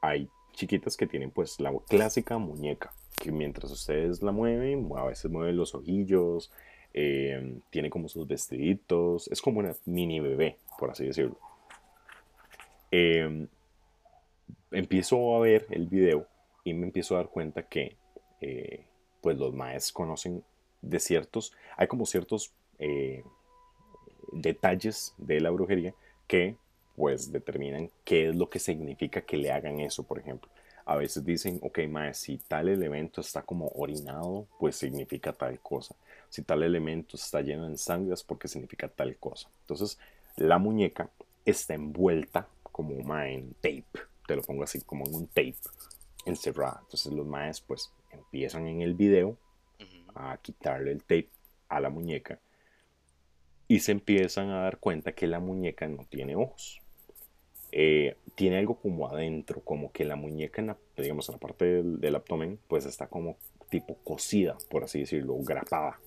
hay 0.00 0.28
chiquitas 0.56 0.96
que 0.96 1.06
tienen 1.06 1.30
pues 1.30 1.60
la 1.60 1.72
clásica 1.86 2.38
muñeca, 2.38 2.92
que 3.16 3.30
mientras 3.30 3.70
ustedes 3.70 4.22
la 4.22 4.32
mueven, 4.32 4.88
a 4.96 5.04
veces 5.04 5.30
mueven 5.30 5.56
los 5.56 5.74
ojillos, 5.74 6.50
eh, 6.92 7.60
tiene 7.70 7.90
como 7.90 8.08
sus 8.08 8.26
vestiditos, 8.26 9.28
es 9.28 9.40
como 9.40 9.60
una 9.60 9.76
mini 9.84 10.18
bebé, 10.18 10.56
por 10.78 10.90
así 10.90 11.04
decirlo. 11.04 11.38
Em, 12.90 13.48
empiezo 14.70 15.36
a 15.36 15.40
ver 15.40 15.66
el 15.70 15.86
video 15.86 16.26
y 16.64 16.72
me 16.72 16.86
empiezo 16.86 17.14
a 17.14 17.18
dar 17.18 17.28
cuenta 17.28 17.62
que 17.62 17.96
eh, 18.40 18.84
pues 19.20 19.36
los 19.36 19.54
maestros 19.54 19.92
conocen 19.92 20.42
de 20.82 20.98
ciertos, 21.00 21.52
hay 21.76 21.86
como 21.86 22.06
ciertos 22.06 22.52
eh, 22.78 23.22
detalles 24.32 25.14
de 25.18 25.40
la 25.40 25.50
brujería 25.50 25.94
que 26.26 26.56
pues 26.96 27.30
determinan 27.30 27.90
qué 28.04 28.28
es 28.28 28.36
lo 28.36 28.48
que 28.48 28.58
significa 28.58 29.20
que 29.20 29.36
le 29.36 29.52
hagan 29.52 29.80
eso, 29.80 30.02
por 30.02 30.18
ejemplo. 30.18 30.50
A 30.84 30.96
veces 30.96 31.24
dicen, 31.24 31.58
ok, 31.62 31.80
más 31.88 32.16
si 32.16 32.38
tal 32.38 32.68
elemento 32.68 33.20
está 33.20 33.42
como 33.42 33.68
orinado, 33.74 34.46
pues 34.58 34.76
significa 34.76 35.32
tal 35.32 35.60
cosa. 35.60 35.94
Si 36.28 36.42
tal 36.42 36.62
elemento 36.62 37.16
está 37.16 37.40
lleno 37.40 37.68
de 37.68 37.76
sangre 37.76 38.14
es 38.14 38.22
porque 38.22 38.48
significa 38.48 38.88
tal 38.88 39.16
cosa. 39.16 39.50
Entonces, 39.62 39.98
la 40.36 40.58
muñeca 40.58 41.10
está 41.44 41.74
envuelta 41.74 42.48
como 42.62 42.92
en 43.22 43.54
tape, 43.54 43.84
te 44.26 44.36
lo 44.36 44.42
pongo 44.42 44.62
así, 44.62 44.80
como 44.82 45.06
en 45.06 45.14
un 45.14 45.26
tape 45.28 45.56
encerrada. 46.26 46.80
Entonces 46.82 47.12
los 47.12 47.26
maes 47.26 47.60
pues 47.60 47.90
empiezan 48.12 48.66
en 48.66 48.82
el 48.82 48.94
video 48.94 49.38
a 50.14 50.36
quitarle 50.38 50.92
el 50.92 51.00
tape 51.00 51.30
a 51.68 51.80
la 51.80 51.90
muñeca 51.90 52.38
y 53.68 53.80
se 53.80 53.92
empiezan 53.92 54.50
a 54.50 54.62
dar 54.62 54.78
cuenta 54.78 55.12
que 55.12 55.26
la 55.26 55.40
muñeca 55.40 55.88
no 55.88 56.04
tiene 56.08 56.36
ojos. 56.36 56.80
Eh, 57.72 58.16
tiene 58.34 58.58
algo 58.58 58.76
como 58.76 59.08
adentro, 59.08 59.60
como 59.62 59.92
que 59.92 60.04
la 60.04 60.16
muñeca, 60.16 60.60
en 60.60 60.68
la, 60.68 60.78
digamos, 60.96 61.28
en 61.28 61.34
la 61.34 61.38
parte 61.38 61.82
del, 61.82 62.14
abdomen, 62.14 62.58
pues 62.68 62.86
está 62.86 63.08
como 63.08 63.36
tipo 63.70 63.96
cosida, 64.04 64.56
por 64.70 64.84
así 64.84 65.00
decirlo, 65.00 65.36
grapada. 65.40 65.98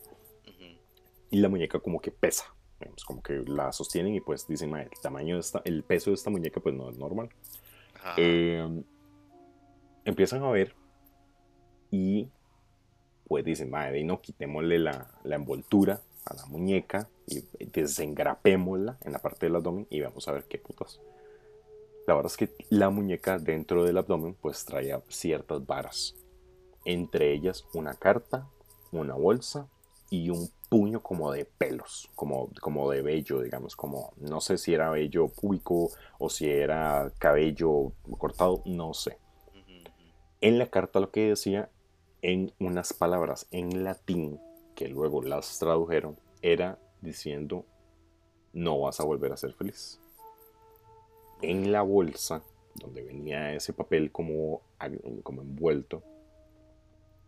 Y 1.31 1.37
la 1.39 1.49
muñeca 1.49 1.79
como 1.79 2.01
que 2.01 2.09
pesa, 2.09 2.45
como 3.05 3.21
que 3.21 3.43
la 3.45 3.71
sostienen 3.71 4.15
y 4.15 4.19
pues 4.19 4.47
dicen, 4.47 4.75
el 4.75 4.89
tamaño 5.01 5.35
de 5.35 5.41
esta, 5.41 5.61
el 5.63 5.83
peso 5.83 6.09
de 6.09 6.15
esta 6.15 6.31
muñeca 6.31 6.59
pues 6.59 6.73
no 6.73 6.89
es 6.89 6.97
normal. 6.97 7.29
Em, 8.17 8.83
empiezan 10.05 10.43
a 10.43 10.49
ver 10.49 10.73
y 11.91 12.29
pues 13.27 13.45
dicen, 13.45 13.69
madre, 13.69 14.03
no 14.03 14.21
quitémosle 14.21 14.79
la, 14.79 15.11
la 15.23 15.35
envoltura 15.35 16.01
a 16.25 16.33
la 16.33 16.45
muñeca 16.47 17.09
y 17.27 17.43
desengrapémosla 17.65 18.97
en 19.01 19.11
la 19.11 19.19
parte 19.19 19.45
del 19.45 19.55
abdomen 19.55 19.85
y 19.89 20.01
vamos 20.01 20.27
a 20.27 20.31
ver 20.31 20.45
qué 20.45 20.57
putas. 20.57 20.99
La 22.09 22.15
verdad 22.15 22.31
es 22.31 22.37
que 22.37 22.65
la 22.71 22.89
muñeca 22.89 23.37
dentro 23.37 23.83
del 23.83 23.99
abdomen 23.99 24.33
pues 24.33 24.65
traía 24.65 24.99
ciertas 25.09 25.63
varas. 25.67 26.15
Entre 26.83 27.31
ellas 27.33 27.67
una 27.75 27.93
carta, 27.93 28.49
una 28.91 29.13
bolsa 29.13 29.67
y 30.09 30.31
un 30.31 30.49
puño 30.69 31.03
como 31.03 31.31
de 31.31 31.45
pelos, 31.45 32.09
como, 32.15 32.49
como 32.61 32.89
de 32.89 33.03
vello, 33.03 33.43
digamos, 33.43 33.75
como 33.75 34.13
no 34.17 34.41
sé 34.41 34.57
si 34.57 34.73
era 34.73 34.89
vello 34.89 35.27
púbico 35.27 35.91
o 36.17 36.31
si 36.31 36.49
era 36.49 37.13
cabello 37.19 37.91
cortado, 38.17 38.63
no 38.65 38.95
sé. 38.95 39.19
En 40.41 40.57
la 40.57 40.65
carta 40.65 40.99
lo 40.99 41.11
que 41.11 41.29
decía 41.29 41.69
en 42.23 42.51
unas 42.59 42.91
palabras 42.91 43.45
en 43.51 43.83
latín 43.83 44.41
que 44.73 44.87
luego 44.87 45.21
las 45.21 45.59
tradujeron, 45.59 46.17
era 46.41 46.79
diciendo, 47.01 47.67
no 48.51 48.79
vas 48.79 48.99
a 48.99 49.03
volver 49.03 49.31
a 49.31 49.37
ser 49.37 49.53
feliz. 49.53 49.99
En 51.41 51.71
la 51.71 51.81
bolsa, 51.81 52.43
donde 52.75 53.01
venía 53.01 53.53
ese 53.53 53.73
papel 53.73 54.11
como, 54.11 54.61
como 55.23 55.41
envuelto, 55.41 56.03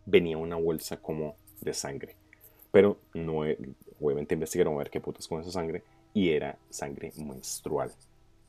venía 0.06 0.36
una 0.38 0.56
bolsa 0.56 0.98
como 0.98 1.36
de 1.60 1.74
sangre. 1.74 2.16
Pero 2.70 2.98
no, 3.14 3.40
obviamente 4.00 4.34
investigaron 4.34 4.74
a 4.74 4.78
ver 4.78 4.90
qué 4.90 5.00
putas 5.00 5.28
con 5.28 5.40
esa 5.40 5.50
sangre 5.50 5.82
y 6.14 6.30
era 6.30 6.58
sangre 6.70 7.12
menstrual. 7.16 7.92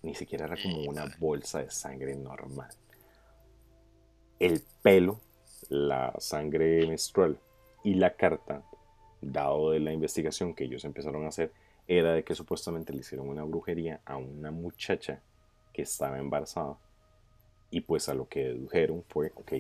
Ni 0.02 0.16
siquiera 0.16 0.46
era 0.46 0.58
como 0.62 0.82
una 0.90 1.06
bolsa 1.20 1.64
de 1.64 1.72
sangre 1.72 2.16
normal. 2.16 2.70
El 4.40 4.62
pelo, 4.82 5.20
la 5.70 6.14
sangre 6.20 6.86
menstrual 6.86 7.38
y 7.84 7.94
la 7.96 8.16
carta 8.16 8.64
dado 9.32 9.72
de 9.72 9.80
la 9.80 9.94
investigación 9.94 10.54
que 10.54 10.66
ellos 10.66 10.86
empezaron 10.86 11.26
a 11.26 11.30
hacer, 11.30 11.52
era 11.88 12.14
de 12.14 12.24
que 12.24 12.36
supuestamente 12.36 12.94
le 12.94 13.00
hicieron 13.00 13.30
una 13.30 13.44
brujería 13.44 14.02
a 14.06 14.18
una 14.18 14.52
muchacha 14.52 15.22
que 15.74 15.82
estaba 15.82 16.20
embarazada. 16.20 16.78
Y 17.70 17.82
pues 17.82 18.08
a 18.08 18.14
lo 18.14 18.28
que 18.28 18.46
dedujeron 18.46 19.04
fue, 19.10 19.34
ok, 19.36 19.54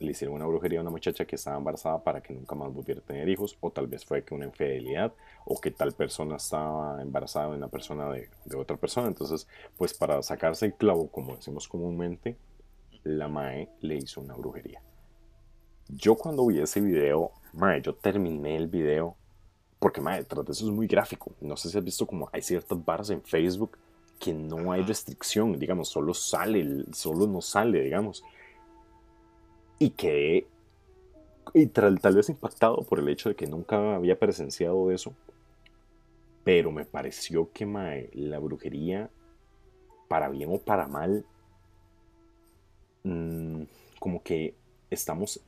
le 0.00 0.10
hicieron 0.10 0.36
una 0.36 0.46
brujería 0.46 0.80
a 0.80 0.82
una 0.82 0.90
muchacha 0.90 1.24
que 1.24 1.36
estaba 1.36 1.56
embarazada 1.56 2.02
para 2.02 2.22
que 2.22 2.32
nunca 2.32 2.54
más 2.54 2.72
volviera 2.72 3.00
a 3.00 3.04
tener 3.04 3.28
hijos, 3.28 3.56
o 3.60 3.70
tal 3.70 3.86
vez 3.86 4.04
fue 4.04 4.24
que 4.24 4.34
una 4.34 4.46
infidelidad, 4.46 5.12
o 5.44 5.60
que 5.60 5.70
tal 5.70 5.92
persona 5.92 6.36
estaba 6.36 7.00
embarazada 7.00 7.50
de 7.50 7.56
una 7.56 7.68
persona 7.68 8.10
de, 8.10 8.28
otra 8.56 8.76
persona. 8.76 9.08
Entonces, 9.08 9.46
pues 9.76 9.94
para 9.94 10.22
sacarse 10.22 10.66
el 10.66 10.74
clavo, 10.74 11.08
como 11.08 11.36
decimos 11.36 11.68
comúnmente, 11.68 12.36
la 13.04 13.28
Mae 13.28 13.68
le 13.80 13.96
hizo 13.96 14.20
una 14.20 14.34
brujería. 14.34 14.82
Yo 15.88 16.16
cuando 16.16 16.46
vi 16.46 16.60
ese 16.60 16.80
video 16.80 17.32
Mae, 17.52 17.82
yo 17.82 17.94
terminé 17.94 18.56
el 18.56 18.68
video 18.68 19.16
porque, 19.78 20.00
mae, 20.02 20.24
tras 20.24 20.44
de 20.44 20.52
eso 20.52 20.66
es 20.66 20.70
muy 20.70 20.86
gráfico. 20.86 21.32
No 21.40 21.56
sé 21.56 21.70
si 21.70 21.78
has 21.78 21.82
visto 21.82 22.06
como 22.06 22.28
hay 22.32 22.42
ciertas 22.42 22.84
barras 22.84 23.10
en 23.10 23.22
Facebook 23.22 23.78
que 24.20 24.34
no 24.34 24.70
hay 24.70 24.82
restricción, 24.82 25.58
digamos, 25.58 25.88
solo 25.88 26.14
sale, 26.14 26.84
solo 26.92 27.26
no 27.26 27.40
sale, 27.40 27.80
digamos. 27.82 28.22
Y 29.78 29.90
quedé 29.90 30.46
y 31.54 31.66
tal, 31.66 31.98
vez 32.14 32.28
impactado 32.28 32.82
por 32.84 33.00
el 33.00 33.08
hecho 33.08 33.30
de 33.30 33.34
que 33.34 33.46
nunca 33.46 33.96
había 33.96 34.18
presenciado 34.18 34.90
eso. 34.90 35.14
Pero 36.44 36.70
me 36.70 36.84
pareció 36.84 37.50
que 37.52 37.66
mae, 37.66 38.10
la 38.12 38.38
brujería 38.38 39.10
para 40.08 40.28
bien 40.28 40.50
o 40.52 40.58
para 40.58 40.86
mal, 40.86 41.24
mm, 43.04 43.62
como 43.98 44.22
que 44.22 44.54
estamos 44.90 45.40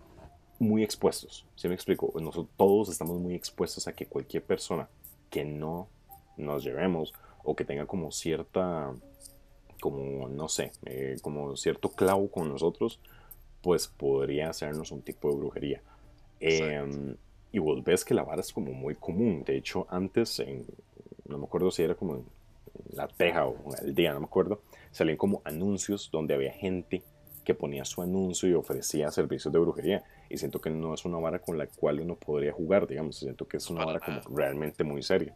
muy 0.59 0.83
expuestos. 0.83 1.47
¿Sí 1.57 1.69
me 1.69 1.75
explico? 1.75 2.13
Nosotros 2.21 2.49
todos 2.57 2.89
estamos 2.89 3.21
muy 3.21 3.35
expuestos 3.35 3.87
a 3.87 3.93
que 3.93 4.07
cualquier 4.07 4.45
persona 4.45 4.89
que 5.31 5.45
no 5.45 5.89
nos 6.37 6.65
llevemos 6.65 7.13
o 7.45 7.55
que 7.55 7.65
tenga 7.65 7.87
como 7.87 8.11
cierta, 8.11 8.95
como 9.81 10.29
no 10.29 10.49
sé, 10.49 10.73
eh, 10.87 11.17
como 11.23 11.57
cierto 11.57 11.91
clavo 11.91 12.31
con 12.31 12.49
nosotros, 12.49 13.01
pues 13.63 13.89
podría 13.89 14.51
hacernos 14.51 14.91
un 14.93 15.03
tipo 15.03 15.31
de 15.31 15.37
brujería. 15.37 15.83
Em, 16.41 17.17
y 17.53 17.59
vos 17.59 17.83
ves 17.85 18.05
que 18.05 18.15
la 18.15 18.25
vara 18.25 18.41
es 18.41 18.53
como 18.53 18.73
muy 18.73 18.95
común. 18.97 19.45
De 19.45 19.57
hecho, 19.57 19.87
antes, 19.89 20.41
en, 20.41 20.67
no 21.27 21.39
me 21.39 21.45
acuerdo 21.45 21.71
si 21.71 21.83
era 21.83 21.95
como 21.95 22.17
en 22.17 22.25
La 22.91 23.07
Teja 23.09 23.47
o 23.47 23.57
en 23.79 23.89
El 23.89 23.95
Día, 23.95 24.13
no 24.13 24.21
me 24.21 24.27
acuerdo, 24.27 24.61
salían 24.91 25.17
como 25.17 25.43
anuncios 25.45 26.11
donde 26.11 26.35
había 26.35 26.53
gente 26.53 27.03
que 27.45 27.55
ponía 27.55 27.85
su 27.85 28.03
anuncio 28.03 28.49
y 28.49 28.55
ofrecía 28.55 29.11
servicios 29.11 29.53
de 29.53 29.59
brujería. 29.59 30.05
Y 30.29 30.39
siento 30.39 30.61
que 30.61 30.71
no 30.71 30.95
es 30.95 31.05
una 31.05 31.19
vara 31.19 31.41
con 31.41 31.59
la 31.59 31.67
cual 31.67 32.01
uno 32.01 32.17
podría 32.17 32.53
jugar, 32.53 32.87
digamos. 32.87 33.17
Siento 33.17 33.47
que 33.47 33.59
es 33.59 33.71
una 33.71 33.85
vara 33.85 34.01
como 34.01 34.21
realmente 34.37 34.85
muy 34.85 35.03
seria. 35.03 35.35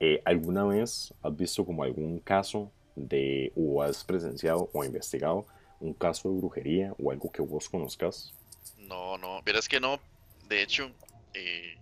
Eh, 0.00 0.20
¿Alguna 0.24 0.64
vez 0.64 1.14
has 1.22 1.36
visto 1.36 1.64
como 1.64 1.84
algún 1.84 2.18
caso 2.20 2.70
de, 2.96 3.52
o 3.56 3.82
has 3.82 4.04
presenciado 4.04 4.68
o 4.72 4.84
investigado 4.84 5.46
un 5.80 5.92
caso 5.94 6.30
de 6.30 6.38
brujería 6.38 6.94
o 6.98 7.10
algo 7.10 7.30
que 7.30 7.42
vos 7.42 7.68
conozcas? 7.68 8.32
No, 8.78 9.18
no, 9.18 9.42
verás 9.42 9.68
que 9.68 9.80
no. 9.80 10.00
De 10.48 10.62
hecho, 10.62 10.90
eh, 11.32 11.76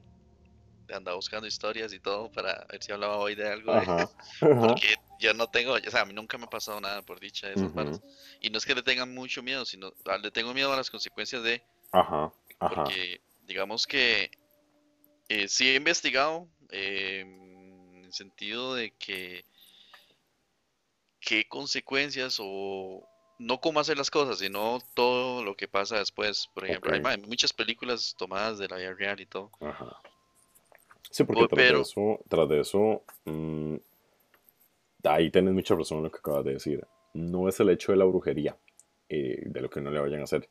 andaba 0.93 1.17
buscando 1.17 1.47
historias 1.47 1.93
y 1.93 2.01
todo 2.01 2.31
para 2.31 2.67
ver 2.71 2.83
si 2.83 2.93
hablaba 2.93 3.17
hoy 3.19 3.35
de 3.35 3.49
algo. 3.49 3.73
porque 4.41 4.97
yo 5.19 5.35
no 5.35 5.49
tengo, 5.49 5.75
o 5.75 5.91
sea, 5.91 6.03
a 6.03 6.05
mí 6.05 6.13
nunca 6.13 6.39
me 6.39 6.45
ha 6.45 6.51
pasado 6.51 6.81
nada 6.81 7.03
por 7.03 7.21
dicha 7.21 7.49
de 7.49 7.55
esas 7.55 7.73
uh 7.73 8.03
Y 8.41 8.51
no 8.51 8.59
es 8.59 8.67
que 8.67 8.75
le 8.75 8.83
tengan 8.83 9.15
mucho 9.15 9.43
miedo, 9.43 9.65
sino 9.65 9.93
ah, 10.07 10.19
le 10.19 10.31
tengo 10.31 10.53
miedo 10.53 10.73
a 10.73 10.77
las 10.77 10.91
consecuencias 10.91 11.43
de. 11.43 11.63
Ajá, 11.93 12.33
ajá. 12.59 12.75
Porque 12.75 13.21
digamos 13.47 13.87
que 13.87 14.31
eh, 15.29 15.49
sí 15.49 15.69
he 15.69 15.75
investigado 15.77 16.49
eh, 16.71 17.25
el 18.13 18.17
sentido 18.17 18.75
de 18.75 18.91
que 18.91 19.45
qué 21.19 21.49
consecuencias 21.49 22.39
o 22.41 23.09
no 23.39 23.61
cómo 23.61 23.81
hacer 23.81 23.97
las 23.97 24.11
cosas, 24.11 24.39
sino 24.39 24.81
todo 24.95 25.43
lo 25.43 25.57
que 25.57 25.67
pasa 25.67 25.99
después. 25.99 26.49
Por 26.55 26.67
ejemplo, 26.67 26.93
hay, 26.93 27.19
muchas 27.23 27.53
películas 27.53 28.15
tomadas 28.19 28.59
de 28.59 28.69
la 28.69 28.77
vida 28.77 28.93
real 28.93 29.21
y 29.21 29.27
todo. 29.27 29.51
Ajá. 29.61 30.01
Sí, 31.11 31.25
porque 31.25 31.47
tras, 31.49 31.73
de 31.73 31.81
eso, 31.81 32.21
tras 32.29 32.49
de 32.49 32.61
eso, 32.61 33.03
mm, 33.25 33.77
ahí 35.05 35.31
tienes 35.31 35.55
mucha 35.55 35.75
razón 35.75 35.99
en 35.99 36.05
lo 36.05 36.11
que 36.11 36.19
acabas 36.19 36.45
de 36.45 36.53
decir. 36.55 36.87
No 37.15 37.49
es 37.49 37.59
el 37.61 37.71
hecho 37.71 37.93
de 37.93 37.99
la 37.99 38.05
brujería, 38.05 38.57
eh, 39.09 39.43
de 39.45 39.61
lo 39.61 39.71
que 39.71 39.81
no 39.81 39.91
le 39.91 40.01
vayan 40.01 40.21
a 40.21 40.25
hacer, 40.25 40.49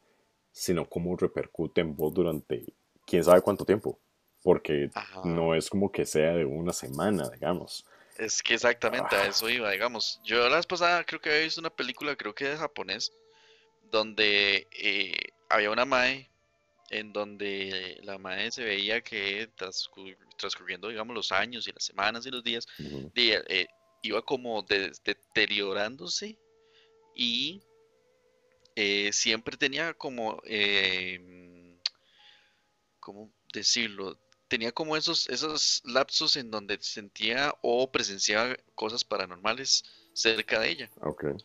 sino 0.52 0.90
cómo 0.90 1.16
repercute 1.16 1.82
en 1.82 1.96
vos 1.96 2.14
durante 2.14 2.74
quién 3.06 3.24
sabe 3.24 3.42
cuánto 3.42 3.66
tiempo. 3.66 4.00
Porque 4.44 4.90
no 5.24 5.54
es 5.54 5.70
como 5.70 5.92
que 5.92 6.06
sea 6.06 6.34
de 6.34 6.46
una 6.46 6.74
semana, 6.74 7.30
digamos. 7.30 7.86
Es 8.18 8.42
que 8.42 8.56
exactamente 8.56 9.16
a 9.16 9.22
ah. 9.22 9.28
eso 9.28 9.50
iba, 9.50 9.72
digamos. 9.72 10.20
Yo 10.24 10.48
la 10.50 10.58
vez 10.58 10.66
pasada 10.66 11.04
creo 11.04 11.22
que 11.22 11.30
había 11.30 11.44
visto 11.44 11.62
una 11.62 11.70
película, 11.70 12.16
creo 12.16 12.34
que 12.34 12.46
de 12.50 12.58
japonés, 12.58 13.14
donde 13.92 14.68
eh, 14.72 15.14
había 15.50 15.72
una 15.72 15.86
mae 15.86 16.30
en 16.90 17.14
donde 17.14 18.00
la 18.04 18.18
mae 18.18 18.52
se 18.52 18.64
veía 18.64 19.02
que 19.02 19.50
transcurriendo, 20.38 20.90
digamos, 20.90 21.16
los 21.16 21.32
años 21.32 21.68
y 21.68 21.72
las 21.72 21.86
semanas 21.86 22.26
y 22.26 22.32
los 22.32 22.44
días, 22.44 22.68
eh, 23.16 23.68
iba 24.02 24.22
como 24.24 24.62
deteriorándose 24.64 26.38
y 27.16 27.62
eh, 28.76 29.12
siempre 29.14 29.56
tenía 29.56 29.94
como, 29.94 30.42
em, 30.46 31.78
¿cómo 33.00 33.32
decirlo? 33.54 34.18
Tenía 34.52 34.74
como 34.74 34.98
esos, 34.98 35.30
esos 35.30 35.82
lapsos 35.86 36.36
en 36.36 36.52
donde 36.52 36.78
sentía 36.82 37.56
o 37.62 37.90
presenciaba 37.90 38.58
cosas 38.76 39.06
paranormales 39.06 39.86
cerca 40.12 40.60
de 40.60 40.70
ella. 40.70 40.90
Okay. 41.00 41.38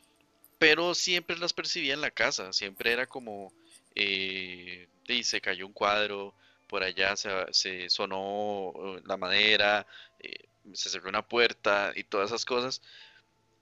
Pero 0.58 0.92
siempre 0.92 1.38
las 1.38 1.52
percibía 1.52 1.94
en 1.94 2.00
la 2.00 2.10
casa, 2.10 2.52
siempre 2.52 2.90
era 2.90 3.06
como, 3.06 3.52
eh, 3.94 4.88
se 5.22 5.40
cayó 5.40 5.68
un 5.68 5.72
cuadro, 5.72 6.34
por 6.66 6.82
allá 6.82 7.14
se, 7.14 7.88
sonó 7.90 8.70
uh, 8.70 9.00
la 9.04 9.16
madera, 9.16 9.86
eh, 10.18 10.48
se 10.72 10.90
cerró 10.90 11.08
una 11.08 11.22
puerta 11.22 11.92
y 11.94 12.02
todas 12.02 12.30
esas 12.30 12.44
cosas. 12.44 12.82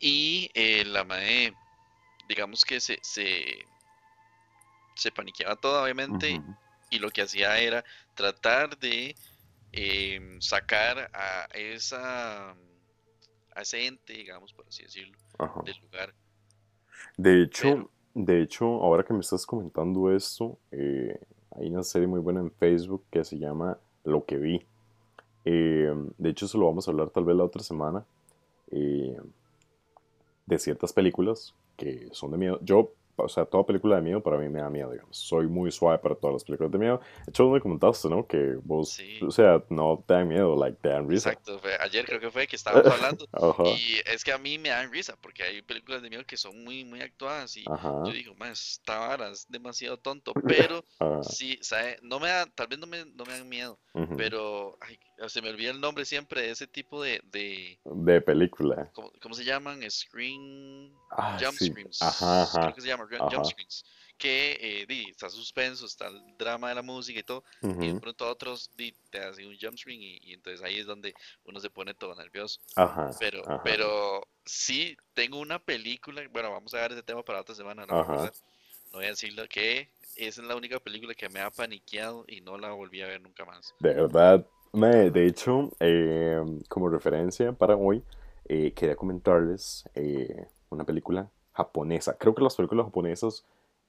Y 0.01 0.51
eh, 0.55 0.87
la 0.87 1.05
madre, 1.05 1.53
digamos 2.31 2.65
que 2.65 2.81
se, 2.81 2.99
se, 3.03 3.59
se 4.97 5.13
paniqueaba 5.13 5.57
todo, 5.57 5.83
obviamente, 5.83 6.41
y 6.89 6.99
lo 6.99 7.11
que 7.11 7.21
hacía 7.21 7.59
era 7.59 7.85
tratar 8.15 8.79
de 8.79 9.15
Em, 9.77 10.41
sacar 10.41 11.11
a 11.12 11.49
esa 11.53 12.51
a 13.57 13.62
ese 13.62 13.87
ente, 13.87 14.12
digamos, 14.12 14.53
por 14.53 14.66
así 14.68 14.85
decirlo, 14.85 15.18
del 15.64 15.77
lugar. 15.83 16.14
De 17.16 17.43
hecho, 17.43 17.91
de 18.14 18.43
hecho, 18.43 18.66
ahora 18.66 19.05
que 19.05 19.12
me 19.12 19.20
estás 19.20 19.47
comentando 19.47 20.14
esto, 20.14 20.59
eh, 20.70 21.18
hay 21.57 21.68
una 21.68 21.83
serie 21.83 22.07
muy 22.07 22.20
buena 22.20 22.41
en 22.41 22.53
Facebook 22.53 23.05
que 23.11 23.25
se 23.25 23.39
llama 23.39 23.79
Lo 24.05 24.25
que 24.25 24.37
vi. 24.37 24.64
Em, 25.45 26.11
de 26.18 26.31
hecho, 26.31 26.47
eso 26.47 26.59
lo 26.59 26.66
vamos 26.66 26.87
a 26.87 26.93
hablar 26.93 27.11
tal 27.11 27.25
vez 27.25 27.37
la 27.37 27.45
otra 27.45 27.62
semana. 27.62 28.05
Eh, 28.70 29.16
de 30.47 30.59
ciertas 30.59 30.93
películas 30.93 31.55
que 31.77 32.09
son 32.12 32.31
de 32.31 32.39
miedo. 32.39 32.61
Yo 32.62 32.93
o 33.17 33.29
sea, 33.29 33.45
toda 33.45 33.65
película 33.65 33.97
de 33.97 34.03
miedo 34.03 34.23
para 34.23 34.39
mí 34.39 34.49
me 34.49 34.61
da 34.61 34.71
miedo, 34.71 34.91
digamos. 34.91 35.17
Soy 35.17 35.47
muy 35.47 35.71
suave 35.71 35.99
para 35.99 36.15
todas 36.15 36.35
las 36.35 36.45
películas 36.45 36.73
de 36.73 36.79
miedo. 36.79 37.01
De 37.27 37.31
hecho, 37.31 37.49
me 37.49 37.61
comentaste, 37.61 38.09
¿no? 38.09 38.27
Que 38.27 38.57
vos, 38.62 38.99
o 39.23 39.31
sea, 39.31 39.62
no 39.69 40.05
te 40.07 40.15
dan 40.15 40.29
miedo, 40.29 40.57
like, 40.57 40.79
te 40.81 40.89
dan 40.89 41.09
risa. 41.09 41.31
Exacto, 41.31 41.61
ayer 41.81 42.05
creo 42.05 42.21
que 42.21 42.31
fue 42.31 42.47
que 42.47 42.57
estábamos 42.57 42.93
hablando. 42.93 43.27
y 43.79 44.01
es 44.07 44.25
que 44.25 44.33
a 44.33 44.39
mí 44.39 44.59
me 44.59 44.71
dan 44.71 44.93
risa, 44.93 45.17
porque 45.21 45.43
hay 45.43 45.62
películas 45.62 46.03
de 46.03 46.11
miedo 46.11 46.25
que 46.27 46.37
son 46.37 46.65
muy, 46.65 46.85
muy 46.85 47.01
actuadas. 47.01 47.57
Y 47.57 47.65
yo 47.65 48.12
digo, 48.12 48.35
más, 48.35 48.79
esta 48.79 48.99
vara 48.99 49.31
es 49.31 49.47
demasiado 49.49 49.99
tonto. 49.99 50.33
Pero, 50.47 50.85
sí, 51.23 51.59
¿sabe? 51.62 51.99
No 52.03 52.21
me 52.21 52.29
da, 52.29 52.47
tal 52.47 52.67
vez 52.69 52.79
no 52.79 52.87
me, 52.87 53.05
no 53.05 53.25
me 53.25 53.33
dan 53.33 53.49
miedo, 53.49 53.79
pero 54.17 54.77
ay, 54.81 54.99
se 55.29 55.43
me 55.43 55.51
olvida 55.51 55.71
el 55.71 55.81
nombre 55.81 56.05
siempre 56.05 56.43
de 56.43 56.51
ese 56.51 56.67
tipo 56.67 57.03
de. 57.03 57.21
De, 57.25 57.79
de 57.85 58.21
película. 58.21 58.91
¿cómo, 58.93 59.12
¿cómo, 59.21 59.35
se 59.35 59.45
llaman? 59.45 59.81
Screen. 59.91 60.93
Ah, 61.11 61.39
jump 61.41 61.55
screens. 61.55 62.03
Ajá, 62.03 62.43
ajá. 62.43 62.61
Creo 62.61 62.75
que 62.75 62.81
se 62.81 62.89
llama 62.89 63.07
jump 63.09 63.45
screens. 63.45 63.85
Que 64.17 64.87
eh, 64.89 65.05
está 65.11 65.29
suspenso, 65.29 65.87
está 65.87 66.07
el 66.07 66.37
drama 66.39 66.69
de 66.69 66.77
la 66.77 66.83
música 66.83 67.19
y 67.19 67.23
todo. 67.25 67.45
Y 67.62 67.93
de 67.93 68.01
pronto 68.01 68.29
otros 68.29 68.71
te 69.11 69.19
hacen 69.19 69.49
un 69.49 69.57
jump 69.61 69.77
screen 69.77 70.01
y, 70.01 70.33
entonces 70.33 70.62
ahí 70.62 70.79
es 70.79 70.87
donde 70.87 71.15
uno 71.45 71.61
se 71.61 71.71
pone 71.71 71.95
todo 71.95 72.15
nervioso. 72.15 72.61
Ajá. 72.77 73.11
Pero, 73.19 73.43
pero 73.65 74.27
sí, 74.45 74.97
tengo 75.15 75.39
una 75.39 75.59
película. 75.59 76.23
Bueno, 76.31 76.53
vamos 76.53 76.75
a 76.75 76.81
ver 76.81 76.93
ese 76.93 77.03
tema 77.03 77.25
para 77.25 77.41
otra 77.41 77.55
semana. 77.55 77.87
No, 77.87 78.05
no 78.05 78.31
voy 78.93 79.07
a 79.07 79.09
decirlo 79.09 79.49
que 79.49 79.91
esa 80.17 80.43
es 80.43 80.47
la 80.47 80.55
única 80.55 80.79
película 80.79 81.15
que 81.15 81.29
me 81.29 81.41
ha 81.41 81.51
paniqueado 81.51 82.25
y 82.29 82.41
no 82.41 82.57
la 82.57 82.71
volví 82.71 83.03
a 83.03 83.09
ver 83.09 83.21
nunca 83.21 83.45
más. 83.45 83.75
De 83.81 83.95
verdad, 83.95 84.47
de 84.75 85.27
hecho, 85.27 85.70
eh, 85.81 86.43
como 86.68 86.89
referencia 86.89 87.53
para 87.53 87.77
hoy, 87.77 88.03
eh, 88.47 88.72
quería 88.72 88.97
comentarles 88.97 89.89
eh, 89.95 90.47
una 90.70 90.85
película 90.85 91.31
japonesa. 91.53 92.16
Creo 92.18 92.35
que 92.35 92.43
las 92.43 92.57
películas 92.57 92.87
japonesas, 92.87 93.45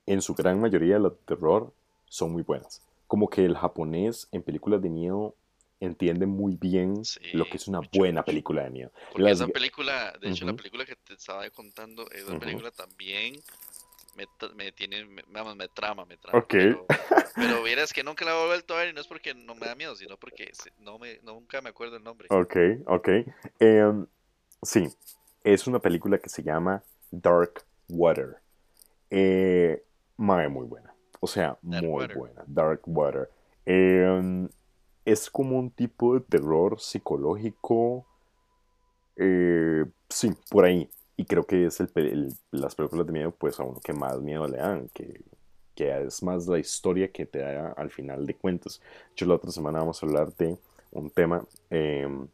en 0.06 0.22
su 0.22 0.36
gran 0.36 0.62
mayoría, 0.62 1.00
las 1.00 1.14
de 1.14 1.18
terror, 1.26 1.74
son 2.06 2.32
muy 2.32 2.44
buenas. 2.44 2.82
Como 3.08 3.30
que 3.30 3.46
el 3.46 3.56
japonés 3.56 4.28
en 4.32 4.44
películas 4.44 4.82
de 4.82 4.90
miedo 4.90 5.36
entiende 5.80 6.26
muy 6.26 6.56
bien 6.56 7.02
lo 7.34 7.46
que 7.46 7.58
es 7.58 7.68
una 7.68 7.82
buena 7.94 8.24
película 8.24 8.64
de 8.64 8.70
miedo. 8.70 8.92
Porque 9.12 9.30
esa 9.30 9.48
película, 9.48 10.14
de 10.22 10.30
hecho, 10.30 10.46
la 10.46 10.54
película 10.54 10.86
que 10.86 10.96
te 10.96 11.14
estaba 11.14 11.50
contando, 11.50 12.10
esa 12.12 12.40
película 12.40 12.72
también 12.72 13.36
me, 14.16 14.26
me 14.56 14.72
tiene, 14.72 15.06
me, 15.06 15.24
me 15.56 15.68
trama, 15.70 16.06
me 16.06 16.18
trama. 16.18 16.40
Ok. 16.40 16.50
Pero, 16.50 16.86
pero 17.36 17.64
vieras 17.64 17.94
que 17.94 18.04
nunca 18.04 18.26
la 18.26 18.32
he 18.32 18.48
vuelto 18.48 18.74
a 18.74 18.78
ver 18.78 18.90
y 18.90 18.94
no 18.94 19.02
es 19.02 19.08
porque 19.08 19.34
no 19.34 19.56
me 19.56 19.68
da 19.68 19.76
miedo, 19.76 19.96
sino 19.96 20.18
porque 20.18 20.52
no 20.80 20.98
me, 20.98 21.20
nunca 21.24 21.62
me 21.62 21.70
acuerdo 21.70 21.98
el 21.98 22.04
nombre. 22.04 22.28
Ok, 22.32 22.56
ok. 22.88 23.10
Em, 23.60 24.08
sí, 24.62 24.88
es 25.44 25.68
una 25.68 25.80
película 25.80 26.18
que 26.18 26.30
se 26.30 26.44
llama 26.44 26.84
Dark 27.12 27.64
Water. 27.90 28.38
Eh, 29.10 29.84
muy 30.18 30.66
buena. 30.66 30.94
O 31.20 31.28
sea, 31.28 31.58
muy 31.62 32.08
buena. 32.14 32.44
Dark 32.48 32.82
Water. 32.86 33.30
Em, 33.66 34.48
es 35.04 35.30
como 35.30 35.60
un 35.60 35.70
tipo 35.72 36.16
de 36.16 36.22
terror 36.22 36.80
psicológico. 36.80 38.06
Eh, 39.16 39.86
sí, 40.10 40.32
por 40.50 40.66
ahí. 40.66 40.90
Y 41.18 41.26
creo 41.26 41.46
que 41.46 41.66
es 41.66 41.80
el, 41.80 42.34
las 42.52 42.76
películas 42.76 43.08
de 43.08 43.14
miedo, 43.14 43.32
pues 43.32 43.60
a 43.60 43.64
uno 43.64 43.80
que 43.84 43.94
más 43.94 44.20
miedo 44.22 44.48
le 44.48 44.58
dan, 44.58 44.90
que, 44.94 45.22
que 45.76 46.04
es 46.06 46.22
más 46.24 46.48
la 46.48 46.60
historia 46.60 47.12
que 47.12 47.26
te 47.26 47.40
da 47.40 47.72
al 47.74 47.90
final 47.90 48.26
de 48.26 48.36
cuentas. 48.36 48.80
De 48.80 49.12
hecho, 49.14 49.26
la 49.26 49.36
otra 49.36 49.52
semana 49.52 49.80
vamos 49.80 50.02
a 50.02 50.06
hablar 50.06 50.36
de 50.36 50.58
un 50.92 51.10
tema, 51.10 51.46
em, 51.70 52.28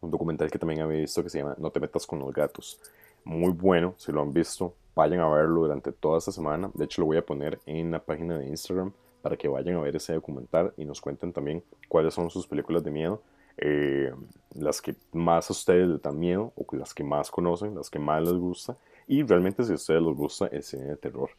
un 0.00 0.10
documental 0.10 0.50
que 0.50 0.58
también 0.58 0.80
había 0.82 1.00
visto 1.00 1.22
que 1.22 1.30
se 1.30 1.38
llama 1.38 1.54
No 1.58 1.70
te 1.70 1.80
metas 1.80 2.06
con 2.06 2.18
los 2.20 2.32
gatos. 2.32 2.80
muy 3.24 3.50
bueno, 3.52 3.94
si 3.98 4.12
lo 4.12 4.22
han 4.22 4.32
visto, 4.32 4.74
vayan 4.94 5.20
a 5.20 5.28
verlo 5.28 5.62
durante 5.62 5.90
toda 5.92 6.18
esta 6.18 6.30
semana. 6.32 6.70
De 6.74 6.84
hecho, 6.84 7.00
lo 7.02 7.06
voy 7.06 7.16
a 7.16 7.26
poner 7.26 7.58
en 7.66 7.90
la 7.90 7.98
página 7.98 8.38
de 8.38 8.46
Instagram 8.46 8.92
para 9.22 9.36
que 9.36 9.48
vayan 9.48 9.76
a 9.76 9.80
ver 9.80 9.96
ese 9.96 10.12
documental 10.14 10.72
y 10.76 10.84
nos 10.84 11.00
cuenten 11.00 11.32
también 11.32 11.62
cuáles 11.88 12.14
son 12.14 12.30
sus 12.30 12.46
películas 12.46 12.84
de 12.84 12.92
miedo. 12.92 13.20
Eh, 13.58 14.12
las 14.54 14.80
que 14.80 14.94
más 15.12 15.48
a 15.50 15.52
ustedes 15.52 15.88
les 15.88 16.02
dan 16.02 16.18
miedo 16.18 16.52
o 16.56 16.66
las 16.76 16.92
que 16.94 17.04
más 17.04 17.30
conocen, 17.30 17.74
las 17.74 17.90
que 17.90 17.98
más 17.98 18.22
les 18.22 18.34
gusta 18.34 18.76
y 19.06 19.22
realmente 19.22 19.64
si 19.64 19.72
a 19.72 19.76
ustedes 19.76 20.02
les 20.02 20.14
gusta 20.14 20.46
el 20.46 20.62
cine 20.62 20.84
de 20.84 20.96
terror. 20.96 21.30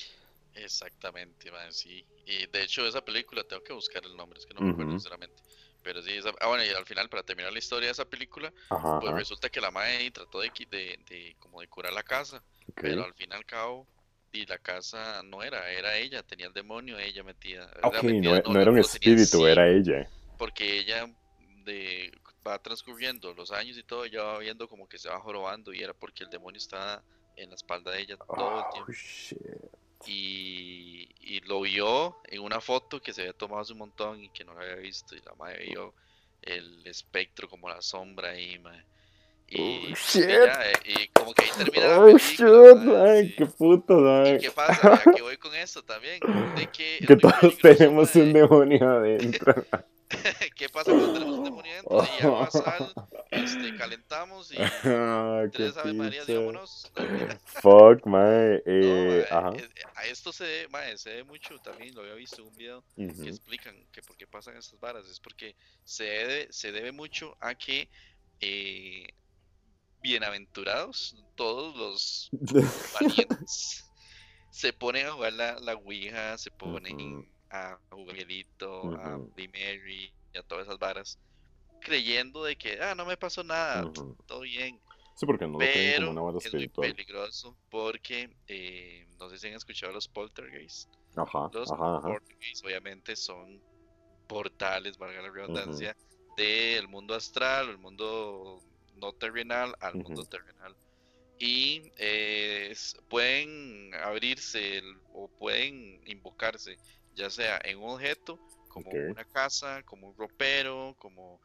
Exactamente, 0.55 1.51
man, 1.51 1.71
sí. 1.71 2.05
Y 2.25 2.47
de 2.47 2.63
hecho 2.63 2.85
esa 2.87 3.03
película 3.03 3.43
tengo 3.43 3.63
que 3.63 3.73
buscar 3.73 4.03
el 4.05 4.15
nombre, 4.15 4.39
es 4.39 4.45
que 4.45 4.53
no 4.53 4.61
me 4.61 4.71
acuerdo 4.71 4.91
sinceramente. 4.91 5.35
Pero 5.83 6.01
sí, 6.01 6.11
ah, 6.41 6.47
bueno, 6.47 6.65
y 6.65 6.69
al 6.69 6.85
final, 6.85 7.07
para 7.07 7.23
terminar 7.23 7.53
la 7.53 7.59
historia 7.59 7.87
de 7.87 7.93
esa 7.93 8.05
película, 8.05 8.51
pues 8.99 9.13
resulta 9.13 9.49
que 9.49 9.61
la 9.61 9.71
madre 9.71 10.11
trató 10.11 10.41
de, 10.41 10.51
de, 10.69 10.99
de, 11.07 11.35
como 11.39 11.61
de 11.61 11.67
curar 11.67 11.93
la 11.93 12.03
casa, 12.03 12.43
pero 12.75 13.05
al 13.05 13.13
fin 13.13 13.29
y 13.31 13.35
al 13.35 13.45
cabo, 13.45 13.87
y 14.33 14.45
la 14.45 14.57
casa 14.57 15.21
no 15.23 15.43
era, 15.43 15.71
era 15.71 15.95
ella, 15.95 16.23
tenía 16.23 16.47
el 16.47 16.53
demonio, 16.53 16.97
ella 16.97 17.23
metía. 17.23 17.69
Ok, 17.83 18.03
no, 18.03 18.41
no, 18.41 18.59
era 18.59 18.71
un 18.71 18.79
espíritu, 18.79 19.47
era 19.47 19.69
ella. 19.69 20.09
Porque 20.37 20.79
ella 20.79 21.09
de, 21.67 22.11
va 22.45 22.61
transcurriendo 22.61 23.33
los 23.33 23.51
años 23.51 23.77
y 23.77 23.83
todo, 23.83 24.05
ya 24.05 24.23
va 24.23 24.39
viendo 24.39 24.67
como 24.67 24.87
que 24.87 24.97
se 24.97 25.09
va 25.09 25.19
jorobando 25.19 25.73
y 25.73 25.83
era 25.83 25.93
porque 25.93 26.23
el 26.23 26.29
demonio 26.29 26.57
estaba 26.57 27.03
en 27.35 27.49
la 27.49 27.55
espalda 27.55 27.91
de 27.91 28.01
ella 28.01 28.17
todo 28.17 28.57
el 28.57 28.63
oh, 28.65 28.69
tiempo. 28.73 28.91
Y, 30.05 31.09
y, 31.19 31.39
lo 31.41 31.61
vio 31.61 32.17
en 32.25 32.41
una 32.41 32.61
foto 32.61 33.01
que 33.01 33.13
se 33.13 33.21
había 33.21 33.33
tomado 33.33 33.61
hace 33.61 33.73
un 33.73 33.79
montón 33.79 34.23
y 34.23 34.29
que 34.29 34.45
no 34.45 34.53
lo 34.53 34.61
había 34.61 34.75
visto. 34.75 35.15
Y 35.15 35.21
la 35.21 35.33
madre 35.35 35.65
vio 35.65 35.93
el 36.41 36.85
espectro 36.85 37.49
como 37.49 37.67
la 37.67 37.81
sombra 37.81 38.29
ahí, 38.29 38.61
Y, 39.49 39.93
oh, 39.93 40.19
eh, 40.19 40.73
y 40.83 41.07
como 41.09 41.33
que 41.33 41.45
ahí 41.45 41.49
termina 41.57 41.99
oh, 41.99 42.17
shit, 42.17 43.35
qué 43.37 43.45
puto, 43.45 44.25
¿Y 44.25 44.39
qué 44.39 44.51
pasa? 44.51 44.95
¿A 44.95 45.13
qué 45.15 45.21
voy 45.21 45.37
con 45.37 45.55
esto 45.55 45.81
también? 45.83 46.19
De 46.55 46.67
que, 46.67 46.99
que 47.07 47.15
todos 47.15 47.57
tenemos 47.59 48.13
un 48.15 48.33
demonio 48.33 48.89
adentro. 48.89 49.65
¿Qué 50.55 50.69
pasa 50.69 50.91
cuando 50.91 51.13
tenemos 51.13 51.37
un 51.39 51.43
demonio 51.45 51.73
dentro? 51.75 52.03
Y 52.03 52.21
ya 52.21 52.51
sal, 52.51 52.93
este, 53.31 53.75
calentamos 53.77 54.51
y 54.51 54.55
ah, 54.83 55.45
tres 55.51 55.77
Ave 55.77 55.93
María, 55.93 56.25
digámonos. 56.25 56.91
Fuck, 57.61 58.05
mae. 58.05 58.61
Eh, 58.65 59.25
ajá. 59.29 59.51
Eh, 59.55 59.69
a 59.95 60.05
esto 60.05 60.31
se, 60.31 60.67
mae, 60.69 60.97
se 60.97 61.13
ve 61.15 61.23
mucho 61.23 61.57
también, 61.59 61.93
lo 61.95 62.01
había 62.01 62.15
visto 62.15 62.41
en 62.41 62.47
un 62.47 62.55
video 62.55 62.83
que 62.95 63.29
explican 63.29 63.75
que 63.91 64.01
por 64.01 64.17
qué 64.17 64.27
pasan 64.27 64.57
estas 64.57 64.79
varas. 64.79 65.07
Es 65.09 65.19
porque 65.19 65.55
se 65.83 66.03
debe, 66.03 66.47
se 66.51 66.71
debe 66.71 66.91
mucho 66.91 67.37
a 67.39 67.55
que 67.55 67.89
eh, 68.39 69.07
bienaventurados 70.01 71.15
todos 71.35 71.75
los 71.75 72.29
valientes 72.99 73.87
se 74.57 74.73
ponen 74.73 75.05
a 75.05 75.11
jugar 75.11 75.33
la, 75.33 75.59
la 75.59 75.75
Ouija, 75.75 76.35
se 76.39 76.49
ponen 76.49 77.29
a 77.51 77.77
Miguelito, 77.95 78.91
a 78.95 79.17
Mary 79.17 80.11
y 80.33 80.37
a 80.37 80.41
todas 80.41 80.65
esas 80.65 80.79
varas, 80.79 81.19
creyendo 81.79 82.43
de 82.43 82.55
que, 82.55 82.81
ah, 82.81 82.95
no 82.95 83.05
me 83.05 83.17
pasó 83.17 83.43
nada, 83.43 83.91
todo 84.25 84.41
bien. 84.41 84.81
Sí, 85.15 85.27
porque 85.27 85.47
no 85.47 85.59
Pero 85.59 85.99
lo 86.01 86.15
como 86.15 86.27
una 86.29 86.37
es 86.39 86.53
muy 86.53 86.67
peligroso 86.69 87.55
porque, 87.69 88.35
eh, 88.47 89.07
no 89.19 89.29
sé 89.29 89.37
si 89.37 89.47
han 89.47 89.53
escuchado 89.53 89.93
los 89.93 90.07
poltergeists. 90.07 90.89
Ajá, 91.15 91.49
los 91.53 91.69
poltergeists 91.69 92.63
obviamente 92.63 93.15
son 93.15 93.61
portales, 94.27 94.97
valga 94.97 95.21
la 95.21 95.29
redundancia, 95.29 95.95
del 96.35 96.87
mundo 96.87 97.13
astral, 97.13 97.69
el 97.69 97.77
mundo 97.77 98.59
no 98.97 99.13
terrenal 99.13 99.75
al 99.79 99.95
mundo 99.95 100.25
terrenal. 100.25 100.75
Y 101.39 101.91
eh, 101.97 102.73
pueden 103.09 103.93
abrirse 103.93 104.81
o 105.13 105.27
pueden 105.27 106.01
invocarse 106.07 106.77
ya 107.17 107.29
sea 107.29 107.59
en 107.63 107.79
un 107.79 107.89
objeto, 107.89 108.39
como 108.69 108.91
una 108.91 109.25
casa, 109.25 109.81
como 109.83 110.09
un 110.09 110.15
ropero, 110.15 110.95
como 110.99 111.41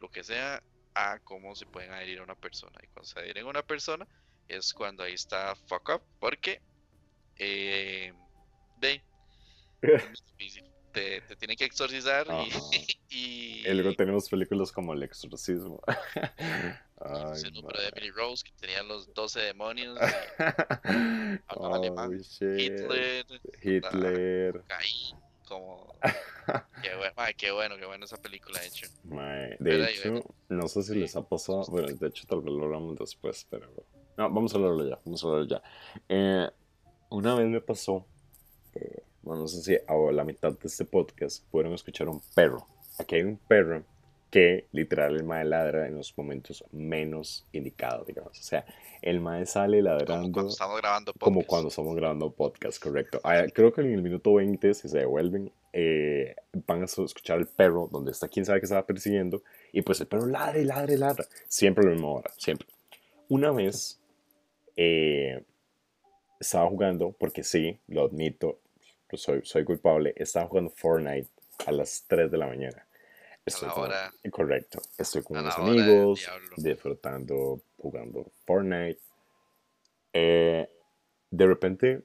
lo 0.00 0.08
que 0.08 0.22
sea, 0.22 0.62
a 0.94 1.18
cómo 1.18 1.54
se 1.56 1.66
pueden 1.66 1.90
adherir 1.90 2.20
a 2.20 2.22
una 2.22 2.36
persona. 2.36 2.78
Y 2.82 2.86
cuando 2.86 3.08
se 3.08 3.18
adhieren 3.18 3.44
a 3.44 3.50
una 3.50 3.62
persona, 3.62 4.06
es 4.46 4.72
cuando 4.72 5.02
ahí 5.02 5.14
está 5.14 5.56
fuck 5.66 5.90
up, 5.96 6.02
porque 6.20 6.62
eh, 7.36 8.12
de, 8.78 9.02
te, 10.92 11.20
te 11.20 11.36
tienen 11.36 11.56
que 11.56 11.64
exorcizar 11.64 12.26
y, 13.10 13.66
y, 13.66 13.74
luego 13.74 13.94
tenemos 13.94 14.28
películas 14.28 14.70
como 14.70 14.94
El 14.94 15.02
Exorcismo. 15.02 15.82
Ay, 17.00 17.42
el 17.44 17.52
número 17.52 17.80
de 17.80 17.88
Emily 17.88 18.10
Rose 18.10 18.44
que 18.44 18.52
tenía 18.60 18.82
los 18.82 19.12
12 19.14 19.40
demonios. 19.40 19.98
oh, 21.56 21.86
Hitler. 22.40 23.26
Hitler. 23.62 24.64
como. 25.46 25.94
qué, 26.82 26.96
bueno, 26.96 27.12
qué 27.36 27.50
bueno, 27.52 27.76
qué 27.76 27.86
bueno 27.86 28.04
esa 28.04 28.16
película, 28.16 28.60
de 28.60 28.66
hecho. 28.66 28.86
de 29.60 29.90
hecho, 29.90 30.24
no 30.48 30.68
sé 30.68 30.82
si 30.82 30.94
les 30.96 31.14
ha 31.14 31.22
pasado. 31.22 31.64
Bueno, 31.68 31.88
de 31.88 32.08
hecho, 32.08 32.26
tal 32.26 32.40
vez 32.40 32.52
lo 32.52 32.64
hablamos 32.64 32.98
después, 32.98 33.46
pero. 33.48 33.68
No, 34.16 34.30
vamos 34.30 34.52
a 34.52 34.56
hablarlo 34.56 34.88
ya. 34.88 34.98
Vamos 35.04 35.22
a 35.22 35.26
hablarlo 35.28 35.48
ya. 35.48 35.62
Eh, 36.08 36.50
una 37.10 37.34
vez 37.36 37.46
me 37.46 37.60
pasó. 37.60 38.04
Eh, 38.74 39.02
bueno, 39.22 39.42
no 39.42 39.48
sé 39.48 39.62
si 39.62 39.76
a 39.76 40.12
la 40.12 40.24
mitad 40.24 40.52
de 40.52 40.66
este 40.66 40.84
podcast 40.84 41.44
pudieron 41.50 41.74
escuchar 41.74 42.08
un 42.08 42.20
perro. 42.34 42.66
Aquí 42.98 43.16
hay 43.16 43.22
un 43.22 43.36
perro 43.36 43.84
que 44.30 44.68
literal 44.72 45.16
el 45.16 45.24
mae 45.24 45.44
ladra 45.44 45.86
en 45.86 45.96
los 45.96 46.16
momentos 46.16 46.64
menos 46.72 47.46
indicados, 47.52 48.06
digamos. 48.06 48.38
O 48.38 48.42
sea, 48.42 48.64
el 49.00 49.20
mae 49.20 49.46
sale 49.46 49.82
ladrando. 49.82 50.22
Como 50.22 50.32
cuando 50.32 50.50
estamos 50.50 50.76
grabando 50.80 51.12
podcast. 51.12 51.24
Como 51.24 51.42
cuando 51.44 51.68
estamos 51.68 51.96
grabando 51.96 52.30
podcast, 52.30 52.82
correcto. 52.82 53.20
Ah, 53.24 53.44
creo 53.52 53.72
que 53.72 53.80
en 53.80 53.92
el 53.92 54.02
minuto 54.02 54.34
20, 54.34 54.74
si 54.74 54.88
se 54.88 54.98
devuelven, 54.98 55.50
eh, 55.72 56.36
van 56.66 56.82
a 56.82 56.84
escuchar 56.84 57.38
el 57.38 57.46
perro 57.46 57.88
donde 57.90 58.10
está 58.10 58.28
quien 58.28 58.44
sabe 58.44 58.60
que 58.60 58.66
estaba 58.66 58.84
persiguiendo. 58.84 59.42
Y 59.72 59.82
pues 59.82 60.00
el 60.00 60.06
perro 60.06 60.26
ladra 60.26 60.58
y 60.58 60.64
ladra 60.64 60.92
y 60.92 60.96
ladra. 60.96 61.24
Siempre 61.46 61.84
lo 61.84 61.92
mismo 61.92 62.14
hora, 62.14 62.30
siempre. 62.36 62.68
Una 63.28 63.50
vez 63.50 63.98
eh, 64.76 65.42
estaba 66.38 66.68
jugando, 66.68 67.12
porque 67.12 67.44
sí, 67.44 67.78
lo 67.88 68.04
admito, 68.04 68.60
soy, 69.12 69.40
soy 69.44 69.64
culpable, 69.64 70.12
estaba 70.16 70.46
jugando 70.46 70.70
Fortnite 70.70 71.28
a 71.66 71.72
las 71.72 72.04
3 72.08 72.30
de 72.30 72.38
la 72.38 72.46
mañana 72.46 72.87
Estoy 73.48 74.30
correcto. 74.30 74.80
Estoy 74.96 75.22
con 75.22 75.38
unos 75.38 75.56
amigos, 75.58 76.28
disfrutando, 76.56 77.60
jugando 77.76 78.30
Fortnite. 78.44 79.00
Eh, 80.12 80.68
de 81.30 81.46
repente, 81.46 82.02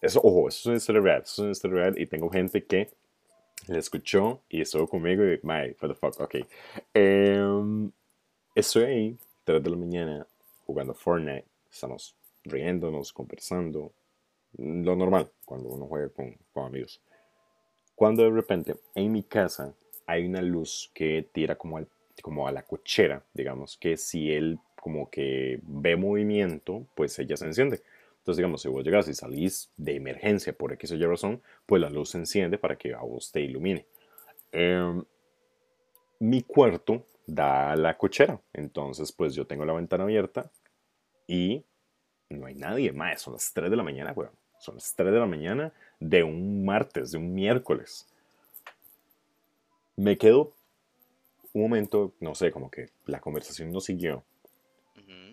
eso, 0.00 0.20
ojo, 0.22 0.48
eso 0.48 0.58
es 0.58 0.66
una 0.66 0.76
historia 0.76 1.00
real, 1.00 1.22
eso 1.22 1.32
es 1.32 1.38
una 1.38 1.50
historia 1.52 1.76
real 1.76 1.98
y 1.98 2.06
tengo 2.06 2.30
gente 2.30 2.64
que 2.64 2.90
le 3.66 3.78
escuchó 3.78 4.42
y 4.48 4.60
estuvo 4.60 4.86
conmigo 4.86 5.24
y, 5.24 5.40
my, 5.42 5.74
what 5.80 5.88
the 5.88 5.94
fuck, 5.94 6.20
ok. 6.20 6.36
Em, 6.94 7.90
estoy 8.54 8.84
ahí, 8.84 9.18
3 9.44 9.62
de 9.62 9.70
la 9.70 9.76
mañana, 9.76 10.26
jugando 10.66 10.94
Fortnite, 10.94 11.46
estamos 11.70 12.14
riéndonos, 12.44 13.12
conversando, 13.12 13.92
lo 14.56 14.96
normal 14.96 15.30
cuando 15.44 15.68
uno 15.68 15.86
juega 15.86 16.08
con, 16.10 16.36
con 16.52 16.66
amigos. 16.66 17.00
Cuando 17.94 18.22
de 18.22 18.30
repente 18.30 18.76
en 18.94 19.12
mi 19.12 19.22
casa 19.22 19.74
hay 20.08 20.24
una 20.24 20.40
luz 20.40 20.90
que 20.94 21.28
tira 21.32 21.56
como, 21.56 21.86
como 22.22 22.48
a 22.48 22.52
la 22.52 22.62
cochera, 22.62 23.22
digamos, 23.34 23.76
que 23.76 23.98
si 23.98 24.32
él 24.32 24.58
como 24.80 25.10
que 25.10 25.60
ve 25.62 25.96
movimiento, 25.96 26.86
pues 26.94 27.18
ella 27.18 27.36
se 27.36 27.44
enciende. 27.44 27.82
Entonces, 28.16 28.38
digamos, 28.38 28.62
si 28.62 28.68
vos 28.68 28.82
llegas 28.82 29.06
y 29.08 29.14
salís 29.14 29.70
de 29.76 29.96
emergencia 29.96 30.54
por 30.54 30.72
X 30.72 30.92
o 30.92 30.94
Y 30.94 31.04
razón, 31.04 31.42
pues 31.66 31.82
la 31.82 31.90
luz 31.90 32.10
se 32.10 32.18
enciende 32.18 32.56
para 32.56 32.76
que 32.76 32.94
a 32.94 33.00
vos 33.00 33.30
te 33.30 33.42
ilumine. 33.42 33.84
Em, 34.50 35.04
mi 36.20 36.42
cuarto 36.42 37.04
da 37.26 37.72
a 37.72 37.76
la 37.76 37.98
cochera, 37.98 38.40
entonces 38.54 39.12
pues 39.12 39.34
yo 39.34 39.46
tengo 39.46 39.66
la 39.66 39.74
ventana 39.74 40.04
abierta 40.04 40.50
y 41.26 41.66
no 42.30 42.46
hay 42.46 42.54
nadie 42.54 42.92
más, 42.92 43.20
son 43.20 43.34
las 43.34 43.52
3 43.52 43.70
de 43.70 43.76
la 43.76 43.82
mañana, 43.82 44.12
weón. 44.12 44.32
Son 44.58 44.74
las 44.74 44.94
3 44.96 45.12
de 45.12 45.18
la 45.18 45.26
mañana 45.26 45.72
de 46.00 46.22
un 46.22 46.64
martes, 46.64 47.12
de 47.12 47.18
un 47.18 47.34
miércoles 47.34 48.08
me 49.98 50.16
quedo 50.16 50.54
un 51.52 51.62
momento, 51.62 52.14
no 52.20 52.36
sé, 52.36 52.52
como 52.52 52.70
que 52.70 52.90
la 53.06 53.20
conversación 53.20 53.72
no 53.72 53.80
siguió. 53.80 54.24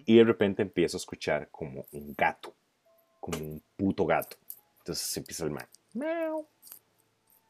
Y 0.07 0.17
de 0.17 0.23
repente 0.23 0.61
empiezo 0.61 0.97
a 0.97 0.99
escuchar 0.99 1.49
como 1.49 1.85
un 1.91 2.13
gato, 2.15 2.53
como 3.19 3.37
un 3.39 3.63
puto 3.75 4.05
gato. 4.05 4.37
Entonces 4.79 5.17
empieza 5.17 5.45
el 5.45 5.51
man. 5.51 5.67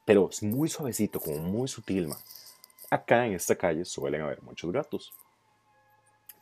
Pero 0.05 0.29
es 0.29 0.43
muy 0.43 0.69
suavecito, 0.69 1.19
como 1.19 1.37
muy 1.37 1.67
sutil, 1.67 2.07
man. 2.07 2.19
Acá 2.89 3.25
en 3.25 3.33
esta 3.33 3.55
calle 3.55 3.83
suelen 3.85 4.21
haber 4.21 4.41
muchos 4.41 4.71
gatos. 4.71 5.13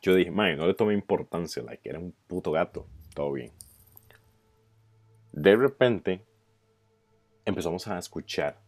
Yo 0.02 0.14
dije, 0.16 0.32
man, 0.32 0.58
no 0.58 0.68
le 0.68 0.74
tomé 0.74 0.94
importancia, 0.94 1.64
like, 1.64 1.88
era 1.88 2.00
un 2.00 2.14
puto 2.28 2.52
gato, 2.52 2.88
todo 3.14 3.32
bien. 3.32 3.52
De 5.32 5.56
repente 5.56 6.26
empezamos 7.46 7.88
a 7.88 7.98
escuchar 7.98 8.60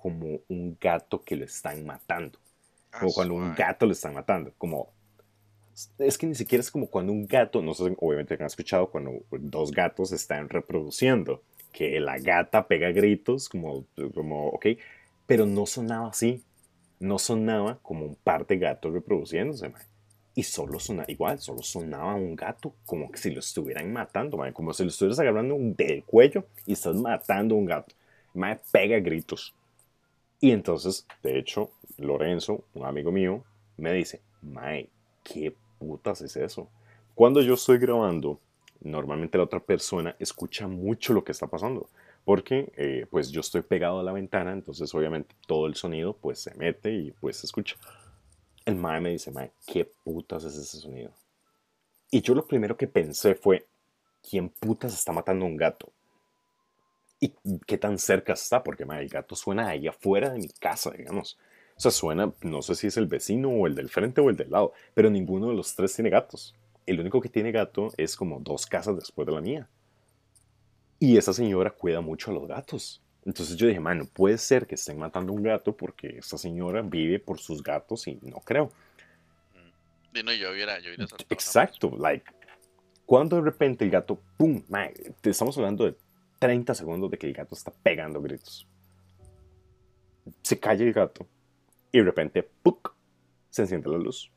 como 0.00 0.40
un 0.48 0.76
gato 0.80 1.22
que 1.22 1.36
lo 1.36 1.44
están 1.44 1.84
matando. 1.84 2.38
Como 2.98 3.12
cuando 3.12 3.34
un 3.34 3.54
gato 3.54 3.86
lo 3.86 3.92
están 3.92 4.14
matando. 4.14 4.52
Como 4.58 4.92
es 5.98 6.18
que 6.18 6.26
ni 6.26 6.34
siquiera 6.34 6.60
es 6.60 6.70
como 6.70 6.88
cuando 6.88 7.12
un 7.12 7.26
gato, 7.26 7.62
no 7.62 7.74
sé, 7.74 7.94
obviamente 7.98 8.34
han 8.34 8.42
escuchado 8.46 8.90
cuando 8.90 9.12
dos 9.30 9.70
gatos 9.70 10.12
están 10.12 10.48
reproduciendo, 10.48 11.42
que 11.72 12.00
la 12.00 12.18
gata 12.18 12.66
pega 12.66 12.90
gritos, 12.90 13.48
como, 13.48 13.86
como, 14.14 14.48
ok, 14.48 14.66
pero 15.26 15.46
no 15.46 15.66
sonaba 15.66 16.08
así, 16.08 16.42
no 16.98 17.18
sonaba 17.18 17.78
como 17.82 18.04
un 18.06 18.16
par 18.16 18.46
de 18.46 18.58
gatos 18.58 18.92
reproduciéndose, 18.92 19.72
Y 20.34 20.42
solo 20.44 20.78
sonaba 20.80 21.10
igual, 21.10 21.38
solo 21.40 21.62
sonaba 21.62 22.14
un 22.14 22.36
gato, 22.36 22.74
como 22.86 23.10
que 23.10 23.18
si 23.18 23.30
lo 23.30 23.40
estuvieran 23.40 23.92
matando, 23.92 24.38
como 24.52 24.72
si 24.72 24.84
lo 24.84 24.90
estuvieras 24.90 25.18
agarrando 25.20 25.56
del 25.58 26.04
cuello 26.04 26.46
y 26.66 26.72
estás 26.74 26.96
matando 26.96 27.54
a 27.54 27.58
un 27.58 27.66
gato. 27.66 27.94
Me 28.34 28.56
pega 28.72 29.00
gritos. 29.00 29.54
Y 30.40 30.52
entonces, 30.52 31.06
de 31.22 31.38
hecho, 31.38 31.70
Lorenzo, 31.98 32.64
un 32.74 32.86
amigo 32.86 33.12
mío, 33.12 33.44
me 33.76 33.92
dice, 33.92 34.22
Mae, 34.42 34.88
¿qué 35.22 35.54
putas 35.78 36.22
es 36.22 36.36
eso? 36.36 36.68
Cuando 37.14 37.42
yo 37.42 37.54
estoy 37.54 37.78
grabando, 37.78 38.40
normalmente 38.80 39.38
la 39.38 39.44
otra 39.44 39.60
persona 39.60 40.16
escucha 40.18 40.66
mucho 40.66 41.12
lo 41.12 41.24
que 41.24 41.32
está 41.32 41.46
pasando. 41.46 41.88
Porque 42.24 42.72
eh, 42.76 43.06
pues 43.10 43.30
yo 43.30 43.40
estoy 43.40 43.62
pegado 43.62 44.00
a 44.00 44.02
la 44.02 44.12
ventana, 44.12 44.52
entonces 44.52 44.94
obviamente 44.94 45.34
todo 45.46 45.66
el 45.66 45.74
sonido 45.74 46.14
pues 46.14 46.38
se 46.38 46.54
mete 46.54 46.92
y 46.92 47.10
pues 47.12 47.38
se 47.38 47.46
escucha. 47.46 47.76
El 48.64 48.76
mae 48.76 49.00
me 49.00 49.10
dice, 49.10 49.30
mae, 49.30 49.52
¿qué 49.66 49.90
putas 50.04 50.44
es 50.44 50.54
ese 50.56 50.78
sonido? 50.78 51.12
Y 52.10 52.20
yo 52.20 52.34
lo 52.34 52.46
primero 52.46 52.76
que 52.76 52.86
pensé 52.86 53.34
fue, 53.34 53.66
¿quién 54.28 54.50
putas 54.50 54.92
está 54.92 55.12
matando 55.12 55.46
a 55.46 55.48
un 55.48 55.56
gato? 55.56 55.92
¿Y 57.20 57.34
qué 57.66 57.76
tan 57.76 57.98
cerca 57.98 58.32
está? 58.32 58.62
Porque 58.62 58.86
mae, 58.86 59.02
el 59.02 59.08
gato 59.08 59.36
suena 59.36 59.68
ahí 59.68 59.86
afuera 59.86 60.30
de 60.30 60.38
mi 60.38 60.48
casa, 60.48 60.90
digamos. 60.90 61.38
O 61.76 61.80
sea, 61.80 61.90
suena, 61.90 62.32
no 62.42 62.62
sé 62.62 62.74
si 62.74 62.86
es 62.86 62.96
el 62.96 63.06
vecino 63.06 63.50
o 63.50 63.66
el 63.66 63.74
del 63.74 63.90
frente 63.90 64.20
o 64.20 64.30
el 64.30 64.36
del 64.36 64.50
lado, 64.50 64.72
pero 64.94 65.10
ninguno 65.10 65.48
de 65.48 65.54
los 65.54 65.74
tres 65.74 65.94
tiene 65.94 66.10
gatos. 66.10 66.54
El 66.86 66.98
único 66.98 67.20
que 67.20 67.28
tiene 67.28 67.52
gato 67.52 67.92
es 67.96 68.16
como 68.16 68.40
dos 68.40 68.66
casas 68.66 68.96
después 68.96 69.26
de 69.26 69.32
la 69.32 69.40
mía. 69.40 69.68
Y 70.98 71.16
esa 71.16 71.32
señora 71.32 71.70
cuida 71.70 72.00
mucho 72.00 72.30
a 72.30 72.34
los 72.34 72.46
gatos. 72.46 73.02
Entonces 73.24 73.56
yo 73.56 73.66
dije, 73.66 73.80
man, 73.80 73.98
no 73.98 74.06
puede 74.06 74.38
ser 74.38 74.66
que 74.66 74.74
estén 74.74 74.98
matando 74.98 75.32
a 75.32 75.36
un 75.36 75.42
gato 75.42 75.76
porque 75.76 76.18
esa 76.18 76.38
señora 76.38 76.80
vive 76.82 77.18
por 77.18 77.38
sus 77.38 77.62
gatos 77.62 78.06
y 78.08 78.18
no 78.22 78.40
creo. 78.40 78.72
Mm. 79.54 80.24
no, 80.24 80.32
yo 80.32 80.50
hubiera, 80.52 80.78
yo 80.80 80.88
hubiera 80.88 81.06
Exacto, 81.28 81.94
like, 81.98 82.24
cuando 83.04 83.36
de 83.36 83.42
repente 83.42 83.84
el 83.84 83.90
gato, 83.90 84.20
pum, 84.36 84.62
man, 84.68 84.90
te 85.20 85.30
estamos 85.30 85.56
hablando 85.58 85.84
de 85.84 85.96
30 86.40 86.74
segundos 86.74 87.10
de 87.10 87.18
que 87.18 87.28
el 87.28 87.34
gato 87.34 87.54
está 87.54 87.70
pegando 87.70 88.20
gritos. 88.20 88.66
Se 90.42 90.58
calla 90.58 90.84
el 90.84 90.92
gato 90.92 91.28
y 91.92 91.98
de 91.98 92.04
repente, 92.04 92.42
¡puc! 92.42 92.94
se 93.50 93.62
enciende 93.62 93.88
la 93.90 93.98
luz 93.98 94.32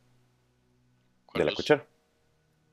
de 1.34 1.46
la 1.46 1.54
cochera. 1.54 1.88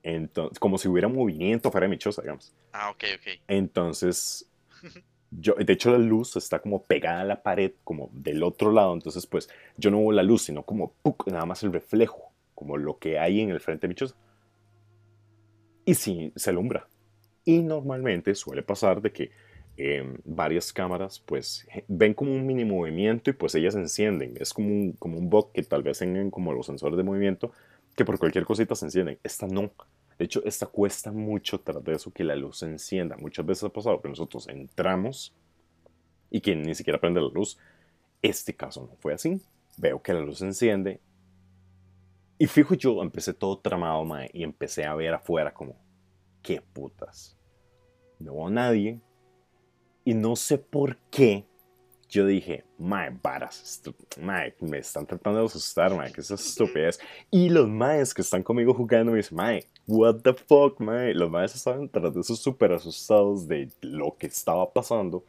Entonces, 0.03 0.59
como 0.59 0.79
si 0.79 0.89
hubiera 0.89 1.09
movimiento 1.09 1.71
fuera 1.71 1.87
de 1.87 1.91
mi 1.91 1.99
choza, 1.99 2.23
digamos. 2.23 2.55
Ah, 2.73 2.91
ok, 2.91 3.05
ok. 3.17 3.41
Entonces, 3.49 4.51
yo, 5.31 5.55
de 5.55 5.73
hecho 5.73 5.93
la 5.93 5.99
luz 5.99 6.37
está 6.37 6.61
como 6.61 6.83
pegada 6.85 7.21
a 7.21 7.25
la 7.25 7.43
pared, 7.43 7.73
como 7.85 8.11
del 8.13 8.43
otro 8.43 8.73
lado, 8.73 8.95
entonces 8.95 9.27
pues 9.27 9.49
yo 9.77 9.91
no 9.91 9.99
veo 9.99 10.13
la 10.13 10.23
luz, 10.23 10.43
sino 10.43 10.65
como 10.65 10.93
¡puc! 11.03 11.27
nada 11.29 11.47
más 11.47 11.63
el 11.63 11.73
reflejo, 11.73 12.33
como 12.55 12.77
lo 12.77 12.99
que 12.99 13.19
hay 13.19 13.41
en 13.41 13.51
el 13.51 13.61
frente 13.61 13.87
de 13.87 13.89
mi 13.89 13.95
choza. 13.95 14.17
Y 15.85 15.95
sí, 15.95 16.33
se 16.37 16.51
alumbra. 16.51 16.89
Y 17.51 17.63
normalmente 17.63 18.35
suele 18.35 18.63
pasar 18.63 19.01
de 19.01 19.13
que 19.13 19.31
Em, 19.83 20.19
varias 20.27 20.75
cámaras 20.75 21.19
pues 21.21 21.67
ven 21.89 22.13
como 22.13 22.33
un 22.33 22.47
mini 22.47 22.67
movimiento 22.67 23.31
y 23.31 23.33
pues 23.33 23.55
ellas 23.55 23.75
encienden. 23.75 24.35
Es 24.39 24.53
como 24.53 24.69
un, 24.69 24.93
como 24.93 25.17
un 25.17 25.31
bug 25.31 25.53
que 25.53 25.63
tal 25.63 25.83
vez 25.83 26.01
tengan 26.01 26.31
como 26.31 26.53
los 26.53 26.67
sensores 26.67 26.99
de 26.99 27.03
movimiento 27.03 27.51
que 27.97 28.05
por 28.05 28.19
cualquier 28.19 28.45
cosita 28.45 28.75
se 28.75 28.85
encienden. 28.85 29.19
Esta 29.23 29.47
no. 29.47 29.71
De 30.19 30.27
hecho, 30.27 30.43
esta 30.45 30.67
cuesta 30.67 31.13
mucho 31.13 31.61
tras 31.61 31.83
de 31.83 31.95
eso 31.95 32.13
que 32.13 32.25
la 32.25 32.37
luz 32.37 32.59
se 32.59 32.67
encienda. 32.67 33.17
Muchas 33.17 33.47
veces 33.47 33.65
ha 33.65 33.69
pasado 33.71 34.03
que 34.03 34.11
nosotros 34.11 34.49
entramos 34.49 35.33
y 36.31 36.43
que 36.43 36.55
ni 36.55 36.75
siquiera 36.75 37.01
prende 37.01 37.23
la 37.23 37.29
luz. 37.29 37.57
Este 38.21 38.55
caso 38.55 38.83
no 38.83 38.97
fue 38.97 39.15
así. 39.15 39.41
Veo 39.79 40.03
que 40.03 40.13
la 40.13 40.21
luz 40.21 40.41
se 40.41 40.45
enciende. 40.45 41.01
Y 42.37 42.47
fijo 42.49 42.75
yo, 42.75 43.01
empecé 43.03 43.33
todo 43.33 43.59
tramado, 43.61 44.07
y 44.35 44.43
empecé 44.43 44.85
a 44.85 44.95
ver 44.95 45.15
afuera 45.15 45.55
como, 45.55 45.75
¿qué 46.43 46.61
putas? 46.61 47.40
No 48.21 48.35
hubo 48.35 48.51
nadie, 48.51 49.01
y 50.05 50.15
no 50.15 50.37
sé 50.37 50.59
por 50.59 50.97
qué 51.11 51.45
yo 52.11 52.27
dije, 52.27 52.65
mae, 52.77 53.17
varas, 53.23 53.83
mae, 54.21 54.55
me 54.61 54.79
están 54.79 55.07
tratando 55.07 55.41
de 55.41 55.47
asustar, 55.47 55.95
mae, 55.95 56.13
que 56.13 56.21
es 56.21 56.31
estupidez. 56.31 56.99
Y 57.31 57.49
los 57.49 57.69
maes 57.69 58.13
que 58.13 58.23
están 58.23 58.43
conmigo 58.43 58.75
jugando 58.75 59.13
me 59.13 59.19
dicen, 59.19 59.37
mae, 59.37 59.65
what 59.87 60.17
the 60.23 60.35
fuck, 60.35 60.81
mae. 60.81 61.15
Los 61.15 61.31
maes 61.31 61.55
estaban 61.55 61.89
tras 61.89 62.13
de 62.13 62.21
esos 62.21 62.41
súper 62.41 62.73
asustados 62.73 63.47
de 63.47 63.71
lo 63.81 64.17
que 64.19 64.27
estaba 64.27 64.73
pasando. 64.73 65.25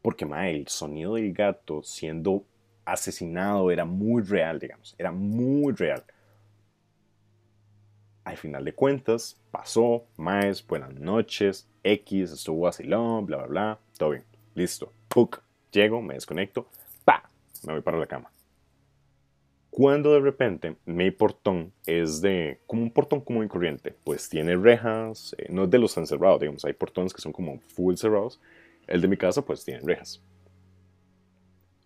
Porque, 0.00 0.24
mae, 0.24 0.54
el 0.54 0.68
sonido 0.68 1.14
del 1.14 1.32
gato 1.32 1.82
siendo 1.82 2.44
asesinado 2.84 3.70
era 3.72 3.84
muy 3.84 4.22
real, 4.22 4.60
digamos, 4.60 4.94
era 4.98 5.10
muy 5.10 5.72
real. 5.72 6.04
Al 8.28 8.36
final 8.36 8.62
de 8.62 8.74
cuentas, 8.74 9.40
pasó, 9.50 10.04
maes, 10.18 10.64
buenas 10.66 10.92
noches, 10.92 11.66
X, 11.82 12.30
estuvo 12.30 12.60
vacilón, 12.60 13.24
bla, 13.24 13.38
bla, 13.38 13.46
bla, 13.46 13.78
todo 13.96 14.10
bien, 14.10 14.24
listo, 14.54 14.92
puk, 15.08 15.40
llego, 15.72 16.02
me 16.02 16.12
desconecto, 16.12 16.68
pa, 17.06 17.22
me 17.66 17.72
voy 17.72 17.80
para 17.80 17.96
la 17.96 18.04
cama. 18.04 18.30
Cuando 19.70 20.12
de 20.12 20.20
repente 20.20 20.76
mi 20.84 21.10
portón 21.10 21.72
es 21.86 22.20
de 22.20 22.60
como 22.66 22.82
un 22.82 22.90
portón 22.90 23.22
común 23.22 23.46
y 23.46 23.48
corriente, 23.48 23.96
pues 24.04 24.28
tiene 24.28 24.56
rejas, 24.56 25.34
eh, 25.38 25.46
no 25.48 25.64
es 25.64 25.70
de 25.70 25.78
los 25.78 25.96
encerrados, 25.96 26.40
digamos, 26.40 26.66
hay 26.66 26.74
portones 26.74 27.14
que 27.14 27.22
son 27.22 27.32
como 27.32 27.58
full 27.60 27.94
cerrados. 27.94 28.42
El 28.86 29.00
de 29.00 29.08
mi 29.08 29.16
casa 29.16 29.40
pues 29.40 29.64
tiene 29.64 29.80
rejas. 29.80 30.22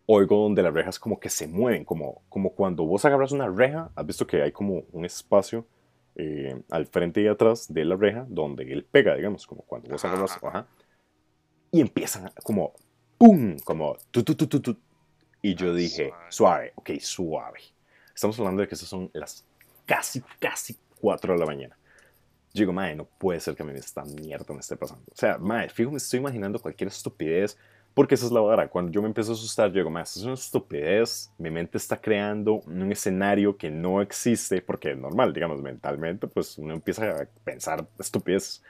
Oigo 0.06 0.42
donde 0.42 0.64
las 0.64 0.74
rejas 0.74 0.98
como 0.98 1.20
que 1.20 1.28
se 1.28 1.46
mueven, 1.46 1.84
como, 1.84 2.22
como 2.28 2.50
cuando 2.50 2.84
vos 2.84 3.04
agarras 3.04 3.30
una 3.30 3.48
reja, 3.48 3.92
has 3.94 4.04
visto 4.04 4.26
que 4.26 4.42
hay 4.42 4.50
como 4.50 4.82
un 4.90 5.04
espacio 5.04 5.64
eh, 6.16 6.62
al 6.70 6.86
frente 6.86 7.22
y 7.22 7.26
atrás 7.26 7.72
de 7.72 7.84
la 7.84 7.96
reja 7.96 8.26
donde 8.28 8.70
él 8.70 8.84
pega, 8.84 9.14
digamos, 9.14 9.46
como 9.46 9.62
cuando 9.62 9.90
vos 9.90 10.04
agarras, 10.04 10.38
ajá, 10.42 10.66
y 11.70 11.80
empiezan 11.80 12.30
como, 12.42 12.74
¡pum! 13.16 13.56
Como, 13.64 13.96
tu, 14.10 14.22
tu, 14.22 14.34
tu, 14.34 14.46
tu, 14.46 14.60
tu. 14.60 14.76
Y 15.40 15.54
yo 15.54 15.74
dije, 15.74 16.12
suave. 16.28 16.72
ok, 16.76 16.90
suave. 17.00 17.60
Estamos 18.14 18.38
hablando 18.38 18.60
de 18.60 18.68
que 18.68 18.74
esas 18.74 18.88
son 18.88 19.10
las 19.14 19.44
casi, 19.86 20.22
casi 20.38 20.76
4 21.00 21.32
de 21.32 21.40
la 21.40 21.46
mañana. 21.46 21.76
Yo 22.52 22.60
digo, 22.60 22.72
madre, 22.74 22.94
no 22.94 23.06
puede 23.06 23.40
ser 23.40 23.56
que 23.56 23.62
a 23.62 23.66
mí 23.66 23.72
esta 23.74 24.04
mierda 24.04 24.52
me 24.52 24.60
esté 24.60 24.76
pasando. 24.76 25.04
O 25.10 25.16
sea, 25.16 25.38
madre, 25.38 25.70
fijo, 25.70 25.90
me 25.90 25.96
estoy 25.96 26.20
imaginando 26.20 26.60
cualquier 26.60 26.88
estupidez 26.88 27.56
porque 27.94 28.14
esa 28.14 28.26
es 28.26 28.32
la 28.32 28.40
verdad. 28.40 28.70
Cuando 28.70 28.90
yo 28.90 29.02
me 29.02 29.08
empiezo 29.08 29.32
a 29.32 29.34
asustar, 29.34 29.68
yo 29.68 29.74
digo, 29.74 29.90
más, 29.90 30.16
es 30.16 30.24
una 30.24 30.34
estupidez. 30.34 31.30
Mi 31.38 31.50
mente 31.50 31.78
está 31.78 32.00
creando 32.00 32.54
un 32.66 32.90
escenario 32.90 33.56
que 33.56 33.70
no 33.70 34.00
existe, 34.00 34.62
porque 34.62 34.92
es 34.92 34.98
normal, 34.98 35.32
digamos, 35.32 35.60
mentalmente, 35.60 36.26
pues 36.26 36.56
uno 36.58 36.74
empieza 36.74 37.10
a 37.10 37.26
pensar 37.44 37.86
estupidez. 37.98 38.62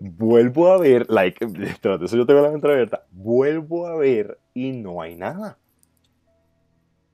Vuelvo 0.00 0.72
a 0.72 0.78
ver, 0.78 1.08
like, 1.08 1.46
detrás 1.46 2.00
de 2.00 2.06
eso 2.06 2.16
yo 2.16 2.26
tengo 2.26 2.42
la 2.42 2.50
mente 2.50 2.70
abierta. 2.70 3.06
Vuelvo 3.10 3.86
a 3.86 3.96
ver 3.96 4.38
y 4.52 4.72
no 4.72 5.00
hay 5.00 5.14
nada. 5.14 5.58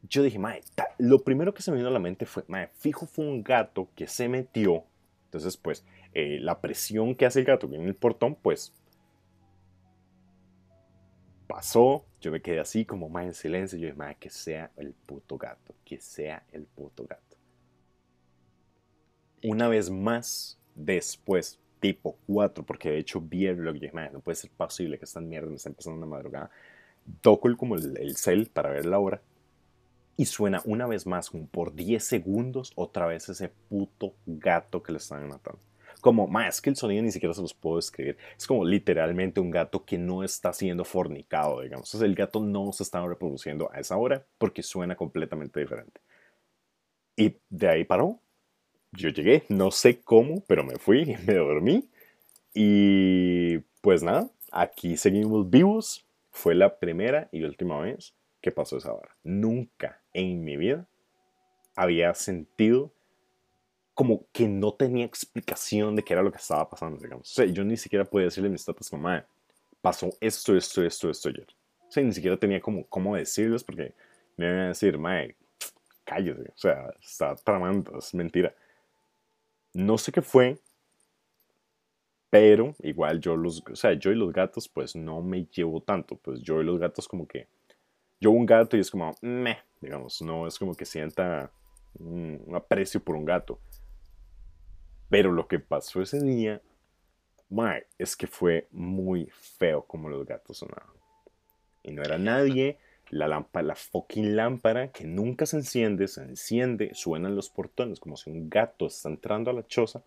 Yo 0.08 0.22
dije, 0.22 0.38
mae, 0.38 0.62
lo 0.98 1.22
primero 1.22 1.54
que 1.54 1.62
se 1.62 1.70
me 1.70 1.76
vino 1.76 1.88
a 1.88 1.92
la 1.92 2.00
mente 2.00 2.26
fue, 2.26 2.42
mae, 2.48 2.70
fijo 2.74 3.06
fue 3.06 3.26
un 3.26 3.42
gato 3.44 3.88
que 3.94 4.06
se 4.06 4.28
metió. 4.28 4.84
Entonces, 5.26 5.56
pues, 5.56 5.84
eh, 6.14 6.38
la 6.40 6.60
presión 6.60 7.14
que 7.14 7.26
hace 7.26 7.40
el 7.40 7.44
gato 7.44 7.68
en 7.72 7.82
el 7.82 7.94
portón, 7.94 8.34
pues, 8.34 8.72
pasó, 11.50 12.04
yo 12.20 12.30
me 12.30 12.40
quedé 12.40 12.60
así 12.60 12.84
como 12.84 13.08
más 13.08 13.24
en 13.24 13.34
silencio. 13.34 13.78
Yo 13.78 13.86
dije, 13.86 13.98
más 13.98 14.16
que 14.16 14.30
sea 14.30 14.70
el 14.76 14.92
puto 14.92 15.36
gato, 15.36 15.74
que 15.84 16.00
sea 16.00 16.44
el 16.52 16.64
puto 16.64 17.04
gato. 17.04 17.36
Una 19.42 19.68
vez 19.68 19.90
más, 19.90 20.58
después, 20.76 21.58
tipo 21.80 22.16
4, 22.28 22.64
porque 22.64 22.90
de 22.90 22.98
hecho 22.98 23.20
vi 23.20 23.46
el 23.46 23.56
reloj 23.56 23.76
y 23.76 23.80
dije, 23.80 24.10
no 24.12 24.20
puede 24.20 24.36
ser 24.36 24.50
posible 24.50 24.98
que 24.98 25.04
esta 25.04 25.20
mierda 25.20 25.48
me 25.48 25.56
está 25.56 25.70
empezando 25.70 25.98
una 25.98 26.06
madrugada. 26.06 26.50
Toco 27.20 27.48
el, 27.48 27.56
como 27.56 27.74
el, 27.74 27.96
el 27.96 28.16
cel 28.16 28.46
para 28.46 28.70
ver 28.70 28.86
la 28.86 28.98
hora 28.98 29.20
y 30.16 30.26
suena 30.26 30.62
una 30.66 30.86
vez 30.86 31.06
más, 31.06 31.30
por 31.50 31.74
10 31.74 32.04
segundos, 32.04 32.72
otra 32.76 33.06
vez 33.06 33.28
ese 33.28 33.48
puto 33.48 34.14
gato 34.26 34.82
que 34.82 34.92
le 34.92 34.98
están 34.98 35.26
matando 35.26 35.58
como, 36.00 36.26
más 36.26 36.60
que 36.60 36.70
el 36.70 36.76
sonido 36.76 37.02
ni 37.02 37.12
siquiera 37.12 37.34
se 37.34 37.42
los 37.42 37.54
puedo 37.54 37.78
escribir. 37.78 38.16
Es 38.36 38.46
como 38.46 38.64
literalmente 38.64 39.40
un 39.40 39.50
gato 39.50 39.84
que 39.84 39.98
no 39.98 40.24
está 40.24 40.52
siendo 40.52 40.84
fornicado, 40.84 41.60
digamos. 41.60 41.94
el 41.94 42.14
gato 42.14 42.40
no 42.40 42.72
se 42.72 42.82
está 42.82 43.06
reproduciendo 43.06 43.70
a 43.72 43.80
esa 43.80 43.96
hora 43.96 44.24
porque 44.38 44.62
suena 44.62 44.96
completamente 44.96 45.60
diferente. 45.60 46.00
Y 47.16 47.36
de 47.48 47.68
ahí 47.68 47.84
paró. 47.84 48.20
Yo 48.92 49.10
llegué, 49.10 49.44
no 49.48 49.70
sé 49.70 50.00
cómo, 50.00 50.42
pero 50.48 50.64
me 50.64 50.76
fui, 50.76 51.16
me 51.26 51.34
dormí. 51.34 51.88
Y 52.54 53.58
pues 53.80 54.02
nada, 54.02 54.30
aquí 54.50 54.96
seguimos 54.96 55.48
vivos. 55.50 56.06
Fue 56.30 56.54
la 56.54 56.78
primera 56.78 57.28
y 57.32 57.42
última 57.42 57.80
vez 57.80 58.14
que 58.40 58.50
pasó 58.50 58.78
esa 58.78 58.92
hora. 58.92 59.16
Nunca 59.22 60.00
en 60.12 60.44
mi 60.44 60.56
vida 60.56 60.88
había 61.76 62.14
sentido 62.14 62.92
como 64.00 64.24
que 64.32 64.48
no 64.48 64.72
tenía 64.72 65.04
explicación 65.04 65.94
de 65.94 66.02
qué 66.02 66.14
era 66.14 66.22
lo 66.22 66.32
que 66.32 66.38
estaba 66.38 66.66
pasando, 66.70 66.98
digamos. 66.98 67.38
O 67.38 67.44
yo 67.44 67.62
ni 67.62 67.76
siquiera 67.76 68.02
podía 68.02 68.28
decirle 68.28 68.48
a 68.48 68.52
mis 68.52 68.64
tatas 68.64 68.88
como, 68.88 69.02
madre, 69.02 69.26
pasó 69.82 70.08
esto, 70.22 70.56
esto, 70.56 70.82
esto, 70.82 71.10
esto 71.10 71.28
ayer. 71.28 71.46
O 71.94 72.00
ni 72.00 72.10
siquiera 72.14 72.38
tenía 72.38 72.62
como 72.62 72.86
cómo 72.86 73.14
decirles 73.14 73.62
porque 73.62 73.92
me 74.38 74.46
iban 74.46 74.58
a 74.60 74.68
decir, 74.68 74.96
madre, 74.96 75.36
cállese. 76.02 76.48
O 76.48 76.56
sea, 76.56 76.90
está 76.98 77.34
tramando, 77.34 77.98
es 77.98 78.14
mentira. 78.14 78.54
No 79.74 79.98
sé 79.98 80.10
qué 80.12 80.22
fue, 80.22 80.58
pero 82.30 82.74
igual 82.78 83.20
yo 83.20 83.36
los, 83.36 83.62
o 83.70 83.76
sea, 83.76 83.92
yo 83.92 84.10
y 84.12 84.14
los 84.14 84.32
gatos 84.32 84.66
pues 84.66 84.96
no 84.96 85.20
me 85.20 85.44
llevo 85.44 85.82
tanto, 85.82 86.16
pues 86.16 86.40
yo 86.40 86.62
y 86.62 86.64
los 86.64 86.78
gatos 86.78 87.06
como 87.06 87.28
que, 87.28 87.48
yo 88.18 88.30
un 88.30 88.46
gato 88.46 88.78
y 88.78 88.80
es 88.80 88.90
como, 88.90 89.14
meh, 89.20 89.58
digamos, 89.78 90.22
no 90.22 90.46
es 90.46 90.58
como 90.58 90.74
que 90.74 90.86
sienta 90.86 91.52
un 91.98 92.50
aprecio 92.54 92.98
por 93.04 93.14
un 93.14 93.26
gato. 93.26 93.60
Pero 95.10 95.32
lo 95.32 95.48
que 95.48 95.58
pasó 95.58 96.00
ese 96.00 96.20
día, 96.20 96.62
mae, 97.50 97.86
es 97.98 98.16
que 98.16 98.28
fue 98.28 98.68
muy 98.70 99.28
feo 99.32 99.82
como 99.82 100.08
los 100.08 100.24
gatos 100.24 100.58
sonaban. 100.58 100.86
Y 101.82 101.90
no 101.90 102.02
era 102.02 102.16
nadie, 102.16 102.78
la 103.10 103.26
lámpara, 103.26 103.66
la 103.66 103.74
fucking 103.74 104.36
lámpara 104.36 104.92
que 104.92 105.04
nunca 105.04 105.46
se 105.46 105.56
enciende, 105.56 106.06
se 106.06 106.22
enciende, 106.22 106.92
suenan 106.94 107.34
los 107.34 107.50
portones 107.50 107.98
como 107.98 108.16
si 108.16 108.30
un 108.30 108.48
gato 108.48 108.86
está 108.86 109.08
entrando 109.08 109.50
a 109.50 109.54
la 109.54 109.66
choza. 109.66 110.02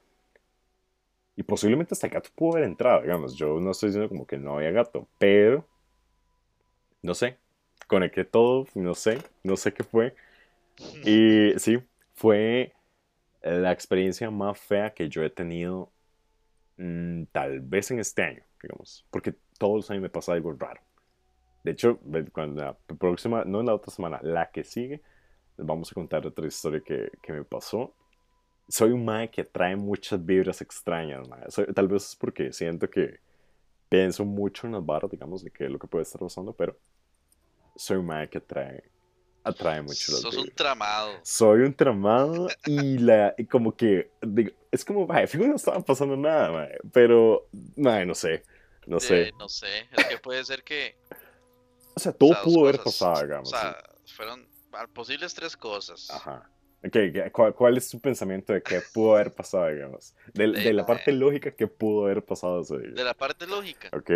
Y 1.35 1.43
posiblemente 1.43 1.93
hasta 1.93 2.07
el 2.07 2.13
gato 2.13 2.29
pudo 2.33 2.53
haber 2.53 2.63
entrado, 2.65 3.01
digamos. 3.01 3.35
Yo 3.35 3.59
no 3.59 3.71
estoy 3.71 3.89
diciendo 3.89 4.07
como 4.07 4.25
que 4.25 4.37
no 4.37 4.55
había 4.55 4.71
gato, 4.71 5.07
pero 5.17 5.67
no 7.01 7.13
sé. 7.13 7.37
Conecté 7.87 8.23
todo, 8.23 8.65
no 8.75 8.95
sé, 8.95 9.17
no 9.43 9.57
sé 9.57 9.73
qué 9.73 9.83
fue. 9.83 10.15
Y 11.03 11.53
sí, 11.57 11.79
fue 12.13 12.73
la 13.43 13.71
experiencia 13.71 14.31
más 14.31 14.59
fea 14.59 14.93
que 14.93 15.09
yo 15.09 15.23
he 15.23 15.29
tenido 15.29 15.91
mm, 16.77 17.23
tal 17.31 17.59
vez 17.59 17.91
en 17.91 17.99
este 17.99 18.23
año, 18.23 18.43
digamos. 18.61 19.05
Porque 19.09 19.35
todos 19.57 19.75
los 19.75 19.91
años 19.91 20.03
me 20.03 20.09
pasa 20.09 20.33
algo 20.33 20.53
raro. 20.53 20.81
De 21.63 21.71
hecho, 21.71 21.99
cuando 22.33 22.61
la 22.61 22.73
próxima, 22.73 23.43
no 23.45 23.61
en 23.61 23.67
la 23.67 23.75
otra 23.75 23.91
semana, 23.91 24.19
la 24.21 24.51
que 24.51 24.63
sigue, 24.63 25.01
les 25.57 25.65
vamos 25.65 25.91
a 25.91 25.95
contar 25.95 26.25
otra 26.25 26.45
historia 26.47 26.81
que, 26.81 27.11
que 27.21 27.33
me 27.33 27.43
pasó. 27.43 27.95
Soy 28.67 28.91
un 28.91 29.05
mae 29.05 29.29
que 29.29 29.43
trae 29.43 29.75
muchas 29.75 30.25
vibras 30.25 30.61
extrañas, 30.61 31.27
tal 31.75 31.87
vez 31.87 32.09
es 32.09 32.15
porque 32.15 32.53
siento 32.53 32.89
que 32.89 33.19
pienso 33.89 34.25
mucho 34.25 34.67
en 34.67 34.73
las 34.73 34.85
barras, 34.85 35.11
digamos, 35.11 35.43
de 35.43 35.51
que 35.51 35.67
lo 35.69 35.77
que 35.77 35.87
puede 35.87 36.03
estar 36.03 36.19
pasando, 36.19 36.53
pero 36.53 36.77
soy 37.75 37.97
un 37.97 38.05
mae 38.05 38.29
que 38.29 38.39
trae 38.39 38.83
atrae 39.43 39.81
mucho 39.81 40.11
las 40.11 40.21
Sos 40.21 40.37
un 40.37 40.49
tramado. 40.51 41.13
Soy 41.23 41.61
un 41.61 41.73
tramado 41.73 42.47
y 42.65 42.97
la 42.97 43.33
y 43.37 43.45
como 43.45 43.75
que 43.75 44.11
digo, 44.21 44.51
es 44.71 44.83
como, 44.85 45.07
mae, 45.07 45.27
fijo 45.27 45.45
no 45.45 45.55
estaba 45.55 45.79
pasando 45.81 46.15
nada, 46.15 46.51
mae, 46.51 46.77
pero 46.91 47.47
mae, 47.75 48.05
no 48.05 48.15
sé, 48.15 48.43
no 48.85 48.99
sé. 48.99 49.31
no 49.37 49.49
sé, 49.49 49.87
es 49.91 50.05
que 50.05 50.17
puede 50.17 50.43
ser 50.43 50.63
que 50.63 50.95
o 51.95 51.99
sea, 51.99 52.11
todo 52.11 52.35
pudo 52.43 52.67
haber 52.67 52.81
pasado, 52.81 53.21
digamos. 53.21 53.53
O 53.53 53.55
sea, 53.55 53.77
fueron 54.15 54.47
posibles 54.93 55.33
tres 55.33 55.55
cosas. 55.55 56.09
Ajá. 56.09 56.49
Okay, 56.85 57.13
¿cuál, 57.31 57.53
¿Cuál, 57.53 57.77
es 57.77 57.89
tu 57.89 57.99
pensamiento 57.99 58.51
de 58.51 58.61
qué 58.61 58.81
pudo 58.93 59.15
haber 59.15 59.31
pasado, 59.35 59.67
digamos? 59.69 60.13
De, 60.33 60.51
de, 60.51 60.73
la 60.73 60.85
parte 60.85 61.11
lógica, 61.13 61.51
¿qué 61.51 61.67
pudo 61.67 62.05
haber 62.05 62.25
pasado 62.25 62.61
día? 62.63 62.91
De 62.91 63.03
la 63.03 63.13
parte 63.13 63.47
lógica. 63.47 63.89
Ok. 63.93 64.11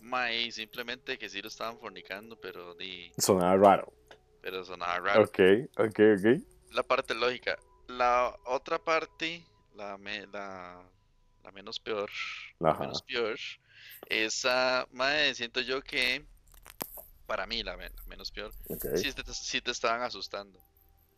Mae, 0.00 0.50
simplemente 0.50 1.18
que 1.18 1.28
sí 1.28 1.42
lo 1.42 1.48
estaban 1.48 1.78
fornicando, 1.78 2.38
pero 2.40 2.74
di... 2.74 3.10
Sonaba 3.18 3.56
raro. 3.56 3.92
Pero 4.40 4.64
sonaba 4.64 4.98
raro. 4.98 5.22
Ok, 5.24 5.38
ok, 5.76 6.00
ok. 6.16 6.42
La 6.72 6.82
parte 6.82 7.14
lógica. 7.14 7.58
La 7.88 8.36
otra 8.44 8.78
parte, 8.78 9.44
la, 9.74 9.98
la, 10.32 10.82
la 11.42 11.52
menos 11.52 11.80
peor, 11.80 12.10
la 12.58 12.74
menos 12.74 13.02
peor, 13.02 13.38
esa, 14.08 14.86
mae, 14.92 15.34
siento 15.34 15.60
yo 15.60 15.82
que 15.82 16.24
para 17.26 17.46
mí 17.46 17.62
la, 17.62 17.76
menos 18.06 18.30
peor. 18.30 18.52
Si, 18.96 19.12
te, 19.12 19.60
te 19.60 19.70
estaban 19.70 20.02
asustando. 20.02 20.58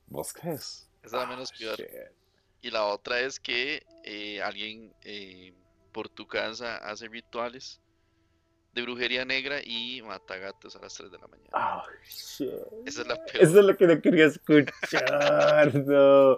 ¿Vos? 0.06 0.34
Esa 0.36 0.52
es 1.04 1.12
la 1.12 1.26
menos 1.26 1.50
ah, 1.52 1.56
peor. 1.58 1.78
Y 2.62 2.70
la 2.70 2.84
otra 2.84 3.20
es 3.20 3.40
que 3.40 3.86
eh, 4.04 4.42
alguien 4.42 4.92
eh, 5.02 5.54
por 5.92 6.08
tu 6.08 6.26
casa 6.26 6.76
hace 6.78 7.08
rituales 7.08 7.80
de 8.72 8.82
brujería 8.82 9.24
negra 9.24 9.60
y 9.64 10.00
mata 10.02 10.36
gatos 10.36 10.76
a 10.76 10.80
las 10.80 10.94
3 10.94 11.10
de 11.10 11.18
la 11.18 11.26
mañana. 11.26 11.50
Oh, 11.52 11.82
shit. 12.04 12.50
Esa 12.86 13.02
es 13.02 13.06
la 13.08 13.16
peor. 13.16 13.36
Eso 13.42 13.60
es 13.60 13.64
lo 13.64 13.76
que 13.76 13.86
no 13.86 14.00
quería 14.00 14.26
escuchar, 14.26 15.74
no. 15.86 16.32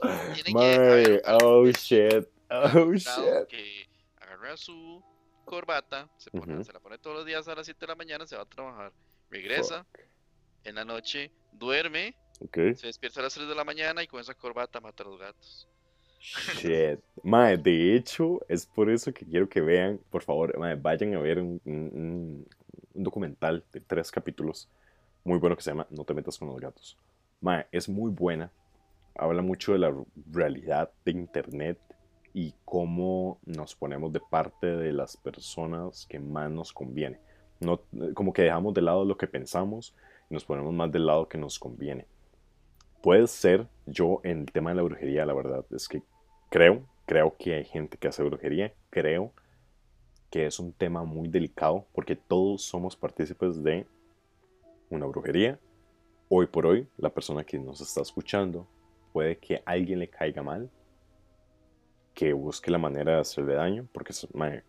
oh, 1.24 1.66
shit. 1.66 2.28
Oh, 2.50 2.92
shit. 2.92 3.46
Que 3.48 3.88
agarra 4.16 4.56
su 4.56 5.02
corbata, 5.44 6.08
se, 6.16 6.30
pone, 6.30 6.64
se 6.64 6.72
la 6.72 6.80
pone 6.80 6.98
todos 6.98 7.16
los 7.16 7.26
días 7.26 7.46
a 7.48 7.54
las 7.54 7.66
7 7.66 7.80
de 7.80 7.86
la 7.86 7.96
mañana, 7.96 8.26
se 8.26 8.36
va 8.36 8.42
a 8.42 8.46
trabajar 8.46 8.92
regresa, 9.32 9.86
en 10.64 10.74
la 10.76 10.84
noche 10.84 11.32
duerme, 11.52 12.14
se 12.52 12.86
despierta 12.86 13.20
a 13.20 13.24
las 13.24 13.34
3 13.34 13.48
de 13.48 13.54
la 13.54 13.64
mañana 13.64 14.02
y 14.02 14.06
con 14.06 14.20
esa 14.20 14.34
corbata 14.34 14.80
mata 14.80 15.02
a 15.02 15.06
los 15.06 15.18
gatos. 15.18 15.68
Shit. 16.22 17.00
Mae, 17.24 17.56
de 17.56 17.96
hecho, 17.96 18.40
es 18.48 18.64
por 18.64 18.88
eso 18.88 19.12
que 19.12 19.26
quiero 19.26 19.48
que 19.48 19.60
vean, 19.60 19.98
por 20.08 20.22
favor, 20.22 20.56
vayan 20.80 21.14
a 21.14 21.18
ver 21.18 21.40
un, 21.40 22.46
documental 22.94 23.64
de 23.72 23.80
tres 23.80 24.10
capítulos 24.10 24.68
muy 25.24 25.38
bueno 25.38 25.56
que 25.56 25.62
se 25.62 25.70
llama 25.70 25.86
No 25.90 26.04
te 26.04 26.14
metas 26.14 26.38
con 26.38 26.48
los 26.48 26.60
gatos. 26.60 26.96
Mae, 27.40 27.66
es 27.72 27.88
muy 27.88 28.10
buena. 28.10 28.52
Habla 29.16 29.42
mucho 29.42 29.72
de 29.72 29.80
la 29.80 29.94
realidad 30.30 30.90
de 31.04 31.10
Internet 31.10 31.78
y 32.32 32.54
cómo 32.64 33.38
nos 33.44 33.74
ponemos 33.74 34.12
de 34.12 34.20
parte 34.20 34.66
de 34.68 34.92
las 34.92 35.16
personas 35.16 36.06
que 36.06 36.20
más 36.20 36.50
nos 36.50 36.72
conviene. 36.72 37.18
No, 37.60 37.80
como 38.14 38.32
que 38.32 38.42
dejamos 38.42 38.74
de 38.74 38.82
lado 38.82 39.04
lo 39.04 39.16
que 39.16 39.26
pensamos 39.26 39.94
y 40.30 40.34
nos 40.34 40.44
ponemos 40.44 40.72
más 40.72 40.90
del 40.90 41.06
lado 41.06 41.28
que 41.28 41.38
nos 41.38 41.58
conviene. 41.58 42.06
Puede 43.02 43.26
ser, 43.26 43.66
yo 43.86 44.20
en 44.22 44.40
el 44.40 44.52
tema 44.52 44.70
de 44.70 44.76
la 44.76 44.82
brujería, 44.82 45.26
la 45.26 45.34
verdad 45.34 45.64
es 45.70 45.88
que 45.88 46.02
creo, 46.52 46.86
creo 47.06 47.34
que 47.38 47.54
hay 47.54 47.64
gente 47.64 47.96
que 47.96 48.08
hace 48.08 48.22
brujería, 48.22 48.74
creo 48.90 49.32
que 50.30 50.44
es 50.44 50.60
un 50.60 50.74
tema 50.74 51.02
muy 51.02 51.26
delicado 51.26 51.86
porque 51.94 52.14
todos 52.14 52.62
somos 52.62 52.94
partícipes 52.94 53.62
de 53.62 53.86
una 54.90 55.06
brujería. 55.06 55.58
Hoy 56.28 56.46
por 56.46 56.66
hoy, 56.66 56.86
la 56.98 57.08
persona 57.08 57.42
que 57.42 57.58
nos 57.58 57.80
está 57.80 58.02
escuchando 58.02 58.68
puede 59.14 59.38
que 59.38 59.62
alguien 59.64 59.98
le 59.98 60.10
caiga 60.10 60.42
mal, 60.42 60.70
que 62.12 62.34
busque 62.34 62.70
la 62.70 62.76
manera 62.76 63.14
de 63.14 63.20
hacerle 63.22 63.54
daño, 63.54 63.88
porque 63.90 64.12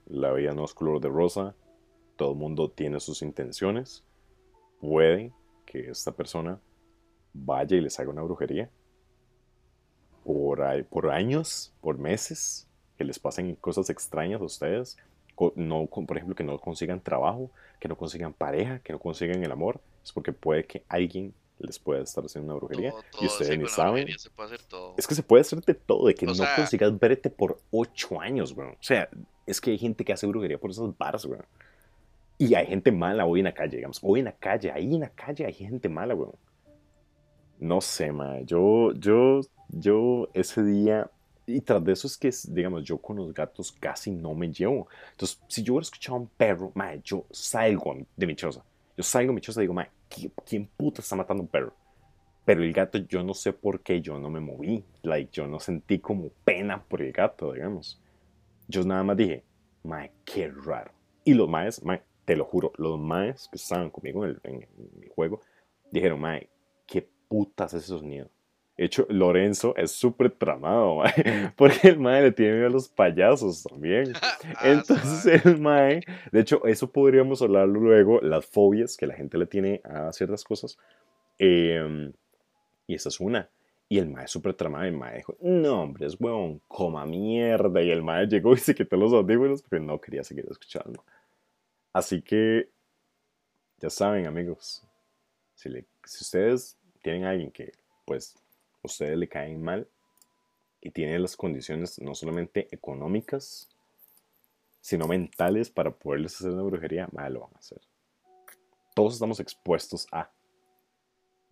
la 0.06 0.32
vida 0.32 0.54
no 0.54 0.64
es 0.64 0.74
color 0.74 1.02
de 1.02 1.10
rosa, 1.10 1.54
todo 2.16 2.32
el 2.32 2.38
mundo 2.38 2.72
tiene 2.72 3.02
sus 3.02 3.22
intenciones, 3.22 4.06
puede 4.80 5.34
que 5.66 5.90
esta 5.90 6.14
persona 6.14 6.62
vaya 7.34 7.76
y 7.76 7.82
les 7.82 8.00
haga 8.00 8.10
una 8.10 8.22
brujería 8.22 8.70
por, 10.24 10.86
por 10.86 11.12
años, 11.12 11.74
por 11.82 11.98
meses, 11.98 12.68
que 12.98 13.04
les 13.04 13.20
pasen 13.20 13.56
cosas 13.56 13.90
extrañas 13.90 14.42
a 14.42 14.46
ustedes, 14.46 14.98
no, 15.56 15.88
por 15.88 16.18
ejemplo, 16.18 16.36
que 16.36 16.44
no 16.44 16.60
consigan 16.60 17.00
trabajo, 17.00 17.50
que 17.80 17.88
no 17.88 17.98
consigan 17.98 18.34
pareja, 18.34 18.80
que 18.80 18.94
no 18.94 19.00
consigan 19.00 19.44
el 19.44 19.52
amor, 19.52 19.80
es 20.04 20.12
porque 20.12 20.32
puede 20.32 20.66
que 20.66 20.84
alguien 20.88 21.34
les 21.60 21.80
pueda 21.80 22.02
estar 22.02 22.24
haciendo 22.24 22.52
una 22.52 22.60
brujería 22.60 22.94
y 23.20 23.26
ustedes 23.26 23.58
ni 23.58 23.68
saben. 23.68 24.08
Es 24.98 25.08
que 25.08 25.16
se 25.16 25.24
puede 25.24 25.42
hacer 25.42 25.62
de 25.62 25.74
todo, 25.74 26.08
de 26.08 26.16
que 26.16 26.26
no 26.26 26.34
consigas 26.56 26.98
verte 27.00 27.30
por 27.30 27.60
ocho 27.72 28.20
años, 28.20 28.56
bro. 28.56 28.72
O 28.72 28.84
sea, 28.84 29.10
es 29.46 29.62
que 29.62 29.72
hay 29.72 29.78
gente 29.78 30.04
que 30.04 30.14
hace 30.14 30.28
brujería 30.28 30.58
por 30.58 30.72
esos 30.72 30.98
bars, 30.98 31.26
bro. 31.26 31.44
Y 32.38 32.56
hay 32.56 32.66
gente 32.66 32.92
mala 32.92 33.26
hoy 33.26 33.40
en 33.40 33.46
la 33.46 33.54
calle, 33.54 33.78
digamos. 33.78 34.00
Hoy 34.02 34.20
en 34.20 34.26
la 34.26 34.34
calle, 34.34 34.72
ahí 34.72 34.96
en 34.96 35.02
la 35.02 35.10
calle 35.10 35.46
hay 35.46 35.54
gente 35.54 35.88
mala, 35.88 36.16
weón. 36.16 36.36
No 37.60 37.80
sé, 37.80 38.12
ma. 38.12 38.42
Yo, 38.42 38.92
yo, 38.94 39.42
yo 39.80 40.30
ese 40.34 40.64
día. 40.64 41.10
Y 41.46 41.60
tras 41.60 41.84
de 41.84 41.92
eso 41.92 42.08
es 42.08 42.18
que, 42.18 42.32
digamos, 42.50 42.84
yo 42.84 42.98
con 42.98 43.18
los 43.18 43.34
gatos 43.34 43.72
casi 43.72 44.12
no 44.12 44.34
me 44.34 44.52
llevo. 44.52 44.88
Entonces, 45.12 45.42
si 45.48 45.62
yo 45.62 45.74
hubiera 45.74 45.84
escuchado 45.84 46.18
a 46.18 46.22
un 46.22 46.28
perro, 46.28 46.72
ma, 46.74 46.96
yo 46.96 47.26
salgo 47.32 47.98
de 48.16 48.28
mi 48.28 48.36
choza. 48.36 48.64
Yo 48.96 49.04
salgo 49.04 49.32
de 49.32 49.36
mi 49.36 49.42
choza 49.42 49.60
y 49.60 49.64
digo, 49.64 49.74
ma, 49.74 49.88
¿quién 50.46 50.68
puta 50.78 51.02
está 51.02 51.16
matando 51.16 51.44
un 51.44 51.50
perro? 51.50 51.74
Pero 52.46 52.64
el 52.64 52.74
gato, 52.74 52.98
yo 52.98 53.24
no 53.24 53.34
sé 53.34 53.54
por 53.54 53.82
qué 53.82 54.02
yo 54.02 54.20
no 54.20 54.30
me 54.30 54.40
moví. 54.40 54.84
Like, 55.02 55.32
yo 55.32 55.48
no 55.48 55.60
sentí 55.60 56.00
como 56.00 56.30
pena 56.44 56.82
por 56.82 57.02
el 57.02 57.12
gato, 57.12 57.54
digamos. 57.54 58.00
Yo 58.68 58.84
nada 58.84 59.04
más 59.04 59.18
dije, 59.18 59.44
ma, 59.84 60.08
qué 60.26 60.50
raro. 60.50 60.92
Y 61.24 61.34
los 61.34 61.50
maes, 61.50 61.84
ma, 61.84 62.02
te 62.26 62.36
lo 62.36 62.46
juro, 62.46 62.72
los 62.78 63.00
maes 63.00 63.48
que 63.50 63.58
estaban 63.58 63.90
conmigo 63.90 64.26
en 64.26 64.40
el, 64.44 65.10
juego 65.10 65.42
dijeron, 65.92 66.20
mae, 66.20 66.50
¿qué 66.86 67.08
putas 67.28 67.74
es 67.74 67.84
ese 67.84 68.00
sonido? 68.00 68.30
De 68.78 68.86
hecho, 68.86 69.06
Lorenzo 69.10 69.76
es 69.78 69.92
súper 69.92 70.32
tramado, 70.32 70.96
mae, 70.98 71.52
porque 71.56 71.90
el 71.90 72.00
mae 72.00 72.24
le 72.24 72.32
tiene 72.32 72.54
miedo 72.54 72.68
a 72.68 72.72
los 72.72 72.88
payasos 72.90 73.64
también. 73.64 74.14
Ah, 74.56 74.70
Entonces 74.70 75.46
el 75.46 75.60
mae, 75.60 76.02
de 76.32 76.40
hecho, 76.42 76.66
eso 76.66 76.92
podríamos 76.92 77.42
hablarlo 77.42 77.80
luego, 77.80 78.20
las 78.22 78.46
fobias 78.46 78.98
que 78.98 79.08
la 79.08 79.16
gente 79.16 79.38
le 79.38 79.46
tiene 79.46 79.82
a 79.86 80.12
ciertas 80.12 80.44
cosas. 80.44 80.78
Em, 81.38 82.12
y 82.88 82.96
esa 82.96 83.10
es 83.10 83.20
una. 83.20 83.50
Y 83.90 84.00
el 84.00 84.10
mae 84.10 84.28
súper 84.28 84.54
tramado, 84.54 84.86
el 84.86 84.98
mae 84.98 85.18
dijo, 85.18 85.38
no 85.42 85.84
hombre, 85.84 86.08
es 86.08 86.20
huevón, 86.20 86.62
coma 86.68 87.06
mierda. 87.06 87.82
Y 87.82 87.92
el 87.92 88.04
mae 88.04 88.26
llegó 88.28 88.54
y 88.54 88.58
se 88.58 88.76
quitó 88.76 88.98
los 88.98 89.14
audífonos 89.14 89.62
porque 89.62 89.80
no 89.80 90.00
quería 90.02 90.24
seguir 90.24 90.46
escuchando. 90.50 91.04
Así 91.94 92.22
que, 92.22 92.70
ya 93.80 93.90
saben 93.90 94.26
amigos, 94.26 94.84
si, 95.56 95.70
le, 95.70 95.86
si 96.04 96.24
ustedes 96.24 96.78
tienen 97.02 97.26
a 97.26 97.30
alguien 97.32 97.52
que, 97.52 97.72
pues, 98.06 98.36
ustedes 98.84 99.18
le 99.18 99.28
caen 99.28 99.62
mal 99.62 99.88
y 100.82 100.92
tiene 100.92 101.18
las 101.20 101.36
condiciones 101.36 102.00
no 102.00 102.14
solamente 102.14 102.68
económicas, 102.72 103.70
sino 104.82 105.08
mentales 105.08 105.70
para 105.70 105.92
poderles 105.92 106.36
hacer 106.36 106.52
una 106.52 106.64
brujería, 106.64 107.08
mae, 107.12 107.30
lo 107.30 107.42
van 107.42 107.56
a 107.56 107.60
hacer. 107.60 107.82
Todos 108.94 109.14
estamos 109.14 109.40
expuestos 109.40 110.08
a 110.12 110.30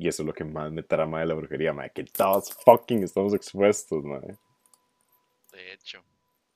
y 0.02 0.08
eso 0.08 0.24
es 0.24 0.28
lo 0.28 0.34
que 0.34 0.44
más 0.44 0.72
me 0.72 0.82
trama 0.82 1.20
de 1.20 1.28
la 1.28 1.36
brujería, 1.36 1.74
madre. 1.74 1.92
Que 1.94 2.04
todos 2.06 2.52
fucking 2.66 3.04
estamos 3.04 3.36
expuestos, 3.36 4.04
madre. 4.04 4.36
De 5.52 5.74
hecho, 5.74 6.04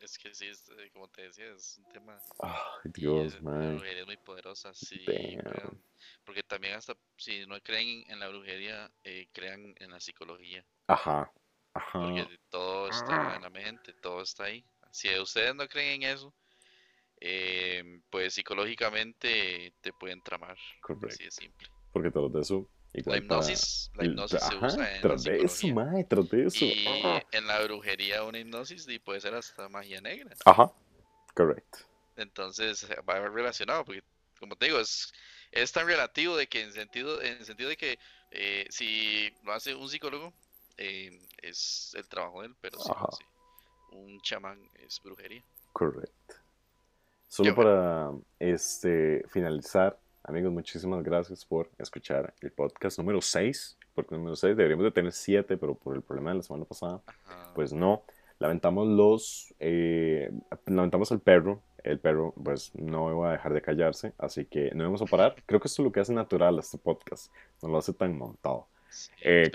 es 0.06 0.18
que 0.18 0.34
sí, 0.34 0.48
es, 0.48 0.70
eh, 0.70 0.90
como 0.94 1.08
te 1.10 1.24
decía, 1.24 1.52
es 1.54 1.78
un 1.80 1.92
tema. 1.92 2.18
Ay, 2.40 2.92
Dios, 2.94 3.42
madre. 3.42 3.74
brujería 3.74 4.02
es 4.02 4.06
muy 4.06 4.18
poderosa, 4.18 4.74
sí. 4.74 5.04
Damn. 5.06 5.82
Porque 6.24 6.44
también, 6.44 6.76
hasta 6.76 6.96
si 7.18 7.46
no 7.46 7.60
creen 7.62 8.04
en 8.10 8.20
la 8.20 8.30
brujería, 8.30 8.92
eh, 9.04 9.28
crean 9.34 9.74
en 9.78 9.92
la 9.92 10.00
psicología. 10.00 10.66
Ajá, 10.88 11.32
ajá. 11.74 12.00
Porque 12.00 12.40
todo 12.50 12.90
está 12.90 13.36
en 13.36 13.42
la 13.42 13.50
mente, 13.50 13.94
todo 13.94 14.22
está 14.22 14.46
ahí. 14.46 14.64
Si 14.92 15.10
ustedes 15.20 15.54
no 15.56 15.68
creen 15.68 16.04
en 16.04 16.16
eso, 16.16 16.34
eh, 17.20 18.02
pues 18.10 18.34
psicológicamente 18.34 19.74
te 19.82 19.94
pueden 19.94 20.22
tramar. 20.22 20.58
Correcto. 20.82 21.08
Así 21.08 21.26
de 21.26 21.32
simple. 21.32 21.68
Porque 21.92 22.12
todo 22.12 22.30
de 22.30 22.44
La 23.06 23.18
hipnosis, 23.18 23.92
la 23.96 24.06
hipnosis 24.06 24.40
se 24.40 24.56
ajá, 24.56 24.68
usa 24.68 24.90
en 24.90 24.96
la 24.96 25.02
tras 25.02 25.24
de 25.24 25.38
eso, 25.42 25.68
madre, 25.70 26.04
tras 26.06 26.30
de 26.30 26.46
eso. 26.46 26.66
Y 26.66 26.86
Ah. 27.04 27.24
en 27.32 27.48
la 27.48 27.62
brujería 27.64 28.24
una 28.24 28.40
hipnosis 28.40 28.88
y 28.88 29.00
puede 29.00 29.20
ser 29.22 29.34
hasta 29.36 29.68
magia 29.70 30.00
negra. 30.02 30.36
Ajá, 30.46 30.72
correcto. 31.34 31.80
Entonces 32.16 32.84
eh, 32.84 32.96
va 33.08 33.20
relacionado, 33.28 33.84
porque 33.86 34.04
como 34.40 34.56
te 34.56 34.68
digo, 34.68 34.80
es, 34.80 35.12
es 35.52 35.72
tan 35.72 35.88
relativo 35.88 36.38
de 36.38 36.48
que 36.48 36.62
en 36.62 36.74
sentido, 36.74 37.22
en 37.22 37.38
el 37.38 37.46
sentido 37.46 37.70
de 37.70 37.78
que 37.78 38.00
eh, 38.32 38.66
si 38.70 39.34
lo 39.44 39.54
hace 39.54 39.76
un 39.76 39.90
psicólogo, 39.90 40.34
eh, 40.78 41.22
es 41.42 41.94
el 41.96 42.08
trabajo 42.08 42.42
de 42.42 42.48
él, 42.48 42.56
pero 42.62 42.80
si 42.80 42.92
Ajá. 42.92 43.08
un 43.92 44.20
chamán 44.22 44.60
es 44.86 45.02
brujería. 45.04 45.44
Correcto. 45.74 46.36
Solo 47.28 47.54
para 47.56 48.12
este, 48.40 49.24
finalizar, 49.30 49.98
amigos, 50.28 50.52
muchísimas 50.52 51.04
gracias 51.04 51.46
por 51.46 51.70
escuchar 51.78 52.34
el 52.42 52.52
podcast 52.52 52.98
número 52.98 53.22
6. 53.22 53.78
Porque 53.94 54.16
número 54.16 54.36
6 54.36 54.58
deberíamos 54.58 54.84
de 54.84 54.92
tener 54.92 55.14
7, 55.14 55.58
pero 55.58 55.76
por 55.76 55.96
el 55.96 56.02
problema 56.02 56.32
de 56.32 56.38
la 56.38 56.44
semana 56.44 56.66
pasada, 56.66 57.02
Ajá. 57.06 57.52
pues 57.54 57.72
no. 57.72 58.04
Lamentamos 58.40 58.88
los, 58.88 59.54
eh, 59.60 60.32
lamentamos 60.66 61.12
al 61.12 61.22
perro. 61.22 61.62
El 61.82 62.00
perro, 62.00 62.34
pues, 62.44 62.72
no 62.76 63.16
va 63.18 63.30
a 63.30 63.32
dejar 63.34 63.54
de 63.54 63.62
callarse, 63.62 64.14
así 64.18 64.46
que 64.46 64.72
no 64.74 64.84
vamos 64.84 65.02
a 65.02 65.06
parar. 65.06 65.36
Creo 65.46 65.60
que 65.60 65.68
esto 65.68 65.82
es 65.82 65.86
lo 65.86 65.92
que 65.92 66.00
hace 66.00 66.14
natural 66.14 66.58
este 66.60 66.78
podcast. 66.78 67.32
No 67.62 67.70
lo 67.70 67.78
hace 67.78 67.94
tan 67.94 68.18
montado. 68.18 68.68
Eh, 69.22 69.52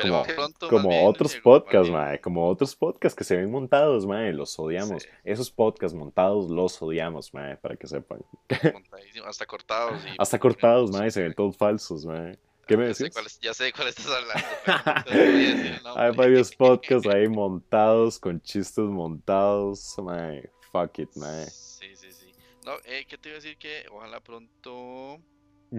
como- 0.68 1.06
otros 1.06 1.36
podcasts, 1.36 1.90
mae. 1.90 2.20
Como 2.20 2.48
otros 2.48 2.74
podcasts 2.76 3.16
que 3.16 3.24
se 3.24 3.36
ven 3.36 3.50
montados, 3.50 4.06
mae. 4.06 4.32
Los 4.32 4.58
odiamos. 4.58 5.02
Sí. 5.02 5.08
Esos 5.24 5.50
podcasts 5.50 5.96
montados 5.96 6.50
los 6.50 6.80
odiamos, 6.82 7.32
mae, 7.32 7.56
para 7.56 7.76
que 7.76 7.86
sepan. 7.86 8.20
hasta 9.26 9.46
cortados. 9.46 10.04
Y 10.04 10.08
Hasta 10.18 10.38
cortados, 10.38 10.90
mae, 10.92 11.10
se 11.10 11.22
ven 11.22 11.34
todos 11.34 11.56
falsos, 11.56 12.04
mae. 12.04 12.38
¿Qué 12.66 12.76
me 12.76 12.88
es- 12.90 12.98
ya 13.40 13.52
sé 13.54 13.64
de 13.64 13.72
cuál 13.72 13.88
estás 13.88 14.06
hablando. 14.06 15.04
pero. 15.08 15.98
Hay 15.98 16.12
varios 16.14 16.54
podcasts 16.54 17.08
ahí 17.08 17.26
montados, 17.28 18.18
con 18.20 18.40
chistes 18.42 18.84
montados, 18.84 19.96
mae. 19.98 20.48
Fuck 20.70 21.00
it, 21.00 21.10
mae. 21.16 21.46
Sí, 21.46 21.96
sí, 21.96 22.12
sí. 22.12 22.30
No, 22.64 22.74
eh, 22.84 23.06
¿qué 23.08 23.18
te 23.18 23.28
iba 23.30 23.38
a 23.38 23.40
decir? 23.40 23.56
Que 23.58 23.86
ojalá 23.90 24.20
pronto, 24.20 25.18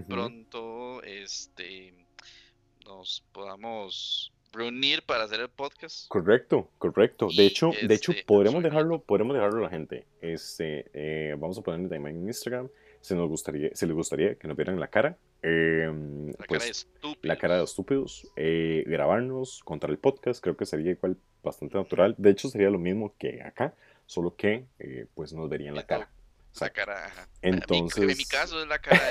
pronto, 0.09 1.01
este, 1.03 1.93
nos 2.97 3.23
podamos 3.31 4.31
reunir 4.51 5.01
para 5.03 5.23
hacer 5.23 5.39
el 5.39 5.49
podcast. 5.49 6.07
Correcto, 6.09 6.69
correcto. 6.77 7.27
De 7.35 7.45
hecho, 7.45 7.71
de 7.87 7.93
hecho, 7.95 8.11
este, 8.11 8.25
podremos 8.25 8.61
soy- 8.61 8.63
dejarlo, 8.63 9.01
podremos 9.01 9.33
dejarlo 9.33 9.59
a 9.59 9.61
la 9.63 9.69
gente. 9.69 10.05
Este, 10.21 10.85
eh, 10.93 11.35
vamos 11.39 11.57
a 11.57 11.61
ponerle 11.61 11.87
también 11.87 12.17
en 12.17 12.27
Instagram. 12.27 12.67
Si 12.99 13.15
nos 13.15 13.29
gustaría, 13.29 13.69
si 13.73 13.85
les 13.85 13.95
gustaría 13.95 14.35
que 14.35 14.47
nos 14.47 14.57
vieran 14.57 14.79
la 14.79 14.87
cara, 14.87 15.17
eh, 15.41 15.87
La 16.37 16.45
pues 16.45 16.47
cara 16.59 16.65
de 16.65 16.71
estúpido. 16.71 17.19
la 17.21 17.37
cara 17.37 17.57
de 17.57 17.63
estúpidos, 17.63 18.27
eh, 18.35 18.83
grabarnos, 18.85 19.61
contar 19.63 19.89
el 19.89 19.97
podcast, 19.97 20.41
creo 20.43 20.55
que 20.57 20.65
sería 20.65 20.91
igual 20.91 21.17
bastante 21.41 21.77
natural. 21.77 22.13
De 22.17 22.29
hecho, 22.29 22.49
sería 22.49 22.69
lo 22.69 22.77
mismo 22.77 23.15
que 23.17 23.41
acá, 23.41 23.73
solo 24.05 24.35
que 24.35 24.65
eh, 24.79 25.07
pues 25.15 25.33
nos 25.33 25.49
verían 25.49 25.73
la 25.75 25.87
cara. 25.87 26.11
La 26.59 26.69
cara. 26.69 27.11
Entonces- 27.41 28.03
En 28.11 28.17
mi 28.17 28.25
caso 28.25 28.61
es 28.61 28.67
la 28.67 28.79
cara 28.79 29.01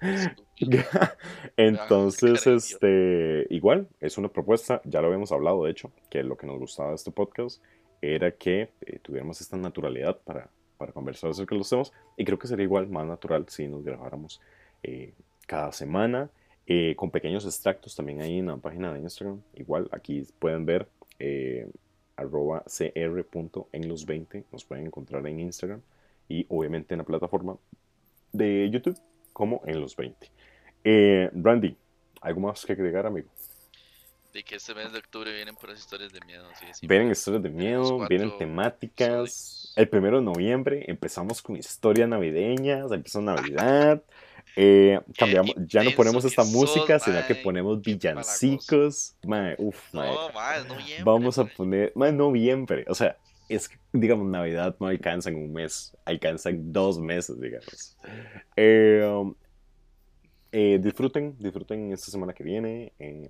de. 0.00 0.36
Entonces, 1.56 2.42
cara 2.42 2.50
de 2.52 2.56
este, 2.56 3.46
igual, 3.54 3.88
es 4.00 4.18
una 4.18 4.28
propuesta, 4.28 4.80
ya 4.84 5.00
lo 5.00 5.06
habíamos 5.06 5.32
hablado, 5.32 5.64
de 5.64 5.70
hecho, 5.70 5.92
que 6.10 6.22
lo 6.22 6.36
que 6.36 6.46
nos 6.46 6.58
gustaba 6.58 6.90
de 6.90 6.96
este 6.96 7.10
podcast 7.10 7.62
era 8.02 8.30
que 8.32 8.70
eh, 8.82 8.98
tuviéramos 9.00 9.40
esta 9.40 9.56
naturalidad 9.56 10.18
para, 10.24 10.48
para 10.76 10.92
conversar 10.92 11.30
acerca 11.30 11.54
de 11.54 11.58
los 11.60 11.68
temas, 11.70 11.92
y 12.16 12.24
creo 12.24 12.38
que 12.38 12.46
sería 12.48 12.64
igual 12.64 12.88
más 12.88 13.06
natural 13.06 13.44
si 13.48 13.66
nos 13.68 13.84
grabáramos 13.84 14.40
eh, 14.82 15.14
cada 15.46 15.72
semana, 15.72 16.30
eh, 16.66 16.94
con 16.96 17.10
pequeños 17.10 17.44
extractos 17.46 17.96
también 17.96 18.20
ahí 18.20 18.38
en 18.38 18.46
la 18.48 18.56
página 18.58 18.92
de 18.92 19.00
Instagram. 19.00 19.40
Igual, 19.54 19.88
aquí 19.90 20.26
pueden 20.38 20.66
ver 20.66 20.86
eh, 21.18 21.66
arroba 22.16 22.62
cr.enlos20, 22.66 24.44
nos 24.52 24.64
pueden 24.64 24.86
encontrar 24.86 25.26
en 25.26 25.40
Instagram 25.40 25.80
y 26.28 26.46
obviamente 26.48 26.94
en 26.94 26.98
la 26.98 27.04
plataforma 27.04 27.56
de 28.32 28.68
YouTube 28.70 28.98
como 29.32 29.62
en 29.66 29.80
los 29.80 29.96
20. 29.96 30.30
Eh, 30.84 31.30
Randy, 31.32 31.76
¿algo 32.20 32.40
más 32.40 32.64
que 32.64 32.72
agregar, 32.72 33.06
amigo? 33.06 33.28
De 34.32 34.44
que 34.44 34.56
este 34.56 34.74
mes 34.74 34.92
de 34.92 34.98
octubre 34.98 35.32
vienen 35.34 35.56
puras 35.56 35.78
historias 35.78 36.12
de 36.12 36.20
miedo. 36.20 36.46
Sí, 36.58 36.66
sí. 36.72 36.86
Vienen 36.86 37.10
historias 37.10 37.42
de 37.42 37.50
miedo, 37.50 38.06
vienen 38.08 38.36
temáticas. 38.36 39.72
El 39.74 39.88
primero 39.88 40.18
de 40.18 40.24
noviembre 40.24 40.84
empezamos 40.86 41.40
con 41.40 41.56
historias 41.56 42.08
navideñas, 42.08 42.92
empieza 42.92 43.20
Navidad. 43.20 44.02
eh, 44.56 45.00
cambiamos, 45.16 45.54
ya 45.66 45.82
no 45.82 45.92
ponemos 45.92 46.24
esta 46.24 46.44
música, 46.44 46.98
sino 46.98 47.24
que 47.26 47.34
mae, 47.34 47.42
ponemos 47.42 47.80
villancicos. 47.80 49.14
Mae, 49.24 49.54
uf, 49.58 49.94
mae. 49.94 50.10
No, 50.10 50.30
noviembre. 50.74 51.04
Vamos 51.04 51.38
a 51.38 51.44
mae. 51.44 51.52
poner, 51.54 51.92
mae, 51.94 52.12
noviembre. 52.12 52.84
O 52.88 52.94
sea, 52.94 53.16
es 53.48 53.68
que, 53.68 53.78
digamos, 53.92 54.26
Navidad 54.28 54.76
no 54.80 54.86
alcanza 54.86 55.30
en 55.30 55.36
un 55.36 55.52
mes, 55.52 55.96
alcanza 56.04 56.50
en 56.50 56.72
dos 56.72 56.98
meses, 56.98 57.40
digamos. 57.40 57.96
Eh, 58.56 59.04
um, 59.10 59.34
eh, 60.52 60.78
disfruten, 60.80 61.36
disfruten 61.38 61.92
esta 61.92 62.10
semana 62.10 62.32
que 62.32 62.44
viene. 62.44 62.92
eh, 62.98 63.28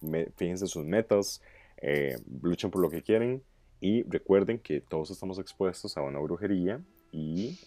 me- 0.00 0.26
fíjense 0.36 0.66
sus 0.66 0.84
metas, 0.84 1.40
eh, 1.78 2.16
luchen 2.42 2.70
por 2.70 2.80
lo 2.82 2.90
que 2.90 3.02
quieren 3.02 3.42
y 3.80 4.02
recuerden 4.04 4.58
que 4.58 4.80
todos 4.80 5.10
estamos 5.10 5.38
expuestos 5.38 5.96
a 5.96 6.02
una 6.02 6.18
brujería 6.20 6.80
y... 7.12 7.58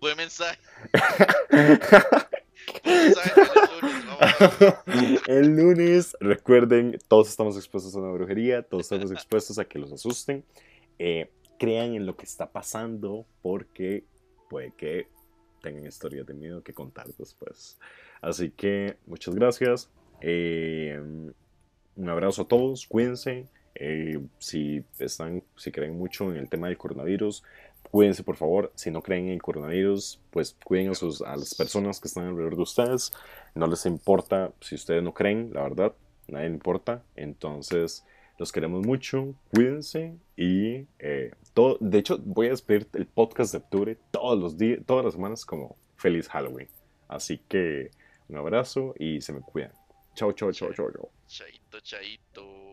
Buen 0.00 0.16
mensaje. 0.16 0.58
Buen 2.84 3.67
el 5.26 5.56
lunes, 5.56 6.16
recuerden, 6.20 6.98
todos 7.08 7.28
estamos 7.28 7.56
expuestos 7.56 7.94
a 7.94 7.98
una 7.98 8.12
brujería, 8.12 8.62
todos 8.62 8.84
estamos 8.84 9.10
expuestos 9.12 9.58
a 9.58 9.64
que 9.64 9.78
los 9.78 9.92
asusten. 9.92 10.44
Eh, 10.98 11.30
crean 11.58 11.94
en 11.94 12.06
lo 12.06 12.16
que 12.16 12.24
está 12.24 12.50
pasando 12.50 13.26
porque 13.42 14.04
puede 14.48 14.72
que 14.76 15.08
tengan 15.62 15.86
historias 15.86 16.26
de 16.26 16.34
miedo 16.34 16.62
que 16.62 16.72
contar 16.72 17.06
después. 17.18 17.78
Así 18.20 18.50
que 18.50 18.96
muchas 19.06 19.34
gracias. 19.34 19.90
Eh, 20.20 21.00
un 21.96 22.08
abrazo 22.08 22.42
a 22.42 22.48
todos, 22.48 22.86
cuídense. 22.86 23.48
Eh, 23.74 24.20
si 24.38 24.84
están, 24.98 25.44
si 25.56 25.70
creen 25.70 25.96
mucho 25.96 26.30
en 26.30 26.36
el 26.36 26.48
tema 26.48 26.66
del 26.66 26.76
coronavirus, 26.76 27.44
cuídense 27.90 28.22
por 28.22 28.36
favor. 28.36 28.72
Si 28.74 28.90
no 28.90 29.02
creen 29.02 29.26
en 29.26 29.32
el 29.32 29.42
coronavirus, 29.42 30.20
pues 30.30 30.56
cuiden 30.64 30.90
a, 30.90 30.94
sus, 30.94 31.22
a 31.22 31.36
las 31.36 31.54
personas 31.54 32.00
que 32.00 32.08
están 32.08 32.26
alrededor 32.26 32.56
de 32.56 32.62
ustedes. 32.62 33.12
No 33.54 33.66
les 33.66 33.86
importa 33.86 34.52
si 34.60 34.74
ustedes 34.74 35.02
no 35.02 35.12
creen, 35.12 35.50
la 35.52 35.62
verdad, 35.62 35.94
nadie 36.28 36.48
le 36.48 36.54
importa. 36.54 37.02
Entonces, 37.16 38.04
los 38.38 38.52
queremos 38.52 38.86
mucho, 38.86 39.34
cuídense 39.52 40.14
y 40.36 40.86
eh, 40.98 41.32
todo. 41.54 41.76
De 41.80 41.98
hecho, 41.98 42.18
voy 42.18 42.46
a 42.46 42.50
despedir 42.50 42.86
el 42.94 43.06
podcast 43.06 43.52
de 43.52 43.58
octubre 43.58 43.98
todos 44.10 44.38
los 44.38 44.56
días, 44.56 44.80
todas 44.86 45.04
las 45.04 45.14
semanas 45.14 45.44
como 45.44 45.76
feliz 45.96 46.28
Halloween. 46.28 46.68
Así 47.08 47.38
que 47.48 47.90
un 48.28 48.36
abrazo 48.36 48.94
y 48.98 49.20
se 49.20 49.32
me 49.32 49.40
cuidan. 49.40 49.72
Chao, 50.14 50.32
chao, 50.32 50.52
chao, 50.52 50.72
chao, 50.72 50.90
chao. 50.92 51.10
Chaito, 51.26 51.80
chaito. 51.80 52.67